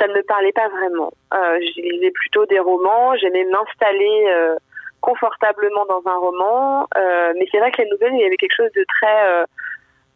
Ça 0.00 0.06
ne 0.06 0.14
me 0.14 0.22
parlait 0.22 0.52
pas 0.52 0.68
vraiment. 0.68 1.12
Je 1.32 1.80
lisais 1.80 2.10
plutôt 2.10 2.46
des 2.46 2.58
romans. 2.60 3.14
J'aimais 3.16 3.44
m'installer 3.44 4.56
confortablement 5.02 5.84
dans 5.86 6.02
un 6.06 6.16
roman. 6.16 6.88
Euh, 6.96 7.34
mais 7.38 7.46
c'est 7.50 7.58
vrai 7.58 7.70
que 7.70 7.82
les 7.82 7.90
nouvelles, 7.90 8.14
il 8.14 8.20
y 8.20 8.24
avait 8.24 8.36
quelque 8.36 8.56
chose 8.56 8.72
de 8.74 8.84
très 8.96 9.26
euh, 9.26 9.44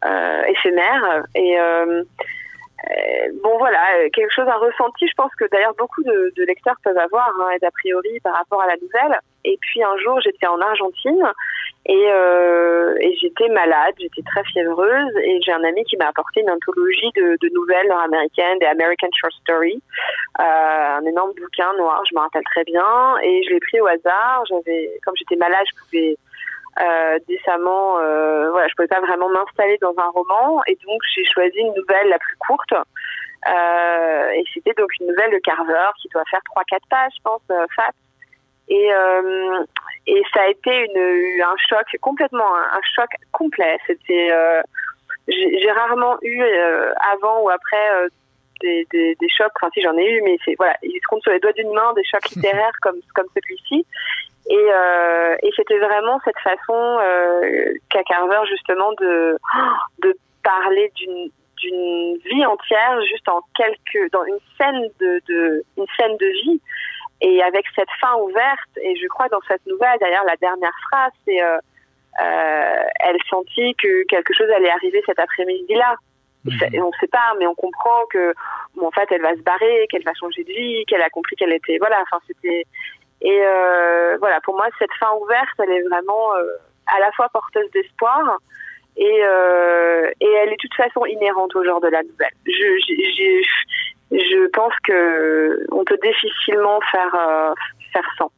euh, 0.05 0.41
éphémère. 0.47 1.23
Et 1.35 1.57
euh, 2.85 3.07
euh, 3.27 3.31
bon, 3.43 3.57
voilà, 3.57 3.79
quelque 4.13 4.31
chose, 4.33 4.47
un 4.47 4.57
ressenti, 4.57 5.07
je 5.07 5.13
pense 5.15 5.33
que 5.35 5.45
d'ailleurs 5.51 5.73
beaucoup 5.77 6.03
de, 6.03 6.31
lecteurs 6.45 6.75
peuvent 6.83 6.97
avoir, 6.97 7.29
hein, 7.39 7.49
et 7.55 7.59
d'a 7.59 7.71
priori 7.71 8.19
par 8.23 8.35
rapport 8.35 8.61
à 8.61 8.67
la 8.67 8.75
nouvelle. 8.75 9.19
Et 9.43 9.57
puis 9.61 9.83
un 9.83 9.97
jour, 9.97 10.19
j'étais 10.21 10.47
en 10.47 10.59
Argentine 10.59 11.31
et, 11.85 12.11
euh, 12.11 12.95
j'étais 13.21 13.47
malade, 13.49 13.93
j'étais 13.97 14.21
très 14.23 14.43
fiévreuse 14.43 15.15
et 15.23 15.39
j'ai 15.41 15.51
un 15.53 15.63
ami 15.63 15.83
qui 15.85 15.95
m'a 15.97 16.07
apporté 16.07 16.41
une 16.41 16.49
anthologie 16.49 17.11
de, 17.15 17.37
de 17.41 17.53
nouvelles 17.53 17.87
nord-américaines, 17.87 18.59
des 18.59 18.65
American 18.65 19.07
Short 19.13 19.33
Story, 19.41 19.81
euh, 20.39 20.43
un 20.43 21.05
énorme 21.05 21.31
bouquin 21.33 21.73
noir, 21.77 22.03
je 22.09 22.15
me 22.15 22.19
rappelle 22.19 22.43
très 22.43 22.63
bien, 22.63 23.17
et 23.23 23.43
je 23.43 23.53
l'ai 23.53 23.59
pris 23.59 23.79
au 23.79 23.87
hasard. 23.87 24.43
J'avais, 24.49 24.99
comme 25.05 25.15
j'étais 25.17 25.37
malade, 25.37 25.65
je 25.73 25.79
pouvais 25.81 26.17
euh, 26.79 27.19
décemment, 27.27 27.99
euh, 27.99 28.49
voilà, 28.51 28.67
je 28.67 28.75
pouvais 28.75 28.87
pas 28.87 29.01
vraiment 29.01 29.29
m'installer 29.29 29.77
dans 29.81 29.93
un 29.97 30.09
roman, 30.09 30.61
et 30.67 30.77
donc 30.85 31.01
j'ai 31.15 31.25
choisi 31.25 31.57
une 31.59 31.73
nouvelle 31.73 32.09
la 32.09 32.19
plus 32.19 32.35
courte. 32.37 32.73
Euh, 32.73 34.29
et 34.31 34.43
c'était 34.53 34.73
donc 34.73 34.89
une 34.99 35.07
nouvelle 35.07 35.31
de 35.31 35.39
Carver 35.39 35.89
qui 36.01 36.09
doit 36.09 36.23
faire 36.29 36.41
3-4 36.55 36.79
pages, 36.89 37.11
je 37.17 37.21
pense, 37.23 37.41
euh, 37.51 37.65
fat. 37.75 37.91
Et, 38.69 38.89
et 40.07 40.23
ça 40.33 40.41
a 40.41 40.47
été 40.47 40.87
une, 40.89 41.41
un 41.41 41.55
choc 41.69 41.85
complètement, 42.01 42.53
un, 42.53 42.77
un 42.77 42.81
choc 42.95 43.07
complet. 43.31 43.77
C'était, 43.87 44.29
j'ai 45.29 45.71
rarement 45.71 46.17
eu 46.21 46.43
avant 47.13 47.43
ou 47.43 47.49
après 47.49 48.09
des, 48.61 48.85
des, 48.91 49.15
des, 49.15 49.29
chocs. 49.29 49.53
Enfin, 49.55 49.69
si 49.73 49.81
j'en 49.81 49.97
ai 49.97 50.11
eu, 50.11 50.21
mais 50.21 50.37
c'est 50.43 50.55
voilà, 50.55 50.75
il 50.83 50.91
se 50.91 51.07
compte 51.07 51.21
sur 51.23 51.31
les 51.31 51.39
doigts 51.39 51.53
d'une 51.53 51.71
main 51.71 51.93
des 51.93 52.03
chocs 52.03 52.29
littéraires 52.35 52.75
comme 52.81 52.99
comme 53.15 53.27
celui-ci. 53.35 53.85
Et, 54.49 54.55
euh, 54.71 55.35
et 55.43 55.51
c'était 55.55 55.77
vraiment 55.77 56.19
cette 56.23 56.39
façon 56.39 56.97
euh, 57.01 57.73
qu'a 57.89 58.03
Carver 58.03 58.39
justement 58.47 58.93
de 58.93 59.37
de 60.03 60.17
parler 60.43 60.91
d'une 60.95 61.29
d'une 61.57 62.17
vie 62.25 62.45
entière 62.45 63.01
juste 63.01 63.27
en 63.29 63.41
quelques 63.55 64.11
dans 64.11 64.23
une 64.23 64.39
scène 64.57 64.87
de, 64.99 65.21
de 65.27 65.63
une 65.77 65.85
scène 65.97 66.15
de 66.17 66.27
vie 66.27 66.61
et 67.21 67.41
avec 67.41 67.65
cette 67.75 67.89
fin 67.99 68.15
ouverte 68.15 68.77
et 68.77 68.95
je 68.95 69.07
crois 69.07 69.27
dans 69.29 69.41
cette 69.47 69.65
nouvelle 69.65 69.97
d'ailleurs 69.99 70.23
la 70.25 70.35
dernière 70.37 70.75
phrase 70.89 71.11
c'est 71.25 71.41
euh, 71.41 71.57
euh, 72.21 72.83
elle 73.01 73.17
sentit 73.29 73.75
que 73.75 74.03
quelque 74.05 74.33
chose 74.33 74.49
allait 74.51 74.69
arriver 74.69 75.01
cet 75.05 75.19
après-midi 75.19 75.73
là 75.73 75.95
mmh. 76.45 76.81
on 76.81 76.87
ne 76.87 76.97
sait 76.99 77.07
pas 77.07 77.33
mais 77.39 77.47
on 77.47 77.55
comprend 77.55 78.05
que 78.11 78.33
bon, 78.75 78.87
en 78.87 78.91
fait 78.91 79.07
elle 79.11 79.21
va 79.21 79.33
se 79.33 79.41
barrer 79.41 79.87
qu'elle 79.89 80.03
va 80.03 80.13
changer 80.13 80.43
de 80.43 80.53
vie 80.53 80.85
qu'elle 80.85 81.01
a 81.01 81.09
compris 81.09 81.35
qu'elle 81.35 81.53
était 81.53 81.79
voilà 81.79 82.01
enfin 82.03 82.23
c'était 82.27 82.65
et 83.21 83.41
euh, 83.41 84.17
voilà 84.19 84.39
pour 84.41 84.55
moi 84.55 84.67
cette 84.79 84.93
fin 84.99 85.11
ouverte 85.21 85.49
elle 85.59 85.71
est 85.71 85.83
vraiment 85.83 86.35
euh, 86.35 86.43
à 86.87 86.99
la 86.99 87.11
fois 87.13 87.29
porteuse 87.29 87.69
d'espoir 87.71 88.37
et, 88.95 89.19
euh, 89.23 90.09
et 90.19 90.31
elle 90.43 90.51
de 90.51 90.55
toute 90.59 90.73
façon 90.73 91.05
inhérente 91.05 91.55
au 91.55 91.63
genre 91.63 91.79
de 91.79 91.87
la 91.87 92.01
nouvelle. 92.01 92.33
Je, 92.47 92.51
je, 92.51 94.17
je 94.17 94.47
pense 94.49 94.73
que 94.83 95.65
on 95.71 95.83
peut 95.83 95.99
difficilement 96.01 96.79
faire 96.91 97.11
faire 97.93 98.09
sans. 98.17 98.31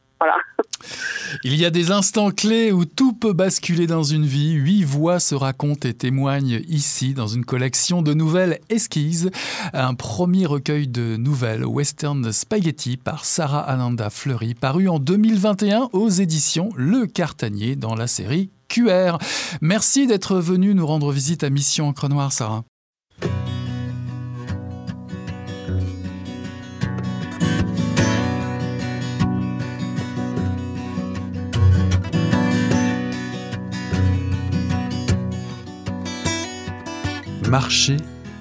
Il 1.44 1.54
y 1.56 1.64
a 1.64 1.70
des 1.70 1.90
instants 1.90 2.30
clés 2.30 2.72
où 2.72 2.84
tout 2.84 3.12
peut 3.12 3.32
basculer 3.32 3.86
dans 3.86 4.02
une 4.02 4.26
vie. 4.26 4.52
Huit 4.52 4.84
voix 4.84 5.20
se 5.20 5.34
racontent 5.34 5.88
et 5.88 5.94
témoignent 5.94 6.60
ici 6.68 7.14
dans 7.14 7.28
une 7.28 7.44
collection 7.44 8.02
de 8.02 8.14
nouvelles 8.14 8.60
esquisses. 8.68 9.28
Un 9.72 9.94
premier 9.94 10.46
recueil 10.46 10.88
de 10.88 11.16
nouvelles 11.16 11.64
Western 11.64 12.32
Spaghetti 12.32 12.96
par 12.96 13.24
Sarah 13.24 13.60
Ananda 13.60 14.10
Fleury, 14.10 14.54
paru 14.54 14.88
en 14.88 14.98
2021 14.98 15.88
aux 15.92 16.08
éditions 16.08 16.70
Le 16.76 17.06
Cartanier 17.06 17.76
dans 17.76 17.94
la 17.94 18.06
série 18.06 18.50
QR. 18.68 19.18
Merci 19.60 20.06
d'être 20.06 20.36
venu 20.36 20.74
nous 20.74 20.86
rendre 20.86 21.12
visite 21.12 21.44
à 21.44 21.50
Mission 21.50 21.88
Encre 21.88 22.08
Noire, 22.08 22.32
Sarah. 22.32 22.64
Marcher 37.50 37.96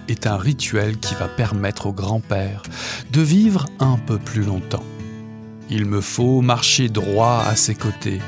est 0.07 0.27
un 0.27 0.37
rituel 0.37 0.99
qui 0.99 1.15
va 1.15 1.27
permettre 1.27 1.87
au 1.87 1.91
grand-père 1.91 2.61
de 3.11 3.21
vivre 3.21 3.65
un 3.79 3.97
peu 3.97 4.19
plus 4.19 4.43
longtemps. 4.43 4.83
Il 5.71 5.87
me 5.87 5.99
faut 5.99 6.41
marcher 6.41 6.89
droit 6.89 7.43
à 7.43 7.55
ses 7.55 7.73
côtés, 7.73 8.19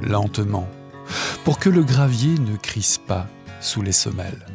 lentement, 0.00 0.68
pour 1.42 1.58
que 1.58 1.68
le 1.68 1.82
gravier 1.82 2.38
ne 2.38 2.56
crisse 2.56 3.00
pas 3.04 3.26
sous 3.60 3.82
les 3.82 3.90
semelles. 3.90 4.46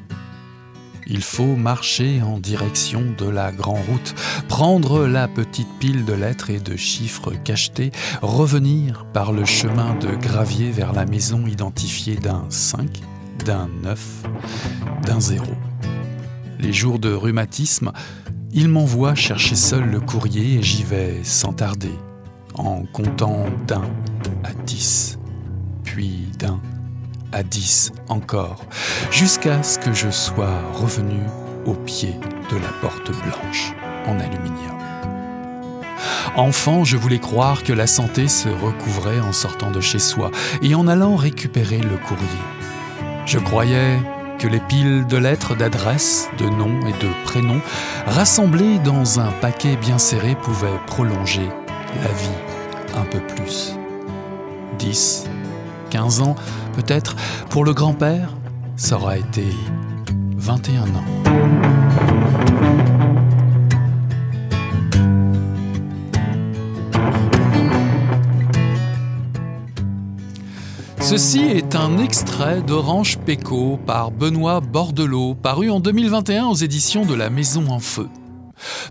Il 1.05 1.21
faut 1.21 1.57
marcher 1.57 2.21
en 2.21 2.39
direction 2.39 3.03
de 3.17 3.27
la 3.27 3.51
grande 3.51 3.85
route, 3.89 4.15
prendre 4.47 5.05
la 5.05 5.27
petite 5.27 5.67
pile 5.81 6.05
de 6.05 6.13
lettres 6.13 6.49
et 6.49 6.61
de 6.61 6.77
chiffres 6.77 7.33
cachetés, 7.43 7.91
revenir 8.21 9.03
par 9.11 9.33
le 9.33 9.43
chemin 9.43 9.95
de 9.95 10.15
gravier 10.15 10.71
vers 10.71 10.93
la 10.93 11.05
maison 11.05 11.45
identifiée 11.45 12.15
d'un 12.15 12.45
5, 12.47 13.01
d'un 13.43 13.67
9, 13.83 13.99
d'un 15.05 15.19
0 15.19 15.43
les 16.59 16.73
jours 16.73 16.99
de 16.99 17.13
rhumatisme, 17.13 17.91
il 18.51 18.69
m'envoie 18.69 19.15
chercher 19.15 19.55
seul 19.55 19.85
le 19.89 19.99
courrier 19.99 20.59
et 20.59 20.63
j'y 20.63 20.83
vais 20.83 21.23
sans 21.23 21.53
tarder, 21.53 21.93
en 22.55 22.83
comptant 22.93 23.45
d'un 23.67 23.83
à 24.43 24.53
dix, 24.65 25.17
puis 25.83 26.27
d'un 26.39 26.59
à 27.31 27.43
dix 27.43 27.91
encore, 28.09 28.65
jusqu'à 29.11 29.63
ce 29.63 29.79
que 29.79 29.93
je 29.93 30.11
sois 30.11 30.61
revenu 30.73 31.19
au 31.65 31.73
pied 31.73 32.15
de 32.51 32.57
la 32.57 32.69
porte 32.81 33.11
blanche 33.23 33.73
en 34.05 34.19
aluminium. 34.19 34.77
Enfant, 36.35 36.83
je 36.83 36.97
voulais 36.97 37.19
croire 37.19 37.63
que 37.63 37.73
la 37.73 37.87
santé 37.87 38.27
se 38.27 38.49
recouvrait 38.49 39.19
en 39.19 39.33
sortant 39.33 39.71
de 39.71 39.81
chez 39.81 39.99
soi 39.99 40.31
et 40.61 40.73
en 40.75 40.87
allant 40.87 41.15
récupérer 41.15 41.77
le 41.77 41.97
courrier. 41.97 42.27
Je 43.25 43.39
croyais 43.39 43.99
que 44.39 44.47
les 44.47 44.59
piles 44.59 45.05
de 45.07 45.17
lettres, 45.17 45.55
d'adresses, 45.55 46.29
de 46.37 46.45
noms 46.45 46.79
et 46.81 47.03
de 47.03 47.09
prénoms 47.25 47.61
rassemblées 48.05 48.79
dans 48.79 49.19
un 49.19 49.31
paquet 49.41 49.75
bien 49.75 49.97
serré 49.97 50.35
pouvaient 50.35 50.79
prolonger 50.87 51.47
la 52.01 52.09
vie 52.09 52.95
un 52.95 53.05
peu 53.05 53.19
plus. 53.19 53.75
10, 54.79 55.25
15 55.89 56.21
ans 56.21 56.35
peut-être, 56.73 57.15
pour 57.49 57.65
le 57.65 57.73
grand-père, 57.73 58.29
ça 58.75 58.95
aura 58.95 59.17
été 59.17 59.45
21 60.37 60.83
ans. 60.83 62.22
Ceci 71.13 71.41
est 71.41 71.75
un 71.75 71.99
extrait 71.99 72.63
d'Orange 72.63 73.19
Péco 73.19 73.77
par 73.85 74.09
Benoît 74.09 74.61
Bordelot, 74.61 75.35
paru 75.35 75.69
en 75.69 75.79
2021 75.79 76.47
aux 76.47 76.55
éditions 76.55 77.05
de 77.05 77.13
La 77.13 77.29
Maison 77.29 77.67
en 77.69 77.77
Feu. 77.77 78.09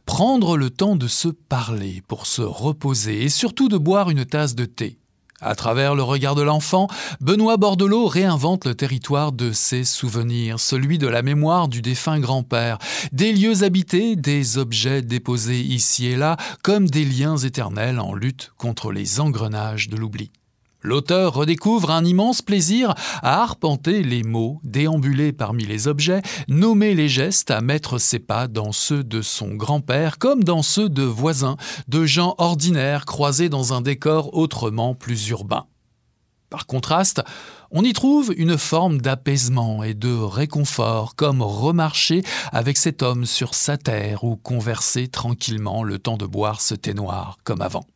Prendre 0.07 0.57
le 0.57 0.71
temps 0.71 0.95
de 0.95 1.09
se 1.09 1.27
parler 1.27 2.01
pour 2.07 2.27
se 2.27 2.43
reposer 2.43 3.25
et 3.25 3.29
surtout 3.29 3.69
de 3.69 3.77
boire 3.77 4.09
une 4.09 4.25
tasse 4.25 4.55
de 4.55 4.67
thé. 4.67 5.01
À 5.41 5.57
travers 5.57 5.97
le 5.97 6.05
regard 6.05 6.37
de 6.37 6.43
l'enfant, 6.43 6.87
Benoît 7.21 7.57
Bordelot 7.57 8.07
réinvente 8.07 8.67
le 8.67 8.77
territoire 8.77 9.33
de 9.33 9.51
ses 9.51 9.83
souvenirs, 9.83 10.61
celui 10.61 10.99
de 10.99 11.09
la 11.09 11.23
mémoire 11.23 11.67
du 11.67 11.83
défunt 11.83 12.21
grand-père, 12.21 12.79
des 13.11 13.33
lieux 13.33 13.65
habités, 13.65 14.15
des 14.15 14.59
objets 14.59 15.03
déposés 15.03 15.61
ici 15.61 16.07
et 16.07 16.17
là, 16.17 16.37
comme 16.63 16.89
des 16.89 17.05
liens 17.05 17.37
éternels 17.37 17.99
en 17.99 18.15
lutte 18.15 18.53
contre 18.59 18.93
les 18.93 19.19
engrenages 19.19 19.89
de 19.89 19.97
l'oubli. 19.97 20.31
L'auteur 20.83 21.35
redécouvre 21.35 21.91
un 21.91 22.05
immense 22.05 22.43
plaisir 22.43 22.95
à 23.23 23.43
arpenter 23.43 24.03
les 24.03 24.25
mots, 24.25 24.61
déambuler 24.65 25.33
parmi 25.33 25.65
les 25.65 25.87
objets, 25.87 26.23
nommer 26.49 26.95
les 26.95 27.09
gestes, 27.09 27.53
à 27.53 27.61
mettre 27.61 27.99
ses 27.99 28.19
pas 28.19 28.49
dans 28.49 28.73
ceux 28.73 29.05
de 29.05 29.23
son 29.23 29.55
grand-père 29.55 30.19
comme 30.19 30.43
dans 30.43 30.63
ceux 30.63 30.89
de 30.89 31.05
voisins, 31.05 31.57
de 31.87 32.05
gens 32.05 32.35
ordinaires 32.39 33.07
croisés 33.07 33.49
dans 33.49 33.73
un 33.73 33.81
décor 33.81 34.35
autrement 34.35 34.95
plus 34.95 35.29
urbain. 35.29 35.67
Par 36.51 36.67
contraste, 36.67 37.23
on 37.71 37.83
y 37.83 37.95
trouve 37.95 38.35
une 38.37 38.59
forme 38.59 39.01
d'apaisement 39.01 39.83
et 39.83 39.95
de 39.95 40.13
réconfort, 40.13 41.15
comme 41.15 41.41
remarcher 41.41 42.23
avec 42.53 42.77
cet 42.77 43.03
homme 43.03 43.25
sur 43.25 43.55
sa 43.55 43.79
terre 43.79 44.25
ou 44.25 44.37
converser 44.37 45.09
tranquillement 45.09 45.83
le 45.83 45.99
temps 45.99 46.19
de 46.19 46.27
boire 46.27 46.61
ce 46.61 46.75
thé 46.75 46.93
noir 46.93 47.39
comme 47.45 47.63
avant. 47.63 47.87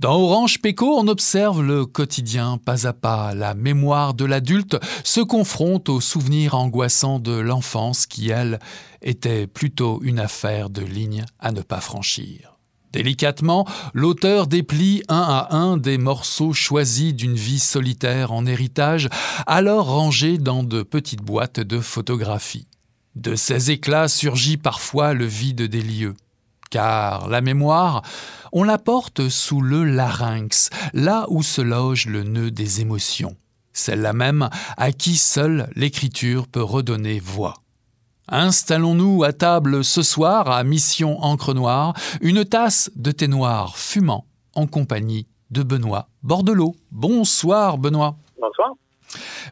Dans 0.00 0.18
Orange 0.18 0.60
Péco, 0.60 0.96
on 0.98 1.08
observe 1.08 1.62
le 1.62 1.86
quotidien 1.86 2.58
pas 2.58 2.86
à 2.86 2.92
pas. 2.92 3.34
La 3.34 3.54
mémoire 3.54 4.14
de 4.14 4.24
l'adulte 4.24 4.76
se 5.04 5.20
confronte 5.20 5.88
aux 5.88 6.00
souvenirs 6.00 6.54
angoissants 6.54 7.18
de 7.18 7.32
l'enfance 7.32 8.06
qui, 8.06 8.30
elle, 8.30 8.58
était 9.02 9.46
plutôt 9.46 10.00
une 10.02 10.18
affaire 10.18 10.70
de 10.70 10.82
ligne 10.82 11.24
à 11.38 11.52
ne 11.52 11.62
pas 11.62 11.80
franchir. 11.80 12.52
Délicatement, 12.92 13.66
l'auteur 13.94 14.46
déplie 14.46 15.02
un 15.08 15.22
à 15.22 15.56
un 15.56 15.78
des 15.78 15.96
morceaux 15.96 16.52
choisis 16.52 17.14
d'une 17.14 17.34
vie 17.34 17.58
solitaire 17.58 18.32
en 18.32 18.44
héritage, 18.44 19.08
alors 19.46 19.86
rangés 19.86 20.36
dans 20.36 20.62
de 20.62 20.82
petites 20.82 21.22
boîtes 21.22 21.60
de 21.60 21.80
photographie. 21.80 22.66
De 23.14 23.34
ces 23.34 23.70
éclats 23.70 24.08
surgit 24.08 24.58
parfois 24.58 25.14
le 25.14 25.24
vide 25.24 25.62
des 25.62 25.82
lieux 25.82 26.14
car 26.72 27.28
la 27.28 27.42
mémoire, 27.42 28.02
on 28.50 28.64
la 28.64 28.78
porte 28.78 29.28
sous 29.28 29.60
le 29.60 29.84
larynx, 29.84 30.70
là 30.94 31.26
où 31.28 31.42
se 31.42 31.60
loge 31.60 32.06
le 32.06 32.24
nœud 32.24 32.50
des 32.50 32.80
émotions, 32.80 33.36
celle-là 33.74 34.14
même 34.14 34.48
à 34.78 34.90
qui 34.90 35.16
seule 35.16 35.70
l'écriture 35.76 36.48
peut 36.48 36.62
redonner 36.62 37.20
voix. 37.20 37.54
Installons-nous 38.28 39.22
à 39.22 39.34
table 39.34 39.84
ce 39.84 40.02
soir 40.02 40.50
à 40.50 40.64
Mission 40.64 41.22
Encre 41.22 41.52
Noire, 41.52 41.92
une 42.22 42.44
tasse 42.44 42.90
de 42.96 43.12
thé 43.12 43.28
noir 43.28 43.76
fumant 43.76 44.24
en 44.54 44.66
compagnie 44.66 45.26
de 45.50 45.62
Benoît 45.62 46.08
Bordelot. 46.22 46.74
Bonsoir 46.90 47.76
Benoît. 47.76 48.16
Bonsoir. 48.40 48.70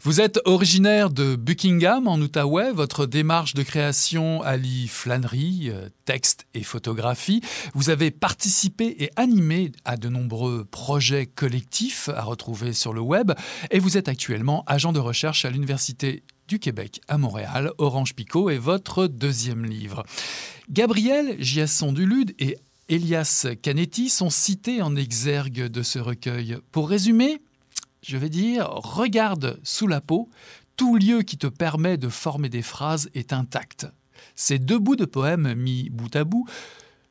Vous 0.03 0.21
êtes 0.21 0.41
originaire 0.45 1.11
de 1.11 1.37
Buckingham, 1.37 2.09
en 2.09 2.19
Outaouais. 2.19 2.73
Votre 2.73 3.07
démarche 3.07 3.55
de 3.55 3.63
création 3.63 4.43
allie 4.43 4.89
flânerie, 4.89 5.71
euh, 5.71 5.89
texte 6.05 6.47
et 6.55 6.63
photographie. 6.63 7.43
Vous 7.75 7.91
avez 7.91 8.11
participé 8.11 8.97
et 8.99 9.11
animé 9.17 9.73
à 9.85 9.97
de 9.97 10.09
nombreux 10.09 10.65
projets 10.65 11.27
collectifs 11.27 12.09
à 12.09 12.23
retrouver 12.23 12.73
sur 12.73 12.93
le 12.93 13.01
web. 13.01 13.33
Et 13.71 13.79
vous 13.79 13.97
êtes 13.97 14.09
actuellement 14.09 14.65
agent 14.67 14.93
de 14.93 15.01
recherche 15.01 15.45
à 15.45 15.51
l'Université 15.51 16.23
du 16.49 16.59
Québec 16.59 17.01
à 17.07 17.19
Montréal. 17.19 17.71
Orange 17.79 18.15
Picot 18.15 18.51
est 18.51 18.59
votre 18.59 19.07
deuxième 19.07 19.65
livre. 19.65 20.05
Gabriel 20.69 21.37
Giasson-Dulude 21.41 22.35
et 22.39 22.57
Elias 22.89 23.47
Canetti 23.63 24.09
sont 24.09 24.31
cités 24.31 24.83
en 24.83 24.97
exergue 24.97 25.69
de 25.69 25.83
ce 25.83 26.01
recueil. 26.01 26.59
Pour 26.73 26.89
résumer, 26.89 27.41
je 28.03 28.17
vais 28.17 28.29
dire, 28.29 28.69
regarde 28.69 29.61
sous 29.63 29.87
la 29.87 30.01
peau, 30.01 30.29
tout 30.77 30.97
lieu 30.97 31.23
qui 31.23 31.37
te 31.37 31.47
permet 31.47 31.99
de 31.99 32.09
former 32.09 32.49
des 32.49 32.63
phrases 32.63 33.11
est 33.15 33.33
intact. 33.33 33.87
Ces 34.35 34.59
deux 34.59 34.79
bouts 34.79 34.97
de 34.97 35.05
poèmes 35.05 35.55
mis 35.55 35.91
bout 35.91 36.15
à 36.17 36.25
bout 36.25 36.47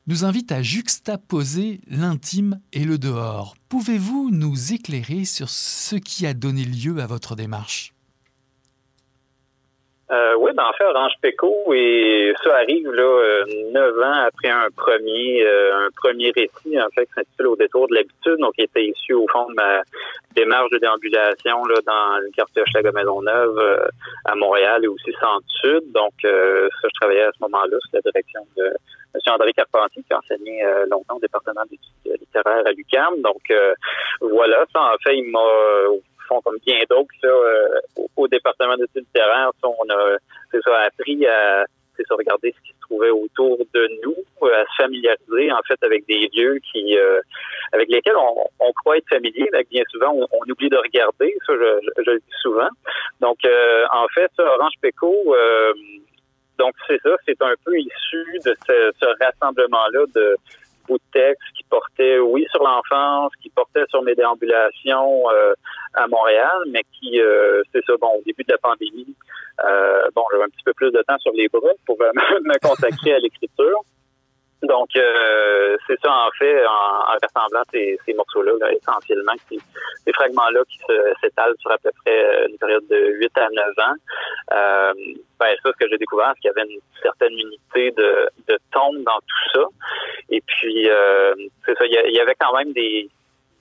nous 0.06 0.24
invitent 0.24 0.52
à 0.52 0.62
juxtaposer 0.62 1.80
l'intime 1.86 2.60
et 2.72 2.84
le 2.84 2.98
dehors. 2.98 3.54
Pouvez-vous 3.68 4.30
nous 4.32 4.72
éclairer 4.72 5.24
sur 5.24 5.48
ce 5.48 5.96
qui 5.96 6.26
a 6.26 6.34
donné 6.34 6.64
lieu 6.64 7.00
à 7.00 7.06
votre 7.06 7.36
démarche? 7.36 7.94
Euh, 10.12 10.34
oui, 10.40 10.50
ben 10.56 10.64
en 10.64 10.72
fait, 10.72 10.84
Orange 10.84 11.12
Péco, 11.22 11.72
et 11.72 12.32
ça 12.42 12.56
arrive 12.56 12.90
là 12.90 13.02
euh, 13.02 13.44
neuf 13.70 13.96
ans 13.96 14.26
après 14.26 14.48
un 14.48 14.66
premier 14.76 15.46
euh, 15.46 15.86
un 15.86 15.88
premier 15.94 16.32
récit, 16.34 16.80
en 16.80 16.88
fait, 16.92 17.06
qui 17.06 17.12
s'intitule 17.14 17.46
Au 17.46 17.56
détour 17.56 17.86
de 17.86 17.94
l'habitude, 17.94 18.38
donc 18.40 18.54
qui 18.54 18.62
était 18.62 18.86
issu 18.86 19.14
au 19.14 19.28
fond 19.28 19.48
de 19.48 19.54
ma 19.54 19.82
démarche 20.34 20.70
de 20.70 20.78
déambulation 20.78 21.64
là, 21.64 21.76
dans 21.86 22.18
le 22.24 22.30
quartier 22.34 22.62
Hochelaga 22.62 22.90
Maisonneuve 22.90 23.56
euh, 23.58 23.86
à 24.24 24.34
Montréal 24.34 24.84
et 24.84 24.88
aussi 24.88 25.12
Centre-Sud. 25.20 25.92
Donc 25.92 26.12
ça, 26.22 26.28
je 26.28 27.00
travaillais 27.00 27.22
à 27.22 27.30
ce 27.32 27.38
moment-là 27.42 27.76
sous 27.80 27.90
la 27.92 28.00
direction 28.00 28.40
de 28.56 28.64
M. 28.64 29.20
André 29.28 29.52
Carpentier, 29.52 30.02
qui 30.02 30.12
a 30.12 30.18
enseigné 30.18 30.64
longtemps 30.90 31.16
au 31.16 31.20
département 31.20 31.62
d'études 31.70 32.20
littéraires 32.20 32.66
à 32.66 32.72
l'UQAM. 32.72 33.20
Donc 33.22 33.52
voilà, 34.20 34.64
ça 34.72 34.82
en 34.82 34.96
fait, 35.04 35.16
il 35.16 35.30
m'a 35.30 35.38
comme 36.44 36.58
bien 36.64 36.78
d'autres 36.88 37.10
euh, 37.24 38.06
au, 38.16 38.28
département 38.28 38.76
d'études 38.76 39.04
littéraires. 39.06 39.50
On 39.62 39.88
a 39.90 40.16
ça, 40.64 40.78
appris 40.86 41.26
à 41.26 41.64
c'est 41.96 42.14
regarder 42.14 42.54
ce 42.56 42.62
qui 42.62 42.74
se 42.74 42.80
trouvait 42.80 43.10
autour 43.10 43.58
de 43.74 43.88
nous, 44.02 44.16
à 44.48 44.64
se 44.64 44.82
familiariser 44.82 45.52
en 45.52 45.60
fait 45.68 45.78
avec 45.82 46.06
des 46.06 46.30
lieux 46.32 46.58
qui 46.72 46.96
euh, 46.96 47.20
avec 47.72 47.90
lesquels 47.90 48.16
on, 48.16 48.72
croit 48.72 48.96
être 48.96 49.08
familier, 49.08 49.46
mais 49.52 49.64
bien 49.70 49.82
souvent 49.90 50.14
on, 50.14 50.50
oublie 50.50 50.70
de 50.70 50.78
regarder. 50.78 51.36
Ça, 51.46 51.52
je, 51.52 52.10
le 52.10 52.18
dis 52.18 52.36
souvent. 52.40 52.68
Donc 53.20 53.44
euh, 53.44 53.84
en 53.92 54.06
fait, 54.14 54.30
ça, 54.34 54.44
Orange 54.44 54.74
Péco, 54.80 55.14
donc 56.58 56.74
c'est 56.86 57.00
ça, 57.02 57.10
c'est 57.26 57.42
un 57.42 57.54
peu 57.64 57.78
issu 57.78 58.24
de 58.46 58.56
ce, 58.66 59.24
rassemblement-là 59.24 60.04
de 60.14 60.36
de 60.90 60.98
textes 61.12 61.59
qui 61.70 61.76
portaient, 61.76 62.18
oui, 62.18 62.46
sur 62.50 62.62
l'enfance, 62.62 63.32
qui 63.42 63.50
portaient 63.50 63.86
sur 63.88 64.02
mes 64.02 64.14
déambulations 64.14 65.30
euh, 65.30 65.54
à 65.94 66.06
Montréal, 66.08 66.58
mais 66.68 66.82
qui, 66.92 67.20
euh, 67.20 67.62
c'est 67.72 67.84
ça, 67.84 67.92
bon, 68.00 68.08
au 68.18 68.22
début 68.24 68.42
de 68.44 68.52
la 68.52 68.58
pandémie, 68.58 69.14
euh, 69.64 70.08
bon, 70.14 70.22
j'avais 70.30 70.44
un 70.44 70.48
petit 70.48 70.64
peu 70.64 70.72
plus 70.72 70.90
de 70.90 71.02
temps 71.06 71.18
sur 71.18 71.32
les 71.32 71.48
bras 71.48 71.60
pour 71.86 71.96
me 72.42 72.58
consacrer 72.66 73.14
à 73.14 73.18
l'écriture. 73.18 73.82
Donc, 74.62 74.94
euh, 74.94 75.76
c'est 75.86 75.98
ça, 76.00 76.12
en 76.12 76.30
fait, 76.38 76.66
en, 76.66 77.16
rassemblant 77.22 77.62
ces, 77.72 77.98
ces 78.04 78.12
morceaux-là, 78.12 78.52
essentiellement, 78.72 79.32
ces 79.48 80.12
fragments-là 80.12 80.60
qui 80.68 80.78
s'étalent 81.20 81.54
sur 81.60 81.70
à 81.70 81.78
peu 81.78 81.90
près 82.04 82.24
euh, 82.24 82.48
une 82.48 82.58
période 82.58 82.86
de 82.88 83.12
8 83.18 83.38
à 83.38 83.48
9 83.50 83.66
ans. 83.78 83.94
Euh, 84.52 84.92
ben, 85.38 85.56
ça, 85.62 85.70
ce 85.70 85.84
que 85.84 85.88
j'ai 85.88 85.96
découvert, 85.96 86.32
c'est 86.34 86.40
qu'il 86.40 86.52
y 86.54 86.60
avait 86.60 86.70
une 86.70 86.80
certaine 87.02 87.32
unité 87.32 87.90
de, 87.92 88.28
de 88.48 88.58
ton 88.72 88.92
dans 88.94 89.18
tout 89.20 89.50
ça. 89.54 89.64
Et 90.28 90.42
puis, 90.46 90.90
euh, 90.90 91.34
c'est 91.64 91.76
ça, 91.78 91.86
il 91.86 92.14
y, 92.14 92.20
avait 92.20 92.36
quand 92.38 92.54
même 92.56 92.72
des 92.72 93.08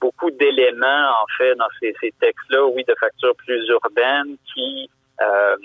beaucoup 0.02 0.32
d'éléments, 0.32 1.10
en 1.22 1.26
fait, 1.38 1.56
dans 1.56 1.68
ces, 1.80 1.96
ces 2.02 2.12
textes-là, 2.20 2.66
oui, 2.66 2.84
de 2.84 2.96
facture 3.00 3.36
plus 3.38 3.68
urbaine, 3.70 4.36
qui 4.54 4.90
euh, 5.22 5.56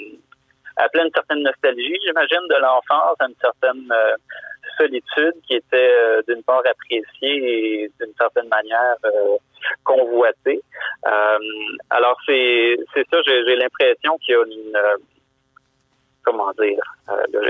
appelaient 0.76 1.04
une 1.04 1.14
certaine 1.14 1.42
nostalgie, 1.42 1.96
j'imagine, 2.04 2.46
de 2.48 2.60
l'enfance, 2.60 3.16
une 3.20 3.34
certaine 3.40 3.92
solitude 4.76 5.34
qui 5.46 5.54
était 5.54 5.92
euh, 5.92 6.22
d'une 6.28 6.42
part 6.42 6.62
appréciée 6.68 7.84
et 7.84 7.90
d'une 8.00 8.14
certaine 8.18 8.48
manière 8.48 8.96
euh, 9.04 9.36
convoitée. 9.84 10.60
Euh, 11.06 11.38
alors 11.90 12.16
c'est 12.26 12.76
c'est 12.92 13.06
ça, 13.10 13.18
j'ai 13.26 13.56
l'impression 13.56 14.18
qu'il 14.18 14.34
y 14.34 14.38
a 14.38 14.44
une 14.44 14.78
comment 16.24 16.52
dire, 16.58 16.80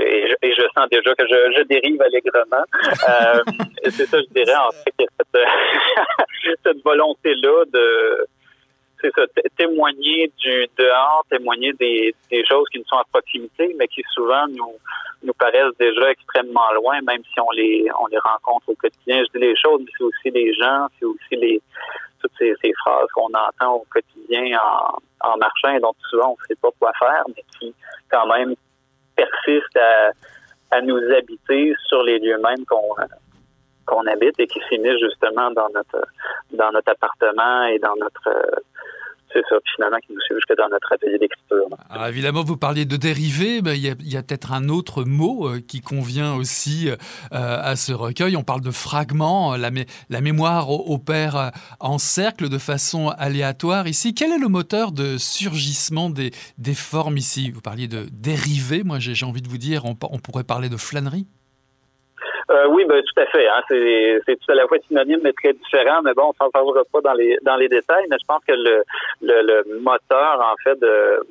et, 0.01 0.53
je, 0.53 0.67
sens 0.75 0.89
déjà 0.91 1.15
que 1.15 1.25
je, 1.25 1.53
je 1.57 1.63
dérive 1.63 2.01
allègrement. 2.01 2.65
c'est 3.85 4.05
ça, 4.05 4.17
je 4.19 4.33
dirais 4.33 4.57
en 4.57 4.71
fait, 4.71 4.93
cette, 4.99 6.57
cette 6.63 6.83
volonté-là 6.83 7.63
de 7.71 8.27
c'est 9.05 9.21
ça, 9.21 9.27
témoigner 9.57 10.31
du 10.37 10.67
dehors, 10.77 11.25
témoigner 11.29 11.73
des, 11.73 12.15
choses 12.49 12.67
qui 12.71 12.79
nous 12.79 12.85
sont 12.85 12.97
à 12.97 13.03
proximité, 13.11 13.75
mais 13.77 13.87
qui 13.87 14.01
souvent 14.13 14.47
nous 14.47 14.73
nous 15.23 15.33
paraissent 15.33 15.75
déjà 15.79 16.11
extrêmement 16.11 16.71
loin, 16.73 17.01
même 17.01 17.21
si 17.33 17.39
on 17.39 17.51
les 17.51 17.87
on 17.99 18.07
les 18.07 18.19
rencontre 18.19 18.69
au 18.69 18.75
quotidien. 18.75 19.23
Je 19.23 19.39
dis 19.39 19.45
les 19.45 19.55
choses, 19.55 19.81
mais 19.81 19.91
c'est 19.97 20.03
aussi 20.03 20.29
les 20.31 20.53
gens, 20.53 20.87
c'est 20.99 21.05
aussi 21.05 21.35
les 21.35 21.61
toutes 22.21 22.31
ces, 22.37 22.53
ces 22.61 22.73
phrases 22.73 23.07
qu'on 23.13 23.29
entend 23.33 23.75
au 23.75 23.85
quotidien 23.91 24.57
en, 24.59 25.29
en 25.29 25.37
marchant 25.37 25.69
et 25.75 25.79
dont 25.79 25.93
souvent 26.09 26.29
on 26.29 26.37
ne 26.41 26.47
sait 26.47 26.59
pas 26.61 26.69
quoi 26.79 26.91
faire, 26.99 27.23
mais 27.27 27.43
qui 27.57 27.73
quand 28.09 28.27
même 28.27 28.55
persistent 29.15 29.77
à, 29.77 30.11
à 30.77 30.81
nous 30.81 30.97
habiter 31.15 31.73
sur 31.87 32.03
les 32.03 32.19
lieux 32.19 32.39
mêmes 32.39 32.65
qu'on 32.65 32.95
qu'on 33.85 34.05
habite 34.07 34.39
et 34.39 34.47
qui 34.47 34.59
finissent 34.61 34.99
justement 34.99 35.51
dans 35.51 35.69
notre 35.69 36.07
dans 36.51 36.71
notre 36.71 36.91
appartement 36.91 37.65
et 37.65 37.79
dans 37.79 37.95
notre 37.95 38.61
c'est 39.35 39.43
ça, 39.49 39.55
finalement, 39.75 39.97
qui 39.97 40.13
nous 40.13 40.21
suit 40.21 40.35
jusque 40.35 40.57
dans 40.57 40.69
notre 40.69 40.93
atelier 40.93 41.17
d'écriture. 41.19 41.67
Ah, 41.89 42.09
évidemment, 42.09 42.43
vous 42.43 42.57
parliez 42.57 42.85
de 42.85 42.95
dérivés, 42.95 43.57
il 43.57 44.07
y 44.07 44.17
a, 44.17 44.23
peut-être 44.23 44.53
un 44.53 44.69
autre 44.69 45.03
mot 45.03 45.47
euh, 45.47 45.59
qui 45.59 45.81
convient 45.81 46.35
aussi 46.35 46.89
euh, 46.89 46.95
à 47.31 47.75
ce 47.75 47.91
recueil. 47.91 48.37
On 48.37 48.43
parle 48.43 48.61
de 48.61 48.71
fragments, 48.71 49.57
la, 49.57 49.69
la 50.09 50.21
mémoire 50.21 50.69
opère 50.69 51.51
en 51.79 51.97
cercle 51.97 52.49
de 52.49 52.57
façon 52.57 53.09
aléatoire 53.09 53.87
ici. 53.87 54.13
Quel 54.15 54.31
est 54.31 54.39
le 54.39 54.47
moteur 54.47 54.91
de 54.91 55.17
surgissement 55.17 56.09
des, 56.09 56.31
formes 56.73 57.17
ici? 57.17 57.51
Vous 57.51 57.61
parliez 57.61 57.87
de 57.87 58.07
dérivés, 58.11 58.83
moi 58.83 58.99
j'ai 58.99 59.25
envie 59.25 59.41
de 59.41 59.49
vous 59.49 59.57
dire, 59.57 59.83
on 59.85 59.95
pourrait 59.95 60.43
parler 60.43 60.69
de 60.69 60.77
flânerie 60.77 61.27
euh, 62.55 62.67
oui, 62.67 62.85
ben, 62.85 63.01
tout 63.01 63.21
à 63.21 63.25
fait. 63.27 63.47
Hein. 63.47 63.61
C'est 63.67 64.39
tout 64.39 64.51
à 64.51 64.55
la 64.55 64.67
fois 64.67 64.77
synonyme 64.87 65.19
mais 65.23 65.33
très 65.33 65.53
différent. 65.53 66.01
Mais 66.03 66.13
bon, 66.13 66.29
on 66.29 66.33
s'en 66.33 66.49
parlera 66.49 66.81
pas 66.91 67.01
dans 67.01 67.13
les 67.13 67.37
dans 67.41 67.55
les 67.55 67.67
détails. 67.67 68.05
Mais 68.09 68.17
je 68.19 68.25
pense 68.25 68.43
que 68.47 68.53
le, 68.53 68.83
le, 69.21 69.79
moteur, 69.81 70.41
en 70.41 70.55
fait, 70.63 70.79
de, 70.79 71.25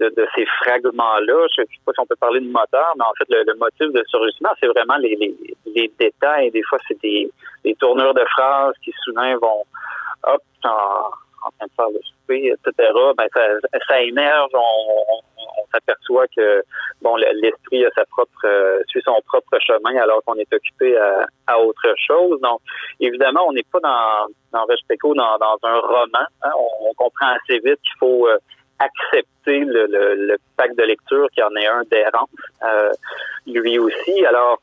de, 0.00 0.26
ces 0.34 0.46
fragments-là, 0.62 1.46
je 1.56 1.62
ne 1.62 1.66
sais 1.66 1.80
pas 1.84 1.92
si 1.92 2.00
on 2.00 2.06
peut 2.06 2.16
parler 2.16 2.40
de 2.40 2.50
moteur, 2.50 2.92
mais 2.96 3.04
en 3.04 3.14
fait, 3.18 3.26
le, 3.28 3.54
motif 3.54 3.92
de 3.92 4.04
surgissement, 4.08 4.50
c'est 4.60 4.66
vraiment 4.66 4.96
les, 4.98 5.16
les, 5.16 5.34
les, 5.74 5.92
détails. 5.98 6.50
Des 6.50 6.62
fois, 6.62 6.78
c'est 6.86 7.00
des, 7.00 7.30
des 7.64 7.74
tournures 7.76 8.14
de 8.14 8.24
phrases 8.36 8.74
qui 8.84 8.92
soudain 9.04 9.36
vont 9.38 9.64
hop 10.24 10.42
en, 10.64 10.68
en 10.68 11.50
train 11.58 11.66
de 11.66 11.72
faire 11.76 11.90
le 11.90 12.00
souper, 12.02 12.52
etc. 12.52 12.92
Ben, 13.16 13.26
ça, 13.34 13.40
ça 13.88 14.00
émerge. 14.02 14.50
on, 14.54 14.58
on 14.58 15.37
s'aperçoit 15.72 16.26
que 16.28 16.62
bon 17.02 17.16
l'esprit 17.16 17.84
a 17.84 17.90
sa 17.94 18.04
propre 18.06 18.44
euh, 18.44 18.82
suit 18.88 19.02
son 19.04 19.20
propre 19.26 19.58
chemin 19.60 19.96
alors 20.00 20.22
qu'on 20.24 20.34
est 20.34 20.52
occupé 20.52 20.96
à, 21.46 21.60
autre 21.60 21.94
chose. 22.06 22.40
Donc 22.40 22.60
évidemment, 23.00 23.46
on 23.48 23.52
n'est 23.52 23.66
pas 23.70 23.80
dans 23.80 24.26
dans 24.52 24.66
dans, 24.66 25.38
dans 25.38 25.58
un 25.62 25.78
roman. 25.78 26.26
Hein. 26.42 26.50
On, 26.82 26.94
comprend 26.94 27.36
assez 27.36 27.58
vite 27.60 27.80
qu'il 27.82 27.98
faut 28.00 28.26
euh, 28.26 28.38
accepter 28.80 29.60
le, 29.60 29.86
le, 29.86 30.36
de 30.74 30.82
lecture 30.82 31.28
qui 31.32 31.42
en 31.42 31.54
est 31.54 31.66
un 31.66 31.82
d'errance, 31.84 32.28
euh, 32.64 32.90
lui 33.46 33.78
aussi. 33.78 34.24
Alors 34.26 34.60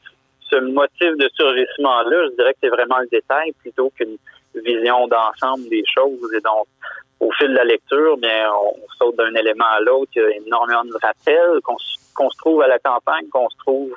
ce 0.49 0.57
motif 0.57 1.17
de 1.17 1.29
surgissement-là, 1.33 2.27
je 2.29 2.35
dirais 2.35 2.53
que 2.53 2.59
c'est 2.63 2.69
vraiment 2.69 2.99
le 2.99 3.07
détail 3.07 3.51
plutôt 3.53 3.89
qu'une 3.91 4.17
vision 4.55 5.07
d'ensemble 5.07 5.67
des 5.69 5.83
choses. 5.85 6.33
Et 6.33 6.41
donc, 6.41 6.67
au 7.25 7.31
fil 7.31 7.49
de 7.49 7.55
la 7.55 7.63
lecture, 7.63 8.17
bien, 8.17 8.49
on 8.53 8.75
saute 8.97 9.15
d'un 9.15 9.33
élément 9.33 9.65
à 9.65 9.79
l'autre. 9.79 10.11
Il 10.15 10.21
y 10.21 10.25
a 10.25 10.29
énormément 10.37 10.85
de 10.85 10.93
rappels 11.01 11.59
qu'on 11.63 12.29
se 12.29 12.37
trouve 12.37 12.61
à 12.61 12.67
la 12.67 12.79
campagne, 12.79 13.27
qu'on 13.29 13.49
se 13.49 13.57
trouve 13.57 13.93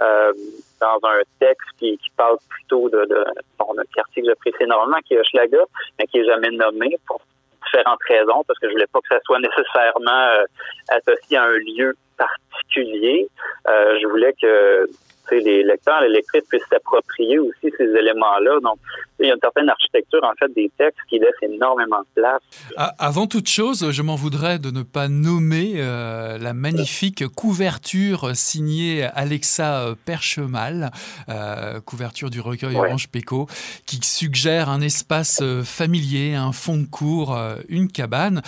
euh, 0.00 0.32
dans 0.80 0.98
un 1.04 1.22
texte 1.38 1.68
qui, 1.78 1.98
parle 2.16 2.38
plutôt 2.48 2.88
de, 2.88 3.06
bon, 3.58 3.74
quartier 3.94 4.22
que 4.22 4.28
j'apprécie 4.28 4.62
énormément, 4.62 4.96
qui 5.06 5.14
est 5.14 5.20
Hochelaga, 5.20 5.64
mais 5.98 6.06
qui 6.06 6.18
est 6.18 6.24
jamais 6.24 6.50
nommé 6.50 6.98
pour 7.06 7.20
différentes 7.64 8.02
raisons, 8.08 8.42
parce 8.46 8.58
que 8.58 8.68
je 8.68 8.72
voulais 8.72 8.86
pas 8.86 9.00
que 9.00 9.08
ça 9.14 9.20
soit 9.24 9.38
nécessairement 9.38 10.10
euh, 10.10 10.44
associé 10.88 11.36
à 11.36 11.44
un 11.44 11.58
lieu 11.58 11.94
particulier. 12.16 13.28
Euh, 13.68 13.98
je 14.00 14.06
voulais 14.06 14.34
que 14.40 14.88
les 15.30 15.62
lecteurs, 15.62 16.00
les 16.02 16.08
lectrices 16.08 16.44
puissent 16.48 16.62
s'approprier 16.70 17.38
aussi 17.38 17.72
ces 17.76 17.84
éléments-là. 17.84 18.60
Donc, 18.62 18.78
il 19.18 19.26
y 19.26 19.30
a 19.30 19.34
une 19.34 19.40
certaine 19.40 19.68
architecture, 19.68 20.20
en 20.22 20.32
fait, 20.38 20.52
des 20.54 20.70
textes 20.76 20.98
qui 21.08 21.18
laissent 21.18 21.42
énormément 21.42 22.00
de 22.00 22.20
place. 22.20 22.40
Avant 22.76 23.26
toute 23.26 23.48
chose, 23.48 23.90
je 23.90 24.02
m'en 24.02 24.16
voudrais 24.16 24.58
de 24.58 24.70
ne 24.70 24.82
pas 24.82 25.08
nommer 25.08 25.74
euh, 25.76 26.38
la 26.38 26.54
magnifique 26.54 27.26
couverture 27.28 28.34
signée 28.34 29.04
Alexa 29.14 29.94
Perchemal, 30.04 30.90
euh, 31.28 31.80
couverture 31.80 32.30
du 32.30 32.40
recueil 32.40 32.76
Orange 32.76 33.08
Péco, 33.08 33.46
qui 33.86 34.00
suggère 34.02 34.68
un 34.68 34.80
espace 34.80 35.40
euh, 35.42 35.62
familier, 35.62 36.34
un 36.34 36.52
fond 36.52 36.76
de 36.76 36.86
cour, 36.86 37.38
une 37.68 37.90
cabane. 37.90 38.42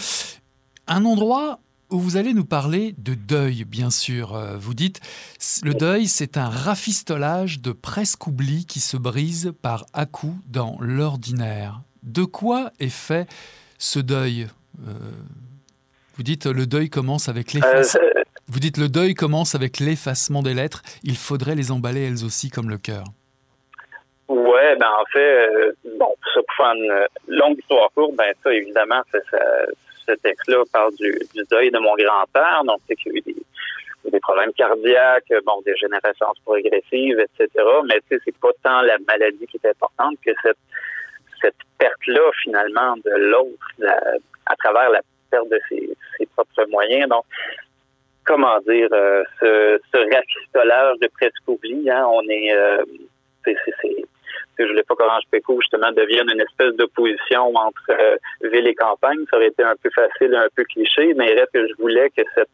Un 0.86 1.04
endroit 1.04 1.60
où 1.92 1.98
vous 1.98 2.16
allez 2.16 2.32
nous 2.32 2.44
parler 2.44 2.94
de 2.98 3.14
deuil, 3.14 3.64
bien 3.64 3.90
sûr. 3.90 4.34
Euh, 4.34 4.56
vous 4.56 4.74
dites, 4.74 5.00
le 5.62 5.74
deuil, 5.74 6.06
c'est 6.06 6.36
un 6.36 6.48
rafistolage 6.48 7.60
de 7.60 7.72
presque 7.72 8.26
oubli 8.26 8.64
qui 8.66 8.80
se 8.80 8.96
brise 8.96 9.52
par 9.62 9.84
à-coups 9.92 10.36
dans 10.48 10.76
l'ordinaire. 10.80 11.80
De 12.02 12.24
quoi 12.24 12.70
est 12.80 12.88
fait 12.88 13.28
ce 13.78 13.98
deuil 13.98 14.48
euh, 14.88 14.92
Vous 16.16 16.22
dites, 16.22 16.46
le 16.46 16.66
deuil 16.66 16.88
commence 16.88 17.28
avec 17.28 17.52
l'effacement. 17.52 18.00
Euh, 18.02 18.22
vous 18.48 18.58
dites, 18.58 18.78
le 18.78 18.88
deuil 18.88 19.14
commence 19.14 19.54
avec 19.54 19.78
l'effacement 19.78 20.42
des 20.42 20.54
lettres. 20.54 20.82
Il 21.04 21.16
faudrait 21.16 21.54
les 21.54 21.70
emballer 21.70 22.06
elles 22.06 22.24
aussi 22.24 22.50
comme 22.50 22.70
le 22.70 22.78
cœur. 22.78 23.04
Ouais, 24.28 24.76
ben 24.76 24.88
en 24.88 25.04
fait, 25.12 25.48
bon, 25.98 26.14
ça 26.32 26.40
pour 26.40 26.56
faire 26.56 26.72
une 26.74 27.06
longue 27.28 27.58
histoire 27.58 27.90
courte, 27.94 28.14
ben 28.16 28.32
ça 28.42 28.52
évidemment, 28.52 29.02
ça, 29.12 29.18
ce 30.06 30.12
texte-là 30.12 30.64
parle 30.72 30.94
du, 30.96 31.18
deuil 31.50 31.70
de 31.70 31.78
mon 31.78 31.94
grand-père, 31.94 32.62
donc 32.64 32.80
c'est 32.86 32.96
qu'il 32.96 33.12
y 33.12 33.14
a 33.14 33.18
eu 33.18 33.20
des, 33.22 34.10
des 34.10 34.20
problèmes 34.20 34.52
cardiaques, 34.52 35.32
bon, 35.44 35.60
des 35.64 35.76
générations 35.76 36.32
progressives, 36.44 37.20
etc. 37.20 37.48
Mais 37.86 38.00
tu 38.08 38.16
sais, 38.16 38.22
c'est 38.24 38.38
pas 38.38 38.50
tant 38.62 38.82
la 38.82 38.96
maladie 39.06 39.46
qui 39.46 39.58
est 39.62 39.68
importante 39.68 40.16
que 40.24 40.32
cette 40.42 40.58
cette 41.42 41.56
perte-là, 41.78 42.30
finalement, 42.42 42.96
de 43.04 43.10
l'autre, 43.16 43.66
à 44.46 44.56
travers 44.56 44.90
la 44.90 45.00
perte 45.30 45.48
de 45.48 45.60
ses, 45.68 46.26
propres 46.34 46.64
moyens. 46.70 47.08
Donc, 47.08 47.24
comment 48.24 48.58
dire, 48.60 48.88
euh, 48.92 49.24
ce, 49.40 49.80
ce 49.92 50.14
rafistolage 50.14 50.98
de 51.00 51.08
presque 51.08 51.48
oubli, 51.48 51.90
hein, 51.90 52.06
on 52.08 52.22
est, 52.28 52.54
euh, 52.54 52.84
je 54.58 54.64
voulais 54.64 54.82
pas 54.82 54.94
qu'Orange 54.94 55.24
Péco, 55.30 55.58
justement, 55.60 55.90
devienne 55.92 56.28
une 56.30 56.40
espèce 56.40 56.74
d'opposition 56.74 57.54
entre 57.54 57.90
euh, 57.90 58.16
ville 58.42 58.66
et 58.66 58.74
campagne. 58.74 59.18
Ça 59.30 59.36
aurait 59.36 59.48
été 59.48 59.62
un 59.62 59.74
peu 59.82 59.90
facile, 59.90 60.34
un 60.34 60.48
peu 60.54 60.64
cliché, 60.64 61.14
mais 61.14 61.32
il 61.32 61.38
reste 61.38 61.52
que 61.52 61.66
je 61.66 61.74
voulais 61.78 62.10
que 62.10 62.22
cette, 62.34 62.48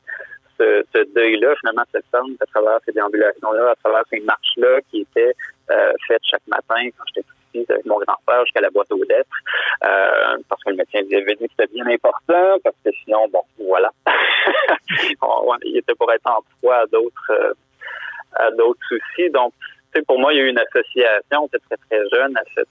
ce, 0.59 1.14
deuil-là, 1.14 1.55
finalement, 1.61 1.84
cette 1.92 2.07
femme, 2.11 2.36
à 2.40 2.46
travers 2.46 2.78
ces 2.84 2.92
déambulations-là, 2.92 3.70
à 3.70 3.74
travers 3.76 4.03
ces 4.11 4.20
marches-là 4.20 4.80
qui 4.90 5.01
étaient 5.03 5.34
euh, 5.70 5.92
faites 6.07 6.22
chaque 6.22 6.46
matin 6.46 6.88
quand 6.96 7.05
j'étais 7.14 7.28
avec 7.70 7.86
mon 7.86 7.99
grand-père 7.99 8.44
jusqu'à 8.44 8.61
la 8.61 8.70
boîte 8.70 8.92
aux 8.92 9.03
lettres, 9.03 9.36
euh, 9.84 10.36
parce 10.49 10.62
que 10.62 10.70
le 10.70 10.76
médecin 10.76 10.99
avait 10.99 11.34
dit 11.34 11.46
que 11.46 11.53
c'était 11.59 11.72
bien 11.72 11.86
important, 11.86 12.59
parce 12.62 12.76
que 12.84 12.90
sinon, 13.05 13.26
bon, 13.32 13.42
voilà. 13.59 13.90
il 15.64 15.76
était 15.78 15.94
pour 15.94 16.12
être 16.12 16.26
en 16.26 16.40
proie 16.61 16.82
à 16.82 16.86
d'autres 16.86 17.57
à 18.34 18.51
d'autres 18.53 18.80
soucis. 18.88 19.30
Donc, 19.30 19.53
pour 20.07 20.18
moi, 20.18 20.32
il 20.32 20.39
y 20.39 20.41
a 20.41 20.45
eu 20.45 20.49
une 20.49 20.59
association, 20.59 21.49
très, 21.49 21.59
très, 21.59 21.76
très 21.89 22.09
jeune, 22.11 22.36
à 22.36 22.43
cette, 22.55 22.68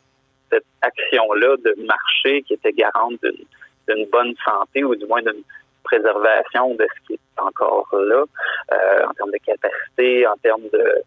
cette 0.51 0.65
action-là 0.81 1.57
de 1.57 1.75
marché 1.85 2.41
qui 2.43 2.53
était 2.53 2.71
garante 2.71 3.19
d'une 3.87 4.05
bonne 4.05 4.33
santé 4.45 4.83
ou 4.83 4.95
du 4.95 5.05
moins 5.05 5.21
d'une 5.21 5.43
préservation 5.83 6.75
de 6.75 6.85
ce 6.85 7.07
qui 7.07 7.13
est 7.13 7.41
encore 7.41 7.87
là, 7.93 8.23
euh, 8.73 9.05
en 9.05 9.13
termes 9.13 9.31
de 9.31 9.37
capacité, 9.37 10.27
en 10.27 10.35
termes 10.37 10.67
de, 10.73 11.01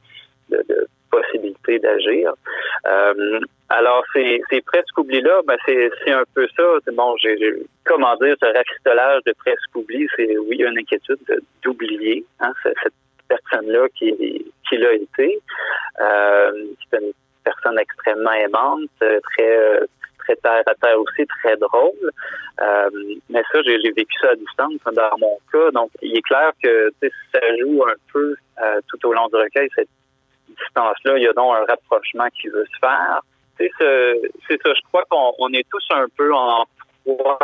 de, 0.50 0.64
de 0.68 0.88
possibilité 1.10 1.78
d'agir. 1.78 2.32
Euh, 2.86 3.40
alors, 3.68 4.04
c'est, 4.12 4.40
presque 4.66 4.96
oubli 4.98 5.20
là, 5.20 5.40
ben 5.46 5.56
c'est, 5.64 6.10
un 6.10 6.24
peu 6.34 6.48
ça. 6.56 6.62
Bon, 6.92 7.16
j'ai, 7.18 7.36
comment 7.84 8.16
dire, 8.16 8.36
ce 8.40 8.46
rafistolage 8.46 9.22
de 9.26 9.32
presque 9.38 9.76
oubli, 9.76 10.08
c'est 10.16 10.36
oui, 10.38 10.62
une 10.62 10.78
inquiétude 10.78 11.18
d'oublier 11.62 12.24
hein, 12.40 12.52
cette 12.62 12.92
personne-là 13.28 13.86
qui, 13.96 14.12
qui 14.70 14.78
l'a 14.78 14.94
été. 14.94 15.38
Euh, 16.00 16.52
c'est 16.90 16.98
une 17.02 17.12
personne 17.44 17.78
extrêmement 17.78 18.32
aimante, 18.32 18.88
très 18.98 19.80
très 20.20 20.36
terre 20.36 20.62
à 20.66 20.74
terre 20.74 21.00
aussi, 21.00 21.26
très 21.26 21.56
drôle. 21.56 22.10
Euh, 22.60 22.90
mais 23.28 23.42
ça, 23.52 23.60
j'ai, 23.64 23.78
vécu 23.78 24.14
ça 24.20 24.30
à 24.30 24.36
distance 24.36 24.94
dans 24.94 25.18
mon 25.18 25.38
cas. 25.52 25.70
Donc, 25.72 25.90
il 26.02 26.16
est 26.16 26.22
clair 26.22 26.52
que 26.62 26.92
ça 27.32 27.40
joue 27.58 27.82
un 27.84 27.94
peu 28.12 28.34
euh, 28.62 28.80
tout 28.88 29.06
au 29.06 29.12
long 29.12 29.28
du 29.28 29.36
recueil, 29.36 29.68
cette 29.74 29.88
distance-là, 30.48 31.16
il 31.16 31.22
y 31.22 31.28
a 31.28 31.32
donc 31.32 31.54
un 31.56 31.64
rapprochement 31.64 32.28
qui 32.40 32.48
veut 32.48 32.66
se 32.66 32.78
faire. 32.78 33.20
C'est 33.58 33.70
ça, 33.78 34.72
je 34.74 34.80
crois 34.88 35.04
qu'on 35.10 35.52
est 35.52 35.66
tous 35.70 35.86
un 35.90 36.06
peu 36.16 36.32
en 36.32 36.64
proie, 37.04 37.38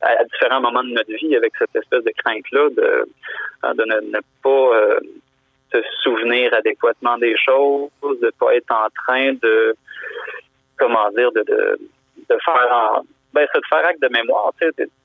à 0.00 0.24
différents 0.24 0.60
moments 0.60 0.84
de 0.84 0.90
notre 0.90 1.12
vie 1.12 1.34
avec 1.34 1.52
cette 1.58 1.74
espèce 1.74 2.04
de 2.04 2.12
crainte-là 2.18 2.68
de, 2.70 3.08
hein, 3.62 3.72
ne, 3.74 4.20
pas 4.42 4.50
euh, 4.50 5.00
se 5.72 5.82
souvenir 6.02 6.52
adéquatement 6.54 7.18
des 7.18 7.36
choses, 7.36 7.90
de 8.02 8.26
ne 8.26 8.30
pas 8.30 8.54
être 8.54 8.70
en 8.70 8.88
train 9.04 9.32
de, 9.34 9.76
comment 10.78 11.10
dire, 11.10 11.30
de, 11.32 11.42
de, 11.42 11.78
de 12.30 12.38
faire 12.44 13.02
ben, 13.34 13.46
c'est 13.52 13.60
de 13.60 13.66
faire 13.68 13.86
acte 13.86 14.00
de 14.02 14.08
mémoire. 14.08 14.52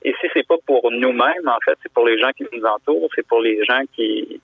Et 0.02 0.14
si 0.20 0.26
c'est 0.32 0.46
pas 0.46 0.56
pour 0.66 0.90
nous-mêmes, 0.90 1.46
en 1.46 1.58
fait, 1.64 1.76
c'est 1.82 1.92
pour 1.92 2.06
les 2.06 2.18
gens 2.18 2.30
qui 2.32 2.44
nous 2.52 2.64
entourent, 2.64 3.10
c'est 3.14 3.26
pour 3.26 3.40
les 3.40 3.62
gens 3.64 3.82
qui 3.94 4.40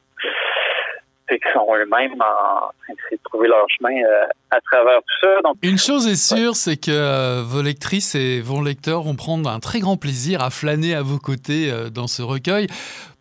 qui 1.38 1.52
sont 1.52 1.66
eux-mêmes 1.76 2.14
en 2.14 2.70
train 2.70 2.94
de 3.12 3.18
trouver 3.24 3.48
leur 3.48 3.64
chemin 3.68 4.02
euh, 4.02 4.26
à 4.50 4.60
travers 4.60 4.98
tout 4.98 5.26
ça. 5.26 5.40
Donc, 5.44 5.56
Une 5.62 5.78
chose 5.78 6.08
est 6.08 6.16
sûre, 6.16 6.56
c'est 6.56 6.76
que 6.76 6.90
euh, 6.90 7.42
vos 7.44 7.62
lectrices 7.62 8.14
et 8.14 8.40
vos 8.40 8.62
lecteurs 8.62 9.02
vont 9.02 9.14
prendre 9.14 9.48
un 9.48 9.60
très 9.60 9.80
grand 9.80 9.96
plaisir 9.96 10.42
à 10.42 10.50
flâner 10.50 10.94
à 10.94 11.02
vos 11.02 11.18
côtés 11.18 11.70
euh, 11.70 11.88
dans 11.88 12.06
ce 12.06 12.22
recueil. 12.22 12.66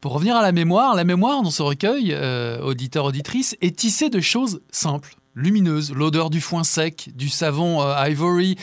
Pour 0.01 0.13
revenir 0.13 0.37
à 0.37 0.41
la 0.41 0.53
mémoire, 0.53 0.95
la 0.95 1.03
mémoire 1.03 1.41
dans 1.41 1.51
ce 1.51 1.61
recueil, 1.61 2.15
auditeur, 2.63 3.03
auditrice, 3.03 3.57
est 3.59 3.75
tissée 3.75 4.09
de 4.09 4.21
choses 4.21 4.61
simples, 4.71 5.15
lumineuses. 5.35 5.91
L'odeur 5.91 6.29
du 6.29 6.39
foin 6.39 6.63
sec, 6.63 7.09
du 7.15 7.27
savon 7.27 7.81
Ivory, 7.81 8.55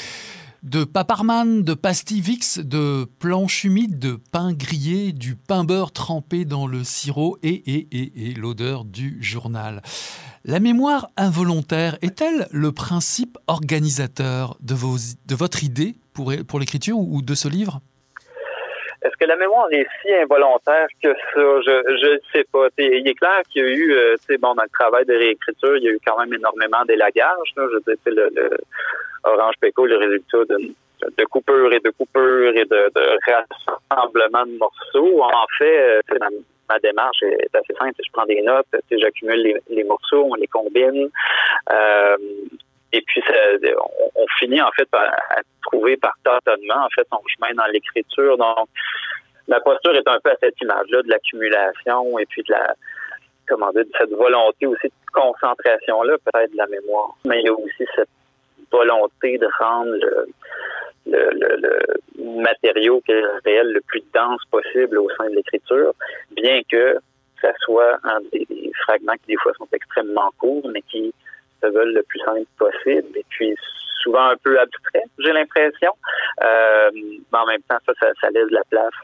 de 0.62 0.84
paparman, 0.84 1.62
de 1.62 1.74
pastivix, 1.74 2.58
de 2.58 3.06
planches 3.18 3.64
humides, 3.64 3.98
de 3.98 4.18
pain 4.32 4.54
grillé, 4.54 5.12
du 5.12 5.36
pain 5.36 5.64
beurre 5.64 5.92
trempé 5.92 6.46
dans 6.46 6.66
le 6.66 6.84
sirop 6.84 7.36
et, 7.42 7.50
et, 7.50 7.86
et, 7.92 8.30
et 8.30 8.34
l'odeur 8.34 8.86
du 8.86 9.22
journal. 9.22 9.82
La 10.46 10.58
mémoire 10.58 11.08
involontaire 11.18 11.98
est-elle 12.00 12.48
le 12.50 12.72
principe 12.72 13.36
organisateur 13.46 14.56
de, 14.62 14.74
vos, 14.74 14.96
de 15.26 15.34
votre 15.34 15.64
idée 15.64 15.96
pour, 16.14 16.32
pour 16.48 16.60
l'écriture 16.60 16.98
ou 16.98 17.20
de 17.20 17.34
ce 17.34 17.48
livre? 17.48 17.82
Est-ce 19.02 19.16
que 19.16 19.24
la 19.26 19.36
mémoire 19.36 19.68
est 19.72 19.86
si 20.02 20.12
involontaire 20.14 20.88
que 21.02 21.12
ça? 21.12 21.16
Je 21.34 22.14
ne 22.14 22.18
sais 22.32 22.44
pas. 22.52 22.68
il 22.78 23.06
est 23.06 23.14
clair 23.14 23.42
qu'il 23.50 23.62
y 23.62 23.66
a 23.66 23.68
eu, 23.68 23.92
euh, 23.92 24.16
bon, 24.40 24.54
dans 24.54 24.62
le 24.62 24.68
travail 24.68 25.04
de 25.04 25.14
réécriture, 25.14 25.76
il 25.76 25.84
y 25.84 25.88
a 25.88 25.92
eu 25.92 26.00
quand 26.04 26.18
même 26.18 26.32
énormément 26.32 26.84
d'élagage. 26.86 27.52
Je 27.56 27.60
veux 27.60 27.80
dire, 27.86 27.96
le, 28.06 28.30
le 28.34 28.58
Orange 29.24 29.54
Péco, 29.60 29.86
le 29.86 29.96
résultat 29.96 30.44
de, 30.48 30.72
de 31.16 31.24
coupures 31.24 31.72
et 31.72 31.80
de 31.80 31.90
coupures 31.90 32.56
et 32.56 32.64
de, 32.64 32.90
de 32.94 33.34
rassemblement 33.90 34.46
de 34.46 34.56
morceaux. 34.58 35.22
En 35.22 35.46
fait, 35.58 36.00
euh, 36.10 36.18
ma, 36.68 36.78
démarche 36.78 37.22
est 37.22 37.54
assez 37.54 37.74
simple. 37.78 37.94
Je 38.04 38.10
prends 38.12 38.26
des 38.26 38.42
notes, 38.42 38.66
j'accumule 38.90 39.42
les, 39.42 39.56
les, 39.68 39.84
morceaux, 39.84 40.26
on 40.30 40.34
les 40.34 40.46
combine. 40.46 41.08
Euh, 41.70 42.16
et 42.92 43.00
puis, 43.02 43.22
on, 44.14 44.26
finit 44.38 44.60
en 44.60 44.70
fait 44.72 44.88
à, 44.92 45.40
trouver 45.62 45.96
par 45.96 46.14
tâtonnement 46.22 46.84
en 46.84 46.88
fait 46.94 47.06
son 47.10 47.20
chemin 47.26 47.54
dans 47.54 47.70
l'écriture. 47.72 48.36
Donc, 48.36 48.68
la 49.48 49.60
posture 49.60 49.94
est 49.94 50.08
un 50.08 50.18
peu 50.20 50.30
à 50.30 50.36
cette 50.40 50.60
image-là 50.60 51.02
de 51.02 51.08
l'accumulation 51.08 52.18
et 52.18 52.26
puis 52.26 52.42
de 52.42 52.52
la 52.52 52.74
comment 53.48 53.70
dire, 53.70 53.84
de 53.84 53.92
cette 53.96 54.10
volonté 54.10 54.66
aussi 54.66 54.88
de 54.88 55.10
concentration-là, 55.12 56.16
peut-être 56.24 56.52
de 56.52 56.56
la 56.56 56.66
mémoire. 56.66 57.16
Mais 57.26 57.40
il 57.40 57.46
y 57.46 57.48
a 57.48 57.52
aussi 57.52 57.84
cette 57.94 58.08
volonté 58.70 59.38
de 59.38 59.48
rendre 59.58 59.92
le, 59.92 60.26
le, 61.06 61.56
le, 61.56 62.40
matériau 62.40 63.02
réel 63.44 63.72
le 63.72 63.80
plus 63.82 64.02
dense 64.12 64.42
possible 64.50 64.98
au 64.98 65.08
sein 65.16 65.28
de 65.30 65.36
l'écriture, 65.36 65.92
bien 66.32 66.60
que 66.68 66.98
ça 67.40 67.52
soit 67.60 67.98
des, 68.32 68.44
des, 68.50 68.72
fragments 68.82 69.14
qui 69.14 69.28
des 69.28 69.36
fois 69.36 69.52
sont 69.54 69.68
extrêmement 69.72 70.30
courts, 70.38 70.68
mais 70.72 70.82
qui 70.82 71.14
veulent 71.70 71.94
le 71.94 72.02
plus 72.02 72.20
simple 72.20 72.46
possible. 72.58 73.08
Et 73.16 73.24
puis 73.28 73.54
souvent 74.02 74.28
un 74.28 74.36
peu 74.36 74.58
abstrait, 74.60 75.04
j'ai 75.18 75.32
l'impression. 75.32 75.92
Euh, 76.42 76.90
mais 76.92 77.38
en 77.38 77.46
même 77.46 77.62
temps, 77.68 77.78
ça, 77.86 77.92
ça, 78.20 78.30
laisse 78.30 78.48
de 78.48 78.54
la 78.54 78.64
place 78.70 78.94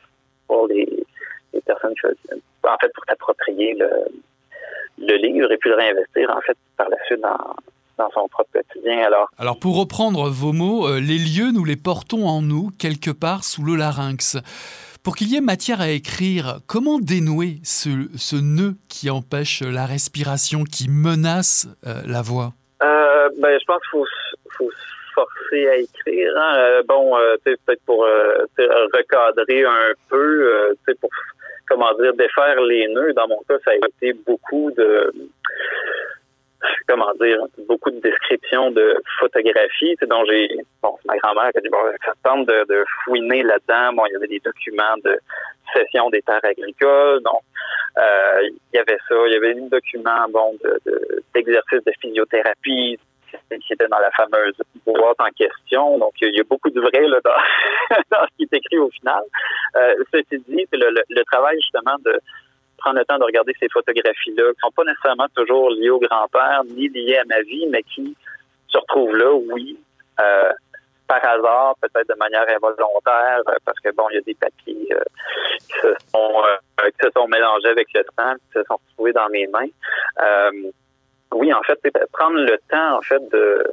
pour 0.47 0.69
les, 0.69 0.89
les 1.53 1.61
personnes 1.63 1.95
qui 1.95 2.07
en 2.65 2.77
fait, 2.81 2.93
pour 2.95 3.05
t'approprier 3.07 3.75
le, 3.75 3.91
le 4.99 5.17
livre 5.17 5.51
et 5.51 5.57
puis 5.57 5.71
le 5.71 5.77
réinvestir, 5.77 6.31
en 6.31 6.41
fait, 6.41 6.57
par 6.77 6.89
la 6.89 6.97
suite 7.07 7.21
dans, 7.21 7.57
dans 7.99 8.11
son 8.11 8.29
propre 8.29 8.51
quotidien. 8.53 9.05
Alors, 9.05 9.29
Alors 9.39 9.59
pour 9.59 9.79
reprendre 9.79 10.29
vos 10.31 10.53
mots, 10.53 10.87
euh, 10.87 11.01
les 11.01 11.19
lieux, 11.19 11.51
nous 11.53 11.65
les 11.65 11.77
portons 11.77 12.27
en 12.27 12.43
nous, 12.43 12.71
quelque 12.79 13.11
part 13.11 13.45
sous 13.45 13.65
le 13.65 13.77
larynx. 13.77 14.39
Pour 15.05 15.17
qu'il 15.17 15.33
y 15.33 15.37
ait 15.37 15.41
matière 15.41 15.81
à 15.81 15.89
écrire, 15.89 16.61
comment 16.69 17.01
dénouer 17.01 17.59
ce, 17.65 17.91
ce 18.17 18.37
nœud 18.37 18.75
qui 18.89 19.11
empêche 19.11 19.63
la 19.63 19.85
respiration, 19.85 20.63
qui 20.63 20.89
menace 20.89 21.67
euh, 21.85 22.03
la 22.07 22.23
voix? 22.23 22.53
Euh, 22.85 23.29
ben, 23.37 23.59
Je 23.59 23.65
pense 23.65 23.81
qu'il 23.83 24.01
faut, 24.57 24.71
se 24.71 25.13
forcer 25.13 25.69
à 25.69 25.77
écrire. 25.77 26.33
Hein. 26.37 26.55
Euh, 26.57 26.83
bon, 26.87 27.17
peut-être 27.45 27.83
pour 27.85 28.07
recadrer 28.95 29.65
un 29.65 29.93
peu, 30.09 30.77
pour 31.01 31.11
comment 31.69 31.93
dire, 31.95 32.15
défaire 32.15 32.61
les 32.61 32.87
nœuds. 32.87 33.13
Dans 33.15 33.27
mon 33.27 33.43
cas, 33.49 33.57
ça 33.65 33.73
a 33.73 33.75
été 33.75 34.13
beaucoup 34.25 34.71
de 34.71 35.13
comment 36.89 37.13
dire, 37.21 37.39
beaucoup 37.69 37.91
de 37.91 38.01
descriptions 38.01 38.71
de 38.71 39.03
photographies, 39.19 39.97
dont 40.09 40.25
j'ai, 40.27 40.49
bon, 40.83 40.97
ma 41.05 41.17
grand-mère 41.17 41.51
a 41.55 41.61
dit, 41.61 41.69
bon, 41.69 41.79
ça 42.05 42.13
tente 42.25 42.47
de, 42.47 42.85
fouiner 43.05 43.43
là-dedans. 43.43 43.95
Bon, 43.95 44.07
il 44.07 44.13
y 44.13 44.17
avait 44.17 44.29
des 44.29 44.41
documents 44.41 44.97
de 45.05 45.19
cession 45.73 46.11
des 46.11 46.23
terres 46.23 46.45
agricoles, 46.45 47.23
donc 47.23 47.41
euh, 47.99 48.43
il 48.43 48.77
y 48.77 48.79
avait 48.79 48.99
ça, 49.09 49.15
il 49.27 49.33
y 49.33 49.37
avait 49.37 49.55
des 49.55 49.69
documents, 49.69 50.29
bon, 50.31 50.57
de, 50.63 51.23
d'exercices 51.35 51.85
de, 51.85 51.93
physiothérapie 52.01 52.99
qui 53.51 53.73
étaient 53.73 53.89
dans 53.89 53.99
la 53.99 54.11
fameuse 54.11 54.55
boîte 54.85 55.21
en 55.21 55.31
question. 55.37 55.99
Donc, 55.99 56.13
il 56.21 56.37
y 56.37 56.41
a 56.41 56.45
beaucoup 56.45 56.69
de 56.69 56.81
vrai 56.81 57.01
là, 57.09 57.19
dans, 57.25 57.97
dans 58.11 58.27
ce 58.27 58.37
qui 58.37 58.43
est 58.43 58.57
écrit 58.57 58.79
au 58.79 58.91
final. 58.91 59.23
Euh, 59.77 59.95
ceci 60.13 60.43
dit, 60.49 60.67
le 60.73 61.25
travail 61.25 61.57
justement 61.61 61.97
de 62.05 62.21
prendre 62.83 62.99
le 62.99 63.05
temps 63.05 63.19
de 63.19 63.25
regarder 63.25 63.55
ces 63.59 63.69
photographies-là, 63.69 64.53
qui 64.53 64.61
sont 64.61 64.71
pas 64.73 64.85
nécessairement 64.85 65.29
toujours 65.35 65.71
liées 65.71 65.91
au 65.91 66.01
grand-père, 66.01 66.63
ni 66.67 66.89
liées 66.89 67.19
à 67.19 67.25
ma 67.25 67.41
vie, 67.43 67.67
mais 67.71 67.83
qui 67.83 68.17
se 68.69 68.79
retrouvent 68.79 69.17
là, 69.17 69.33
oui, 69.33 69.79
euh, 70.21 70.53
par 71.07 71.25
hasard, 71.25 71.75
peut-être 71.81 72.09
de 72.09 72.19
manière 72.19 72.45
involontaire, 72.49 73.41
parce 73.65 73.79
que 73.81 73.91
bon, 73.95 74.05
il 74.11 74.15
y 74.15 74.19
a 74.19 74.23
des 74.23 74.35
papiers 74.35 74.89
qui 75.59 75.81
se 75.81 75.95
sont 76.13 76.43
qui 76.79 77.07
se 77.07 77.11
sont 77.15 77.29
mélangés 77.29 77.69
avec 77.69 77.89
le 77.95 78.05
temps, 78.17 78.35
qui 78.35 78.59
se 78.59 78.63
sont 78.65 78.79
retrouvés 78.89 79.13
dans 79.13 79.29
mes 79.29 79.47
mains. 79.49 79.69
oui, 81.33 81.53
en 81.53 81.63
fait, 81.63 81.79
prendre 82.13 82.39
le 82.39 82.59
temps, 82.71 82.97
en 82.97 83.03
fait, 83.03 83.23
de 83.31 83.73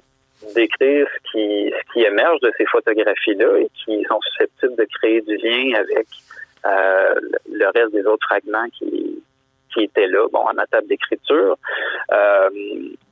d'écrire 0.55 1.07
ce 1.07 1.31
qui, 1.31 1.71
ce 1.71 1.93
qui 1.93 2.01
émerge 2.03 2.39
de 2.41 2.51
ces 2.57 2.65
photographies-là 2.65 3.59
et 3.59 3.69
qui 3.83 4.03
sont 4.05 4.19
susceptibles 4.21 4.75
de 4.75 4.87
créer 4.97 5.21
du 5.21 5.35
lien 5.37 5.79
avec 5.79 6.07
euh, 6.65 7.15
le 7.51 7.65
reste 7.75 7.93
des 7.93 8.05
autres 8.05 8.25
fragments 8.25 8.67
qui, 8.77 9.21
qui 9.73 9.83
étaient 9.83 10.07
là, 10.07 10.27
bon, 10.31 10.45
à 10.45 10.53
ma 10.53 10.65
table 10.67 10.87
d'écriture. 10.87 11.57
Euh, 12.11 12.49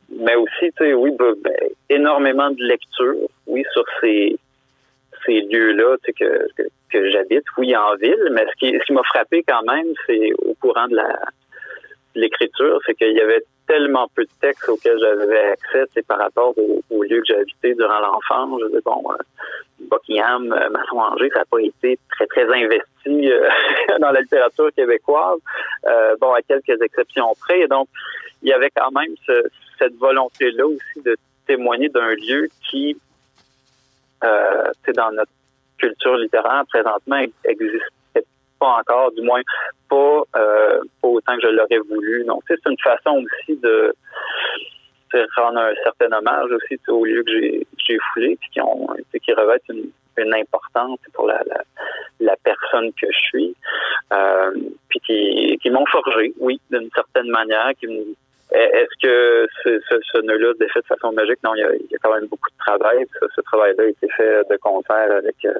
mais 0.10 0.36
aussi, 0.36 0.72
tu 0.78 0.86
sais, 0.86 0.94
oui, 0.94 1.12
ben, 1.18 1.54
énormément 1.90 2.50
de 2.52 2.64
lecture, 2.64 3.16
oui, 3.46 3.64
sur 3.74 3.84
ces, 4.02 4.38
ces 5.26 5.42
lieux-là 5.42 5.98
tu 6.04 6.06
sais, 6.06 6.14
que, 6.14 6.48
que, 6.56 6.64
que 6.90 7.10
j'habite, 7.12 7.44
oui, 7.58 7.76
en 7.76 7.96
ville, 7.96 8.30
mais 8.32 8.46
ce 8.46 8.56
qui, 8.58 8.78
ce 8.80 8.86
qui 8.86 8.94
m'a 8.94 9.04
frappé 9.04 9.44
quand 9.48 9.64
même, 9.64 9.94
c'est 10.06 10.32
au 10.40 10.54
courant 10.56 10.88
de 10.88 10.96
la 10.96 11.20
l'écriture, 12.18 12.80
c'est 12.86 12.96
qu'il 12.96 13.14
y 13.14 13.22
avait 13.22 13.44
tellement 13.68 14.08
peu 14.16 14.24
de 14.24 14.30
textes 14.42 14.68
auxquels 14.70 14.98
j'avais 15.00 15.52
accès 15.52 15.84
c'est 15.94 16.06
par 16.06 16.20
rapport 16.20 16.54
aux 16.58 17.04
lieux 17.04 17.22
que 17.28 17.34
j'ai 17.64 17.76
durant 17.76 18.00
l'enfance. 18.00 18.62
Je 18.62 18.78
dis, 18.78 18.84
bon, 18.84 19.04
euh, 19.12 19.18
Buckingham, 19.80 20.52
euh, 20.52 20.70
Masson-Angers, 20.70 21.30
ça 21.34 21.40
n'a 21.40 21.46
pas 21.46 21.62
été 21.62 22.00
très, 22.10 22.26
très 22.28 22.46
investi 22.46 23.32
euh, 23.32 23.50
dans 24.00 24.12
la 24.12 24.22
littérature 24.22 24.70
québécoise. 24.76 25.40
Bon, 26.20 26.34
à 26.34 26.42
quelques 26.42 26.82
exceptions 26.82 27.34
près. 27.40 27.62
Et 27.62 27.68
donc, 27.68 27.88
il 28.42 28.50
y 28.50 28.54
avait 28.54 28.72
quand 28.76 28.92
même 28.92 29.16
cette 29.78 29.96
volonté-là 29.96 30.66
aussi 30.66 31.02
de 31.04 31.16
témoigner 31.46 31.90
d'un 31.90 32.14
lieu 32.14 32.48
qui, 32.70 32.98
euh, 34.24 34.72
dans 34.96 35.12
notre 35.12 35.32
culture 35.78 36.18
littéraire 36.18 36.64
présentement 36.70 37.24
existe 37.46 37.86
pas 38.60 38.80
encore, 38.80 39.12
du 39.12 39.22
moins 39.22 39.42
pas, 39.90 40.22
euh, 40.36 40.82
pas 41.02 41.08
autant 41.08 41.36
que 41.36 41.42
je 41.44 41.48
l'aurais 41.48 41.80
voulu. 41.90 42.24
Donc, 42.26 42.44
c'est 42.48 42.60
une 42.66 42.78
façon 42.80 43.24
aussi 43.24 43.58
de 43.58 43.94
rendre 45.36 45.60
un 45.60 45.74
certain 45.84 46.12
hommage 46.18 46.52
aussi 46.52 46.80
aux 46.88 47.06
lieux 47.06 47.24
que 47.24 47.32
j'ai 47.32 47.98
foulés 48.14 48.38
puis 48.40 48.50
qui 48.52 48.62
ont 48.62 48.88
qui 49.24 49.34
revêtent 49.34 49.64
une, 49.70 49.90
une 50.18 50.34
importance 50.34 51.00
pour 51.14 51.28
la, 51.28 51.42
la, 51.46 51.62
la, 52.20 52.36
personne 52.44 52.92
que 52.94 53.08
je 53.12 53.18
suis 53.18 53.56
euh, 54.14 54.52
puis 54.90 55.00
qui, 55.00 55.58
qui 55.62 55.70
m'ont 55.70 55.86
forgé 55.88 56.34
oui 56.40 56.60
d'une 56.72 56.90
certaine 56.94 57.30
manière 57.30 57.72
qui 57.80 57.88
est-ce 58.52 58.96
que 59.02 59.48
ce, 59.64 59.80
ce, 59.90 60.00
ce 60.14 60.22
nœud-là 60.22 60.54
est 60.62 60.72
fait 60.72 60.80
de 60.80 60.86
façon 60.86 61.12
magique? 61.12 61.40
Non, 61.44 61.54
il 61.56 61.60
y, 61.60 61.64
a, 61.64 61.76
il 61.76 61.88
y 61.92 61.96
a 61.96 61.98
quand 62.02 62.14
même 62.14 62.28
beaucoup 62.28 62.50
de 62.50 62.58
travail. 62.58 63.06
Ce, 63.36 63.42
travail-là 63.42 63.84
a 63.84 63.88
été 63.88 64.08
fait 64.16 64.44
de 64.50 64.58
concert 64.58 65.12
avec 65.12 65.36
euh, 65.46 65.54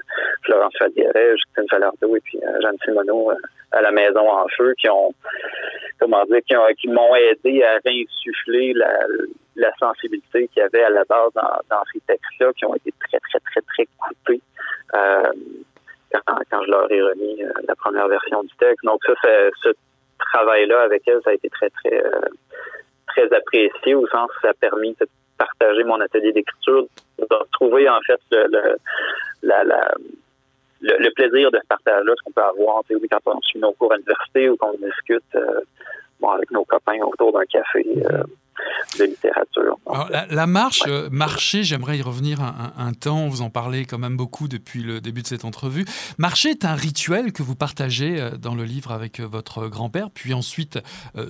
Florence 0.44 0.74
Fadieret, 0.78 1.36
Justine 1.36 1.68
Falardeau 1.70 2.16
et 2.16 2.22
puis 2.22 2.40
euh, 2.44 2.62
Jeanne 2.62 2.78
Simoneau 2.86 3.32
euh, 3.32 3.36
à 3.74 3.82
la 3.82 3.92
Maison 3.92 4.30
en 4.30 4.48
Feu 4.56 4.74
qui 4.78 4.90
ont, 4.90 5.14
comment 6.00 6.24
dire, 6.26 6.40
qui, 6.48 6.56
ont, 6.56 6.66
qui 6.80 6.88
m'ont 6.88 7.14
aidé 7.16 7.62
à 7.64 7.80
réinsuffler 7.86 8.72
la, 8.74 8.98
la 9.58 9.72
sensibilité 9.80 10.48
qu'il 10.48 10.62
y 10.62 10.66
avait 10.66 10.84
à 10.84 10.90
la 10.90 11.04
base 11.04 11.34
dans, 11.36 11.60
dans 11.70 11.84
ces 11.92 12.00
textes-là 12.08 12.54
qui 12.54 12.66
ont 12.66 12.76
été 12.76 12.94
très, 13.02 13.20
très, 13.20 13.40
très, 13.40 13.62
très 13.62 13.88
coupés. 13.98 14.42
Euh, 14.96 15.32
quand, 16.14 16.36
quand, 16.50 16.64
je 16.64 16.72
leur 16.72 16.90
ai 16.90 17.02
remis 17.02 17.44
la 17.68 17.76
première 17.76 18.08
version 18.08 18.42
du 18.44 18.56
texte. 18.58 18.86
Donc 18.86 19.02
ça, 19.06 19.14
ce 19.62 19.70
travail-là 20.20 20.84
avec 20.84 21.04
elle, 21.06 21.20
ça 21.26 21.32
a 21.32 21.34
été 21.34 21.50
très, 21.50 21.70
très 21.70 22.02
très 23.18 23.36
apprécié 23.36 23.96
au 23.96 24.08
sens 24.08 24.30
où 24.30 24.42
ça 24.42 24.50
a 24.50 24.54
permis 24.54 24.96
de 25.00 25.08
partager 25.38 25.84
mon 25.84 26.00
atelier 26.00 26.32
d'écriture, 26.32 26.86
de 27.20 27.36
retrouver 27.36 27.90
en 27.90 28.00
fait 28.02 28.20
le, 28.32 28.78
la, 29.44 29.64
la, 29.64 29.92
le, 30.82 31.10
plaisir 31.12 31.52
de 31.52 31.60
ce 31.62 31.68
partage-là, 31.68 32.14
ce 32.16 32.24
qu'on 32.24 32.32
peut 32.32 32.42
avoir 32.42 32.84
quand 32.88 33.38
on 33.38 33.42
suit 33.42 33.60
nos 33.60 33.74
cours 33.74 33.94
à 33.94 33.98
l'université 33.98 34.50
ou 34.50 34.58
qu'on 34.58 34.74
discute 34.74 35.24
euh, 35.36 35.62
bon, 36.20 36.30
avec 36.30 36.52
nos 36.52 36.64
copains 36.64 37.00
autour 37.02 37.34
d'un 37.34 37.46
café. 37.46 37.86
Euh, 38.12 38.24
la, 40.30 40.48
marche, 40.48 40.84
euh, 40.88 41.10
marcher, 41.12 41.64
j'aimerais 41.64 41.98
y 41.98 42.02
revenir 42.02 42.42
un, 42.42 42.94
temps, 42.94 43.28
vous 43.28 43.42
en 43.42 43.50
parlez 43.50 43.86
quand 43.86 43.98
même 43.98 44.18
beaucoup 44.18 44.48
depuis 44.48 44.84
le 44.84 45.02
début 45.02 45.22
de 45.22 45.28
cette 45.28 45.46
entrevue. 45.46 45.86
Marcher 46.18 46.50
est 46.50 46.66
un 46.66 46.76
rituel 46.76 47.32
que 47.32 47.44
vous 47.44 47.56
partagez 47.56 48.20
euh, 48.20 48.38
dans 48.38 48.56
le 48.56 48.64
livre 48.64 48.92
avec 48.92 49.20
euh, 49.20 49.26
votre 49.26 49.68
grand-père, 49.68 50.10
puis 50.12 50.34
ensuite 50.34 50.80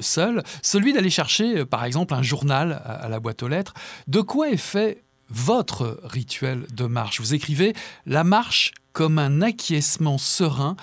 seul, 0.02 0.44
celui 0.62 0.94
d'aller 0.94 1.10
chercher 1.10 1.66
par 1.66 1.84
exemple 1.84 2.14
un 2.14 2.22
journal 2.22 2.82
à 2.86 3.08
la 3.10 3.20
boîte 3.20 3.44
aux 3.44 3.48
lettres. 3.48 3.74
De 4.08 4.22
quoi 4.22 4.50
est 4.50 4.58
fait 4.58 5.04
votre 5.30 6.00
rituel 6.04 6.66
de 6.74 6.86
marche? 6.86 7.20
Vous 7.20 7.34
écrivez 7.34 7.74
La 8.06 8.24
marche 8.24 8.72
comme 8.94 9.20
un 9.20 9.42
acquiescement 9.42 10.18
serein 10.18 10.76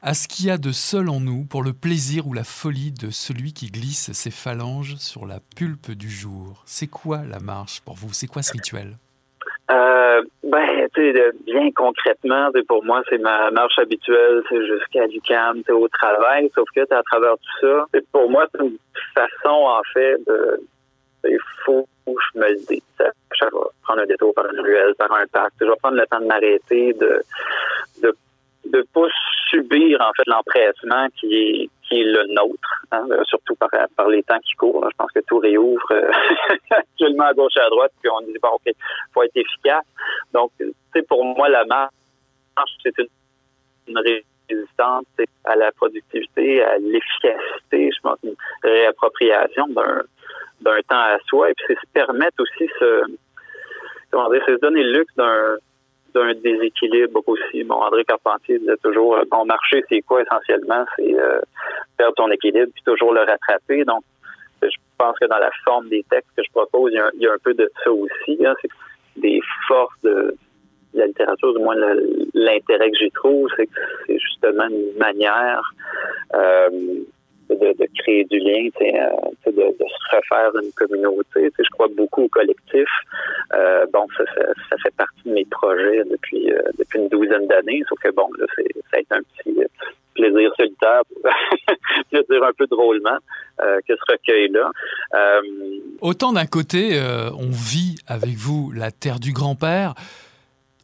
à 0.00 0.14
ce 0.14 0.28
qu'il 0.28 0.46
y 0.46 0.50
a 0.50 0.58
de 0.58 0.70
seul 0.70 1.08
en 1.08 1.20
nous 1.20 1.44
pour 1.44 1.62
le 1.62 1.72
plaisir 1.72 2.26
ou 2.28 2.32
la 2.32 2.44
folie 2.44 2.92
de 2.92 3.10
celui 3.10 3.52
qui 3.52 3.66
glisse 3.66 4.12
ses 4.12 4.30
phalanges 4.30 4.96
sur 4.96 5.26
la 5.26 5.40
pulpe 5.56 5.90
du 5.90 6.08
jour. 6.08 6.62
C'est 6.66 6.86
quoi 6.86 7.22
la 7.28 7.40
marche 7.40 7.80
pour 7.80 7.94
vous? 7.94 8.12
C'est 8.12 8.28
quoi 8.28 8.42
ce 8.42 8.52
rituel? 8.52 8.96
Euh, 9.70 10.22
ben, 10.44 10.86
bien 11.44 11.70
concrètement, 11.72 12.50
pour 12.68 12.84
moi, 12.84 13.02
c'est 13.10 13.18
ma 13.18 13.50
marche 13.50 13.78
habituelle, 13.78 14.42
c'est 14.48 14.66
jusqu'à 14.66 15.06
du 15.08 15.20
calme, 15.20 15.62
au 15.68 15.88
travail, 15.88 16.50
sauf 16.54 16.66
que 16.74 16.80
à 16.80 17.02
travers 17.02 17.34
tout 17.34 17.66
ça, 17.66 18.00
pour 18.12 18.30
moi, 18.30 18.46
c'est 18.52 18.62
une 18.64 18.78
façon, 19.14 19.48
en 19.48 19.82
fait, 19.92 20.16
de, 20.26 20.62
il 21.24 21.38
faut 21.64 21.86
que 22.06 22.12
je 22.32 22.38
me 22.38 22.48
le 22.48 22.56
dise. 22.66 22.80
Je 22.98 23.44
vais 23.44 23.50
prendre 23.82 24.00
un 24.00 24.06
détour 24.06 24.32
par 24.32 24.46
une 24.46 24.60
ruelle, 24.60 24.94
par 24.96 25.12
un 25.12 25.26
parc, 25.26 25.52
je 25.60 25.66
vais 25.66 25.76
prendre 25.82 25.96
le 25.96 26.06
temps 26.06 26.20
de 26.20 26.26
m'arrêter, 26.26 26.94
de 26.94 27.22
de 28.72 28.86
pas 28.92 29.08
subir 29.50 30.00
en 30.00 30.12
fait 30.16 30.24
l'empressement 30.26 31.08
qui 31.18 31.34
est 31.34 31.70
qui 31.88 32.00
est 32.00 32.04
le 32.04 32.26
nôtre, 32.34 32.84
hein, 32.92 33.06
euh, 33.10 33.22
surtout 33.24 33.54
par, 33.54 33.70
par 33.96 34.08
les 34.08 34.22
temps 34.22 34.38
qui 34.40 34.54
courent. 34.54 34.86
Je 34.90 34.96
pense 34.96 35.10
que 35.10 35.20
tout 35.20 35.38
réouvre 35.38 35.90
euh, 35.92 36.10
actuellement 36.70 37.24
à 37.24 37.32
gauche 37.32 37.56
et 37.56 37.60
à 37.60 37.70
droite, 37.70 37.92
puis 38.00 38.10
on 38.10 38.20
dit 38.26 38.36
bon 38.42 38.50
ok, 38.54 38.74
faut 39.14 39.22
être 39.22 39.36
efficace. 39.36 39.84
Donc, 40.32 40.52
c'est 40.92 41.06
pour 41.06 41.24
moi 41.24 41.48
la 41.48 41.64
marche, 41.64 41.92
c'est 42.82 42.94
une, 42.98 43.98
résistance 43.98 45.04
à 45.44 45.56
la 45.56 45.72
productivité, 45.72 46.62
à 46.62 46.76
l'efficacité. 46.78 47.90
Je 47.94 48.00
pense 48.02 48.18
une 48.22 48.36
réappropriation 48.62 49.68
d'un 49.68 50.02
d'un 50.60 50.80
temps 50.88 50.96
à 50.96 51.18
soi, 51.26 51.50
et 51.50 51.54
puis 51.54 51.66
c'est 51.68 51.80
se 51.80 51.92
permettre 51.92 52.42
aussi 52.42 52.68
ce 52.78 53.02
comment 54.10 54.30
dire, 54.30 54.42
c'est 54.46 54.56
se 54.56 54.60
donner 54.60 54.82
le 54.82 54.92
luxe 54.92 55.14
d'un 55.16 55.56
d'un 56.18 56.34
déséquilibre 56.34 57.22
aussi. 57.26 57.64
Bon, 57.64 57.76
André 57.76 58.04
Carpentier 58.04 58.58
disait 58.58 58.76
toujours, 58.82 59.16
euh, 59.16 59.22
bon, 59.30 59.44
marché, 59.44 59.82
c'est 59.88 60.02
quoi 60.02 60.22
essentiellement? 60.22 60.84
C'est 60.96 61.14
euh, 61.14 61.40
perdre 61.96 62.14
ton 62.14 62.30
équilibre 62.30 62.70
puis 62.72 62.82
toujours 62.84 63.12
le 63.12 63.20
rattraper. 63.20 63.84
Donc, 63.84 64.02
je 64.62 64.76
pense 64.96 65.16
que 65.18 65.26
dans 65.26 65.38
la 65.38 65.50
forme 65.64 65.88
des 65.88 66.04
textes 66.10 66.30
que 66.36 66.42
je 66.42 66.50
propose, 66.50 66.92
il 66.92 67.22
y 67.22 67.26
a, 67.26 67.32
un 67.32 67.38
peu 67.42 67.54
de 67.54 67.70
ça 67.84 67.92
aussi. 67.92 68.44
Hein. 68.44 68.54
C'est 68.60 68.70
des 69.16 69.40
forces 69.66 70.00
de 70.02 70.34
la 70.94 71.06
littérature, 71.06 71.54
du 71.54 71.62
moins 71.62 71.76
l'intérêt 72.34 72.90
que 72.90 72.96
j'y 72.98 73.10
trouve, 73.10 73.48
c'est 73.56 73.66
que 73.66 73.72
c'est 74.06 74.18
justement 74.18 74.66
une 74.68 74.96
manière 74.98 75.62
euh, 76.34 76.70
de, 77.54 77.86
créer 77.98 78.24
du 78.24 78.38
lien, 78.38 78.68
euh, 78.80 79.50
de, 79.50 79.52
de, 79.52 79.84
se 79.84 80.16
refaire 80.16 80.50
une 80.62 80.72
communauté. 80.72 81.50
Je 81.58 81.70
crois 81.72 81.88
beaucoup 81.88 82.24
au 82.24 82.28
collectif. 82.28 82.88
Euh, 83.54 83.86
bon, 83.92 84.06
ça, 84.16 84.24
fait 84.82 84.94
partie 84.96 85.22
de 85.24 85.32
mes 85.32 85.44
projets 85.46 86.04
depuis 86.04 86.52
euh, 86.52 86.60
depuis 86.78 86.98
une 86.98 87.08
douzaine 87.08 87.46
d'années, 87.46 87.82
sauf 87.88 87.98
que 88.00 88.10
bon, 88.10 88.28
là, 88.38 88.46
ça 88.56 88.96
a 88.96 89.00
été 89.00 89.14
un 89.14 89.20
petit 89.22 89.58
plaisir 90.14 90.50
solitaire, 90.58 91.02
pour 91.12 91.22
dire 92.30 92.44
un 92.44 92.52
peu 92.52 92.66
drôlement, 92.66 93.18
que 93.58 93.94
ce 93.94 94.12
recueil-là. 94.12 94.70
Autant 96.00 96.32
d'un 96.32 96.46
côté, 96.46 97.00
on 97.38 97.50
vit 97.50 97.96
avec 98.08 98.34
vous 98.34 98.72
la 98.72 98.90
terre 98.90 99.20
du 99.20 99.32
grand-père, 99.32 99.94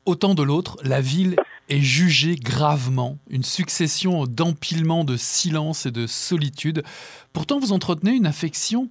autant 0.06 0.34
de 0.34 0.42
l'autre, 0.44 0.76
la 0.84 1.00
ville 1.00 1.34
est 1.68 1.80
jugée 1.80 2.36
gravement, 2.36 3.18
une 3.28 3.42
succession 3.42 4.24
d'empilements 4.24 5.04
de 5.04 5.16
silence 5.16 5.86
et 5.86 5.90
de 5.90 6.06
solitude. 6.06 6.82
Pourtant, 7.32 7.58
vous 7.58 7.72
entretenez 7.72 8.12
une 8.12 8.26
affection 8.26 8.88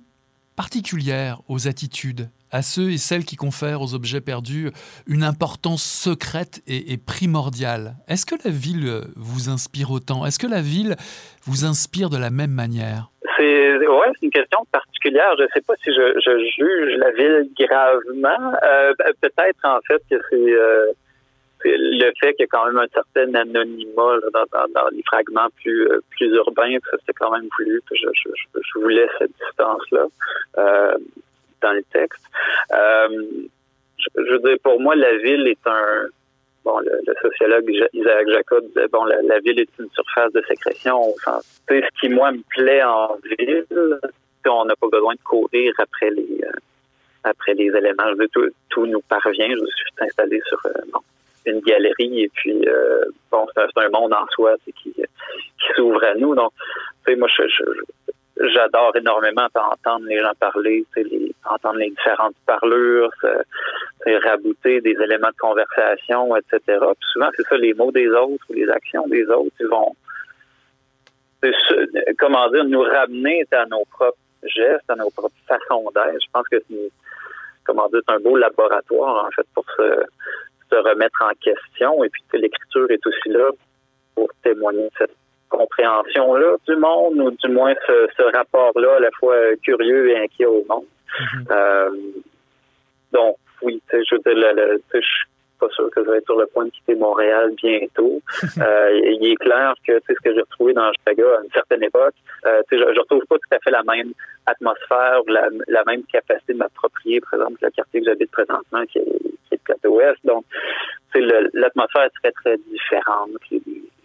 particulière 0.55 1.41
aux 1.47 1.67
attitudes, 1.67 2.29
à 2.51 2.61
ceux 2.61 2.91
et 2.91 2.97
celles 2.97 3.25
qui 3.25 3.35
confèrent 3.35 3.81
aux 3.81 3.95
objets 3.95 4.21
perdus 4.21 4.71
une 5.07 5.23
importance 5.23 5.83
secrète 5.83 6.61
et, 6.67 6.97
primordiale. 6.97 7.95
Est-ce 8.07 8.25
que 8.25 8.35
la 8.45 8.51
ville 8.51 9.01
vous 9.15 9.49
inspire 9.49 9.91
autant? 9.91 10.25
Est-ce 10.25 10.39
que 10.39 10.47
la 10.47 10.61
ville 10.61 10.95
vous 11.45 11.65
inspire 11.65 12.09
de 12.09 12.17
la 12.17 12.29
même 12.29 12.51
manière? 12.51 13.09
C'est 13.37 13.77
ouais, 13.77 14.11
une 14.21 14.29
question 14.29 14.59
particulière. 14.71 15.33
Je 15.39 15.43
ne 15.43 15.47
sais 15.53 15.61
pas 15.61 15.73
si 15.83 15.91
je, 15.91 16.51
juge 16.55 16.97
la 16.97 17.11
ville 17.11 17.49
gravement. 17.59 18.53
Euh, 18.63 18.93
peut-être 19.21 19.59
en 19.63 19.79
fait 19.87 20.01
que 20.09 20.21
c'est 20.29 20.53
euh, 20.53 20.93
le 21.65 22.11
fait 22.19 22.33
qu'il 22.33 22.43
y 22.43 22.43
a 22.43 22.47
quand 22.47 22.65
même 22.65 22.77
un 22.77 22.87
certain 22.93 23.33
anonymat 23.33 24.19
dans, 24.33 24.87
les 24.91 25.03
fragments 25.03 25.47
plus 25.61 25.87
euh, 25.87 25.99
plus 26.11 26.27
urbains, 26.27 26.77
ça 26.89 26.97
c'était 26.99 27.13
quand 27.13 27.31
même 27.31 27.47
voulu. 27.57 27.81
Je, 27.91 28.79
voulais 28.79 29.07
cette 29.17 29.31
distance-là 29.31 30.05
euh, 30.57 30.97
dans 31.61 31.71
les 31.71 31.83
textes. 31.83 32.25
Euh, 32.73 33.23
je, 33.97 34.31
veux 34.31 34.39
dire, 34.39 34.57
pour 34.63 34.79
moi, 34.79 34.95
la 34.95 35.17
ville 35.17 35.47
est 35.47 35.67
un. 35.67 36.07
Bon, 36.65 36.79
le, 36.79 37.13
sociologue 37.21 37.69
Isaac 37.91 38.27
Jacob 38.29 38.65
disait 38.67 38.87
bon, 38.87 39.03
la, 39.03 39.39
ville 39.39 39.59
est 39.59 39.69
une 39.79 39.89
surface 39.89 40.31
de 40.31 40.41
sécrétion. 40.47 41.13
Sens, 41.23 41.61
ce 41.69 41.99
qui 41.99 42.09
moi 42.09 42.31
me 42.31 42.41
plaît 42.49 42.83
en 42.83 43.17
ville, 43.37 43.65
on 44.45 44.65
n'a 44.65 44.75
pas 44.75 44.87
besoin 44.87 45.13
de 45.13 45.21
courir 45.23 45.73
après 45.77 46.09
les 46.11 46.41
après 47.25 47.53
les 47.53 47.67
éléments. 47.67 48.09
Je 48.11 48.17
veux, 48.17 48.27
tout, 48.29 48.49
tout 48.69 48.85
nous 48.85 49.01
parvient. 49.01 49.49
Je 49.49 49.65
suis 49.75 49.91
installé 49.99 50.41
sur 50.47 50.59
une 51.45 51.59
galerie 51.61 52.23
et 52.23 52.29
puis 52.33 52.67
euh, 52.67 53.05
bon, 53.31 53.45
c'est 53.55 53.81
un, 53.81 53.89
monde 53.89 54.13
en 54.13 54.25
soi 54.31 54.55
qui, 54.65 54.93
qui 54.93 55.03
s'ouvre 55.75 56.03
à 56.03 56.15
nous. 56.15 56.35
Donc, 56.35 56.51
tu 57.05 57.11
sais, 57.11 57.15
moi, 57.17 57.27
j'adore 58.37 58.95
énormément 58.95 59.47
entendre 59.55 60.05
les 60.05 60.19
gens 60.19 60.31
parler, 60.39 60.85
les, 60.95 61.35
entendre 61.45 61.77
les 61.77 61.89
différentes 61.89 62.35
parlures, 62.45 63.11
rabouter 64.05 64.81
des 64.81 64.95
éléments 65.01 65.29
de 65.29 65.37
conversation, 65.39 66.35
etc. 66.35 66.59
Puis 66.67 67.09
souvent, 67.11 67.29
c'est 67.35 67.47
ça, 67.47 67.57
les 67.57 67.73
mots 67.73 67.91
des 67.91 68.09
autres 68.09 68.43
ou 68.49 68.53
les 68.53 68.69
actions 68.69 69.07
des 69.07 69.25
autres, 69.25 69.55
ils 69.59 69.67
vont, 69.67 69.95
comment 72.19 72.49
dire, 72.49 72.65
nous 72.65 72.81
ramener 72.81 73.45
à 73.51 73.65
nos 73.65 73.85
propres 73.85 74.17
gestes, 74.43 74.89
à 74.89 74.95
nos 74.95 75.09
propres 75.11 75.35
façons 75.47 75.89
d'être. 75.93 76.21
Je 76.21 76.31
pense 76.31 76.47
que 76.49 76.57
c'est, 76.69 76.91
comment 77.63 77.87
dire, 77.89 78.01
un 78.07 78.19
beau 78.19 78.35
laboratoire, 78.35 79.25
en 79.25 79.31
fait, 79.31 79.47
pour 79.53 79.65
se, 79.77 80.03
se 80.73 80.89
remettre 80.89 81.21
en 81.21 81.31
question. 81.41 82.03
Et 82.03 82.09
puis, 82.09 82.23
l'écriture 82.33 82.89
est 82.89 83.05
aussi 83.05 83.29
là 83.29 83.49
pour 84.15 84.29
témoigner 84.43 84.83
de 84.83 84.91
cette 84.97 85.15
compréhension-là 85.49 86.55
du 86.67 86.75
monde, 86.75 87.19
ou 87.19 87.31
du 87.31 87.47
moins 87.49 87.73
ce, 87.87 88.35
rapport-là 88.35 88.95
à 88.97 88.99
la 88.99 89.11
fois 89.11 89.35
curieux 89.61 90.09
et 90.09 90.17
inquiet 90.17 90.45
au 90.45 90.63
monde. 90.67 90.85
Mm-hmm. 91.19 91.51
Euh, 91.51 91.89
donc, 93.11 93.37
oui, 93.61 93.81
je 93.91 94.15
veux 94.15 94.21
dire, 94.21 94.79
je 94.93 94.99
suis 94.99 95.25
pas 95.59 95.69
sûr 95.69 95.89
que 95.91 96.03
je 96.03 96.09
vais 96.09 96.17
être 96.17 96.25
sur 96.25 96.39
le 96.39 96.47
point 96.47 96.65
de 96.65 96.71
quitter 96.71 96.95
Montréal 96.95 97.51
bientôt. 97.55 98.21
euh, 98.57 98.99
il 99.03 99.31
est 99.31 99.35
clair 99.35 99.73
que 99.87 99.99
ce 100.07 100.13
que 100.13 100.33
j'ai 100.33 100.41
retrouvé 100.41 100.73
dans 100.73 100.91
Chicago 100.93 101.23
à 101.37 101.43
une 101.43 101.51
certaine 101.51 101.83
époque, 101.83 102.15
euh, 102.45 102.61
je, 102.71 102.77
je 102.77 102.99
retrouve 102.99 103.23
pas 103.29 103.35
tout 103.35 103.55
à 103.55 103.59
fait 103.59 103.71
la 103.71 103.83
même 103.83 104.11
atmosphère, 104.45 105.21
la, 105.27 105.49
la 105.67 105.83
même 105.85 106.03
capacité 106.11 106.53
de 106.53 106.57
m'approprier, 106.57 107.21
par 107.21 107.35
exemple, 107.35 107.59
le 107.61 107.69
quartier 107.69 108.01
que 108.01 108.05
j'habite 108.07 108.31
présentement, 108.31 108.83
qui 108.85 108.99
est, 108.99 109.05
le 109.51 109.52
ouest. 109.85 110.19
Donc, 110.23 110.45
l'atmosphère 111.53 112.03
est 112.03 112.21
très, 112.21 112.31
très 112.31 112.57
différente 112.69 113.29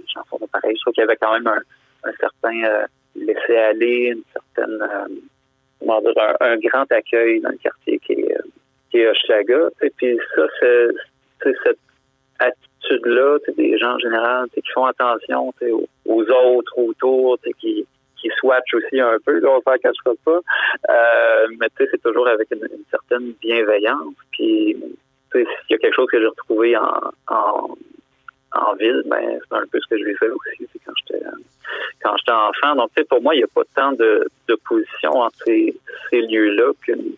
chansons 0.08 0.38
pareil. 0.52 0.74
Je 0.76 0.80
trouve 0.82 0.94
qu'il 0.94 1.02
y 1.02 1.04
avait 1.04 1.16
quand 1.16 1.32
même 1.32 1.46
un, 1.46 2.12
certain 2.18 2.64
euh, 2.64 2.86
laisser-aller, 3.14 4.14
une 4.14 4.22
certaine, 4.32 4.80
euh, 4.82 5.14
comment 5.80 6.00
dire, 6.00 6.12
un, 6.40 6.56
grand 6.58 6.90
accueil 6.90 7.40
dans 7.40 7.50
le 7.50 7.58
quartier 7.58 7.98
qui 7.98 8.12
est, 8.12 8.36
euh, 8.36 8.42
qui 8.90 8.98
est. 8.98 9.82
Et 9.82 9.90
puis 9.96 10.18
ça, 10.34 10.42
c'est 10.60 11.54
cette 11.64 11.78
attitude-là, 12.38 13.38
des 13.56 13.78
gens 13.78 13.94
en 13.94 13.98
général 13.98 14.48
qui 14.54 14.62
font 14.72 14.86
attention 14.86 15.52
aux, 16.06 16.22
autres 16.30 16.78
autour, 16.78 17.38
qui 17.60 17.86
qui 18.20 18.28
swatchent 18.36 18.74
aussi 18.74 19.00
un 19.00 19.16
peu, 19.24 19.38
là, 19.38 19.50
on 19.50 19.70
ne 19.70 19.76
cachera 19.78 20.12
pas. 20.24 20.40
Euh, 20.90 21.46
mais 21.58 21.68
tu 21.76 21.84
sais, 21.84 21.88
c'est 21.92 22.02
toujours 22.02 22.26
avec 22.26 22.48
une, 22.50 22.66
certaine 22.90 23.32
bienveillance. 23.40 24.14
Puis, 24.32 24.76
il 25.34 25.46
y 25.70 25.74
a 25.74 25.78
quelque 25.78 25.94
chose 25.94 26.08
que 26.10 26.20
j'ai 26.20 26.26
retrouvé 26.26 26.76
en, 26.76 27.00
en, 27.28 27.68
en 28.52 28.74
ville, 28.76 29.02
ben, 29.06 29.38
c'est 29.48 29.56
un 29.56 29.66
peu 29.70 29.78
ce 29.80 29.86
que 29.88 29.98
je 29.98 30.04
vais 30.04 30.14
faire 30.14 30.30
aussi 30.34 30.68
quand 30.84 30.92
j'étais 30.96 31.24
quand 32.02 32.16
j'étais 32.16 32.32
enfant. 32.32 32.76
Donc, 32.76 32.90
pour 33.08 33.22
moi, 33.22 33.34
il 33.34 33.38
n'y 33.38 33.44
a 33.44 33.48
pas 33.54 33.62
tant 33.74 33.92
de 33.92 34.26
d'opposition 34.48 35.12
entre 35.12 35.36
ces, 35.44 35.74
ces 36.10 36.22
lieux-là 36.22 36.72
qu'une 36.82 37.14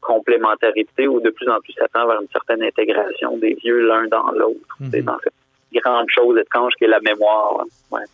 complémentarité 0.00 1.08
ou 1.08 1.20
de 1.20 1.30
plus 1.30 1.48
en 1.48 1.58
plus 1.60 1.72
ça 1.72 1.88
tend 1.92 2.06
vers 2.06 2.20
une 2.20 2.28
certaine 2.28 2.62
intégration 2.62 3.36
des 3.38 3.58
lieux 3.64 3.86
l'un 3.86 4.06
dans 4.06 4.30
l'autre. 4.30 4.76
C'est 4.90 5.00
mhm. 5.00 5.06
dans 5.06 5.18
cette 5.22 5.82
grande 5.82 6.06
chose 6.10 6.38
étrange 6.38 6.72
qui 6.78 6.84
est 6.84 6.88
la 6.88 7.00
mémoire. 7.00 7.64
Ouais. 7.90 8.04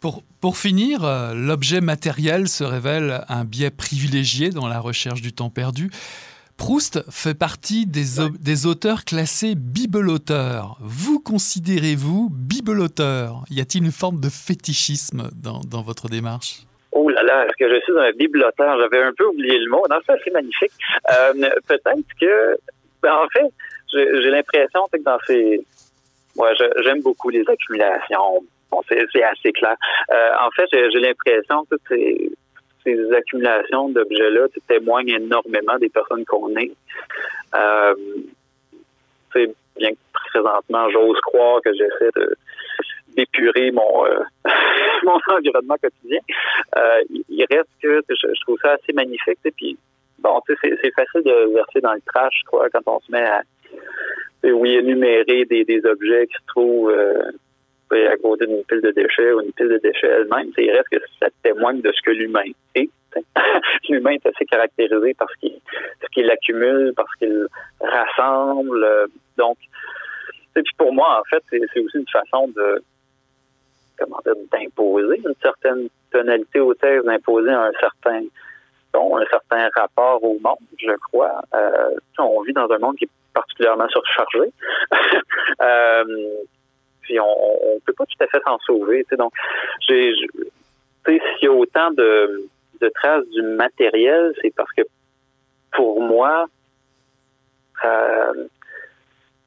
Pour, 0.00 0.22
pour, 0.40 0.56
finir, 0.56 1.04
euh, 1.04 1.32
l'objet 1.32 1.80
matériel 1.80 2.48
se 2.48 2.64
révèle 2.64 3.24
un 3.28 3.44
biais 3.44 3.70
privilégié 3.70 4.50
dans 4.50 4.66
la 4.66 4.80
recherche 4.80 5.22
du 5.22 5.32
temps 5.32 5.48
perdu. 5.48 5.90
Proust 6.56 7.02
fait 7.10 7.36
partie 7.36 7.86
des, 7.86 8.66
auteurs 8.66 9.04
classés 9.04 9.54
bibeloteur. 9.56 10.76
Vous 10.80 11.18
considérez-vous 11.20 12.28
bibeloteur 12.30 13.42
Y 13.50 13.60
a-t-il 13.60 13.84
une 13.84 13.92
forme 13.92 14.20
de 14.20 14.28
fétichisme 14.28 15.30
dans, 15.34 15.82
votre 15.82 16.08
démarche? 16.08 16.60
Oh 16.92 17.08
là 17.08 17.22
là, 17.22 17.46
est-ce 17.46 17.56
que 17.56 17.74
je 17.74 17.80
suis 17.80 17.98
un 17.98 18.12
bibeloteur? 18.12 18.78
J'avais 18.78 19.02
un 19.02 19.12
peu 19.12 19.26
oublié 19.26 19.58
le 19.58 19.70
mot. 19.70 19.82
Non, 19.90 19.96
ça, 20.06 20.14
c'est 20.22 20.32
magnifique. 20.32 20.72
Euh, 21.10 21.32
peut-être 21.66 22.08
que, 22.20 22.56
ben, 23.02 23.14
en 23.14 23.28
fait, 23.28 23.50
j'ai 23.92 24.30
l'impression 24.30 24.86
que 24.92 25.02
dans 25.02 25.18
ces... 25.26 25.64
Moi, 26.36 26.52
j'aime 26.84 27.02
beaucoup 27.02 27.30
les 27.30 27.44
accumulations. 27.48 28.44
Bon, 28.70 28.80
c'est 28.88 29.22
assez 29.22 29.52
clair. 29.52 29.76
Euh, 30.10 30.30
en 30.40 30.50
fait, 30.50 30.66
j'ai 30.70 31.00
l'impression 31.00 31.64
que 31.70 31.76
c'est 31.88 32.30
ces 32.84 33.12
accumulations 33.12 33.88
d'objets-là 33.88 34.46
témoignent 34.68 35.14
énormément 35.14 35.78
des 35.78 35.88
personnes 35.88 36.24
qu'on 36.24 36.54
est. 36.56 36.72
Euh, 37.54 37.94
bien 39.76 39.90
que 39.90 39.96
présentement, 40.12 40.90
j'ose 40.90 41.20
croire 41.20 41.60
que 41.62 41.72
j'essaie 41.72 42.10
d'épurer 43.16 43.70
mon 43.72 44.06
euh, 44.06 44.20
mon 45.04 45.18
environnement 45.28 45.76
quotidien. 45.82 46.20
Euh, 46.76 47.02
il 47.28 47.44
reste 47.50 47.70
que 47.82 48.02
je, 48.08 48.40
trouve 48.42 48.58
ça 48.62 48.72
assez 48.72 48.92
magnifique. 48.92 49.38
Puis 49.56 49.76
bon, 50.18 50.40
c'est 50.46 50.94
facile 50.94 51.22
de 51.24 51.54
verser 51.54 51.80
dans 51.80 51.94
le 51.94 52.02
trash, 52.06 52.34
je 52.40 52.44
crois, 52.46 52.68
quand 52.70 52.82
on 52.86 53.00
se 53.00 53.10
met 53.10 53.24
à 53.24 53.42
oui 54.44 54.74
énumérer 54.74 55.44
des, 55.44 55.64
des 55.64 55.86
objets 55.86 56.26
qui 56.26 56.34
se 56.34 56.46
trouvent 56.48 56.92
à 57.92 58.16
côté 58.16 58.46
d'une 58.46 58.64
pile 58.64 58.80
de 58.80 58.90
déchets 58.90 59.32
ou 59.32 59.40
une 59.40 59.52
pile 59.52 59.68
de 59.68 59.78
déchets 59.78 60.08
elle-même, 60.08 60.50
il 60.56 60.70
reste 60.70 60.88
que 60.90 60.98
ça 61.20 61.28
témoigne 61.42 61.80
de 61.80 61.92
ce 61.92 62.02
que 62.02 62.10
l'humain 62.10 62.50
est. 62.74 62.90
l'humain 63.88 64.12
est 64.12 64.26
assez 64.26 64.44
caractérisé 64.46 65.14
par 65.14 65.28
ce 65.30 65.48
qu'il 66.12 66.30
accumule, 66.30 66.92
parce 66.96 67.14
qu'il 67.16 67.46
rassemble. 67.80 68.86
Donc, 69.36 69.58
et 70.56 70.62
puis 70.62 70.74
pour 70.76 70.92
moi, 70.92 71.20
en 71.20 71.24
fait, 71.24 71.42
c'est 71.50 71.60
aussi 71.60 71.98
une 71.98 72.08
façon 72.08 72.48
de 72.48 72.82
comment 73.98 74.20
dire, 74.24 74.34
d'imposer 74.52 75.18
une 75.18 75.34
certaine 75.40 75.88
tonalité 76.10 76.60
au 76.60 76.74
texte, 76.74 77.06
d'imposer 77.06 77.50
un 77.50 77.72
certain 77.80 78.22
ton, 78.92 79.16
un 79.16 79.24
certain 79.30 79.68
rapport 79.74 80.22
au 80.22 80.38
monde, 80.38 80.58
je 80.78 80.92
crois. 81.08 81.42
Euh, 81.54 81.96
on 82.18 82.42
vit 82.42 82.52
dans 82.52 82.70
un 82.70 82.78
monde 82.78 82.96
qui 82.96 83.04
est 83.04 83.10
particulièrement 83.32 83.88
surchargé. 83.88 84.52
euh, 85.62 86.04
on, 87.20 87.74
ne 87.74 87.80
peut 87.80 87.92
pas 87.92 88.06
tout 88.06 88.24
à 88.24 88.26
fait 88.26 88.40
s'en 88.44 88.58
sauver. 88.60 89.04
Donc, 89.18 89.32
j'ai, 89.86 90.14
s'il 91.06 91.20
y 91.42 91.46
a 91.46 91.52
autant 91.52 91.90
de, 91.90 92.48
traces 92.94 93.28
du 93.28 93.42
matériel, 93.42 94.34
c'est 94.42 94.52
parce 94.54 94.72
que 94.72 94.82
pour 95.72 96.00
moi, 96.00 96.46
euh, 97.84 98.46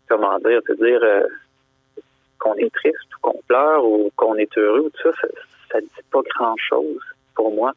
comment 0.08 0.38
dire, 0.40 0.62
dire 0.80 1.04
euh, 1.04 1.28
qu'on 2.40 2.56
est 2.56 2.74
triste 2.74 3.16
ou 3.16 3.20
qu'on 3.22 3.42
pleure 3.48 3.86
ou 3.86 4.10
qu'on 4.16 4.36
est 4.36 4.58
heureux, 4.58 4.90
tout 5.02 5.12
ça, 5.12 5.28
ça, 5.72 5.78
ne 5.80 5.82
dit 5.82 5.90
pas 6.12 6.22
grand-chose 6.36 7.02
pour 7.36 7.54
moi. 7.54 7.74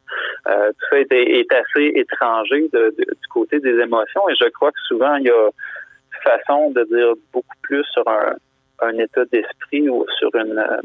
Euh, 0.47 0.71
tout 0.71 0.85
ça 0.89 0.97
est, 0.97 1.53
assez 1.53 1.91
étranger 1.95 2.69
du 2.71 3.27
côté 3.29 3.59
des 3.59 3.77
émotions 3.79 4.29
et 4.29 4.35
je 4.35 4.47
crois 4.49 4.71
que 4.71 4.79
souvent 4.87 5.15
il 5.15 5.25
y 5.25 5.29
a 5.29 5.49
façon 6.23 6.71
de 6.71 6.83
dire 6.85 7.13
beaucoup 7.33 7.55
plus 7.61 7.83
sur 7.85 8.07
un, 8.07 8.35
un 8.81 8.97
état 8.97 9.25
d'esprit 9.25 9.89
ou 9.89 10.05
sur 10.17 10.33
une 10.35 10.57
euh, 10.57 10.81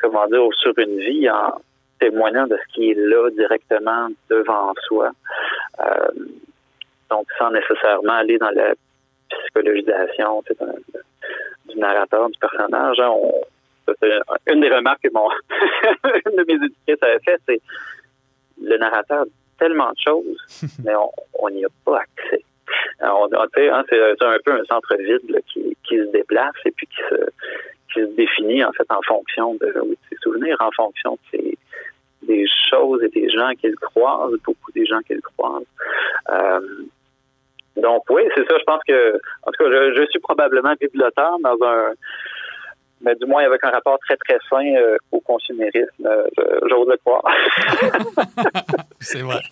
comment 0.00 0.26
dire 0.26 0.48
sur 0.60 0.72
une 0.78 0.98
vie 0.98 1.28
en 1.30 1.60
témoignant 2.00 2.46
de 2.46 2.56
ce 2.56 2.74
qui 2.74 2.90
est 2.90 2.94
là 2.94 3.30
directement 3.30 4.08
devant 4.30 4.72
soi. 4.86 5.10
Euh, 5.80 6.08
donc 7.10 7.26
sans 7.38 7.50
nécessairement 7.50 8.14
aller 8.14 8.38
dans 8.38 8.50
la 8.50 8.74
psychologisation 9.28 10.42
du 11.68 11.78
narrateur, 11.78 12.28
du 12.28 12.38
personnage. 12.38 13.00
Hein, 13.00 13.12
une 14.46 14.60
des 14.60 14.70
remarques 14.70 15.02
que 15.02 15.08
mon 15.12 15.28
une 16.26 16.36
de 16.36 16.44
mes 16.46 16.54
éducatrices 16.54 17.02
avait 17.02 17.18
fait, 17.20 17.40
c'est 17.46 17.60
le 18.62 18.76
narrateur 18.76 19.24
dit 19.24 19.32
tellement 19.58 19.90
de 19.90 19.98
choses, 20.04 20.70
mais 20.84 20.92
on 21.38 21.50
n'y 21.50 21.64
a 21.64 21.68
pas 21.84 22.00
accès. 22.00 22.44
On, 23.00 23.28
hein, 23.32 23.46
c'est 23.54 23.70
un 23.70 24.38
peu 24.44 24.52
un 24.52 24.64
centre 24.64 24.96
vide 24.96 25.40
qui, 25.52 25.76
qui, 25.84 25.98
se 25.98 26.10
déplace 26.10 26.54
et 26.64 26.72
puis 26.72 26.86
qui 26.86 27.00
se, 27.08 27.24
qui 27.92 28.00
se 28.00 28.16
définit 28.16 28.64
en 28.64 28.72
fait 28.72 28.86
en 28.90 29.02
fonction 29.02 29.54
de, 29.54 29.72
ses 30.08 30.16
souvenirs, 30.16 30.56
en 30.60 30.70
fonction 30.72 31.12
de 31.12 31.18
ses, 31.30 31.58
des 32.22 32.46
choses 32.70 33.02
et 33.04 33.08
des 33.08 33.30
gens 33.30 33.50
qu'il 33.60 33.76
croise, 33.76 34.32
beaucoup 34.44 34.72
des 34.72 34.84
gens 34.84 35.00
qu'il 35.00 35.20
croise. 35.20 35.64
Euh, 36.30 36.60
donc 37.76 38.02
oui, 38.10 38.22
c'est 38.34 38.46
ça. 38.48 38.56
Je 38.58 38.64
pense 38.64 38.82
que, 38.86 39.14
en 39.44 39.52
tout 39.52 39.64
cas, 39.64 39.70
je, 39.70 39.94
je 39.94 40.06
suis 40.10 40.18
probablement 40.18 40.74
bibliothécaire 40.80 41.38
dans 41.40 41.56
un 41.64 41.92
mais 43.00 43.14
du 43.16 43.26
moins 43.26 43.44
avec 43.44 43.62
un 43.64 43.70
rapport 43.70 43.98
très 44.00 44.16
très 44.16 44.38
sain 44.48 44.64
euh, 44.76 44.96
au 45.12 45.20
consumérisme, 45.20 46.06
euh, 46.06 46.26
j'ose 46.68 46.88
le 46.88 46.96
croire. 46.98 47.22
c'est 49.00 49.22
vrai. 49.22 49.42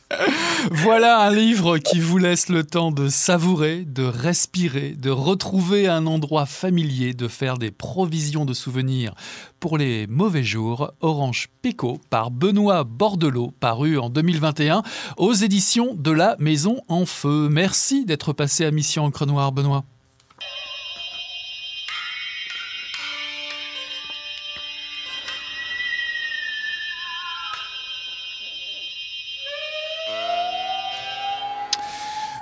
Voilà 0.70 1.20
un 1.20 1.30
livre 1.30 1.78
qui 1.78 2.00
vous 2.00 2.18
laisse 2.18 2.48
le 2.48 2.64
temps 2.64 2.90
de 2.90 3.08
savourer, 3.08 3.84
de 3.86 4.04
respirer, 4.04 4.94
de 4.96 5.10
retrouver 5.10 5.88
un 5.88 6.06
endroit 6.06 6.46
familier, 6.46 7.14
de 7.14 7.28
faire 7.28 7.58
des 7.58 7.70
provisions 7.70 8.44
de 8.44 8.52
souvenirs 8.52 9.14
pour 9.60 9.78
les 9.78 10.06
mauvais 10.06 10.42
jours. 10.42 10.92
Orange 11.00 11.48
Péco 11.62 11.98
par 12.10 12.30
Benoît 12.30 12.84
Bordelot, 12.84 13.52
paru 13.60 13.98
en 13.98 14.10
2021 14.10 14.82
aux 15.16 15.32
éditions 15.32 15.94
de 15.94 16.10
la 16.10 16.36
Maison 16.38 16.82
en 16.88 17.06
Feu. 17.06 17.48
Merci 17.50 18.04
d'être 18.04 18.32
passé 18.32 18.64
à 18.64 18.70
Mission 18.70 19.04
Encre 19.04 19.26
Noire, 19.26 19.52
Benoît. 19.52 19.84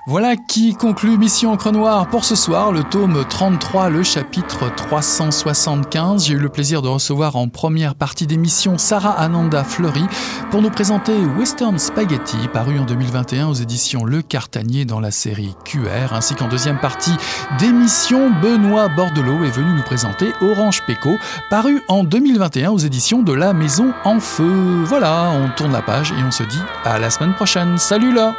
Voilà 0.06 0.36
qui 0.36 0.74
conclut 0.74 1.16
Mission 1.16 1.52
Encre 1.52 1.72
Noire 1.72 2.08
pour 2.08 2.26
ce 2.26 2.36
soir, 2.36 2.72
le 2.72 2.84
tome 2.84 3.24
33, 3.26 3.88
le 3.88 4.02
chapitre 4.02 4.70
375. 4.76 6.26
J'ai 6.26 6.34
eu 6.34 6.38
le 6.38 6.50
plaisir 6.50 6.82
de 6.82 6.88
recevoir 6.88 7.36
en 7.36 7.48
première 7.48 7.94
partie 7.94 8.26
d'émission 8.26 8.76
Sarah 8.76 9.18
Ananda 9.18 9.64
Fleury 9.64 10.04
pour 10.50 10.60
nous 10.60 10.68
présenter 10.68 11.16
Western 11.38 11.78
Spaghetti, 11.78 12.36
paru 12.52 12.78
en 12.78 12.84
2021 12.84 13.48
aux 13.48 13.54
éditions 13.54 14.04
Le 14.04 14.20
Cartanier 14.20 14.84
dans 14.84 15.00
la 15.00 15.10
série 15.10 15.56
QR, 15.64 16.12
ainsi 16.12 16.34
qu'en 16.34 16.48
deuxième 16.48 16.80
partie 16.80 17.16
d'émission, 17.58 18.30
Benoît 18.42 18.88
Bordelot 18.88 19.42
est 19.44 19.56
venu 19.56 19.72
nous 19.72 19.84
présenter 19.84 20.34
Orange 20.42 20.82
Péco, 20.86 21.16
paru 21.48 21.80
en 21.88 22.04
2021 22.04 22.72
aux 22.72 22.78
éditions 22.78 23.22
de 23.22 23.32
La 23.32 23.54
Maison 23.54 23.94
en 24.04 24.20
Feu. 24.20 24.84
Voilà, 24.84 25.30
on 25.30 25.48
tourne 25.56 25.72
la 25.72 25.80
page 25.80 26.12
et 26.12 26.22
on 26.22 26.30
se 26.30 26.42
dit 26.42 26.62
à 26.84 26.98
la 26.98 27.08
semaine 27.08 27.32
prochaine. 27.32 27.78
Salut 27.78 28.12
là 28.12 28.34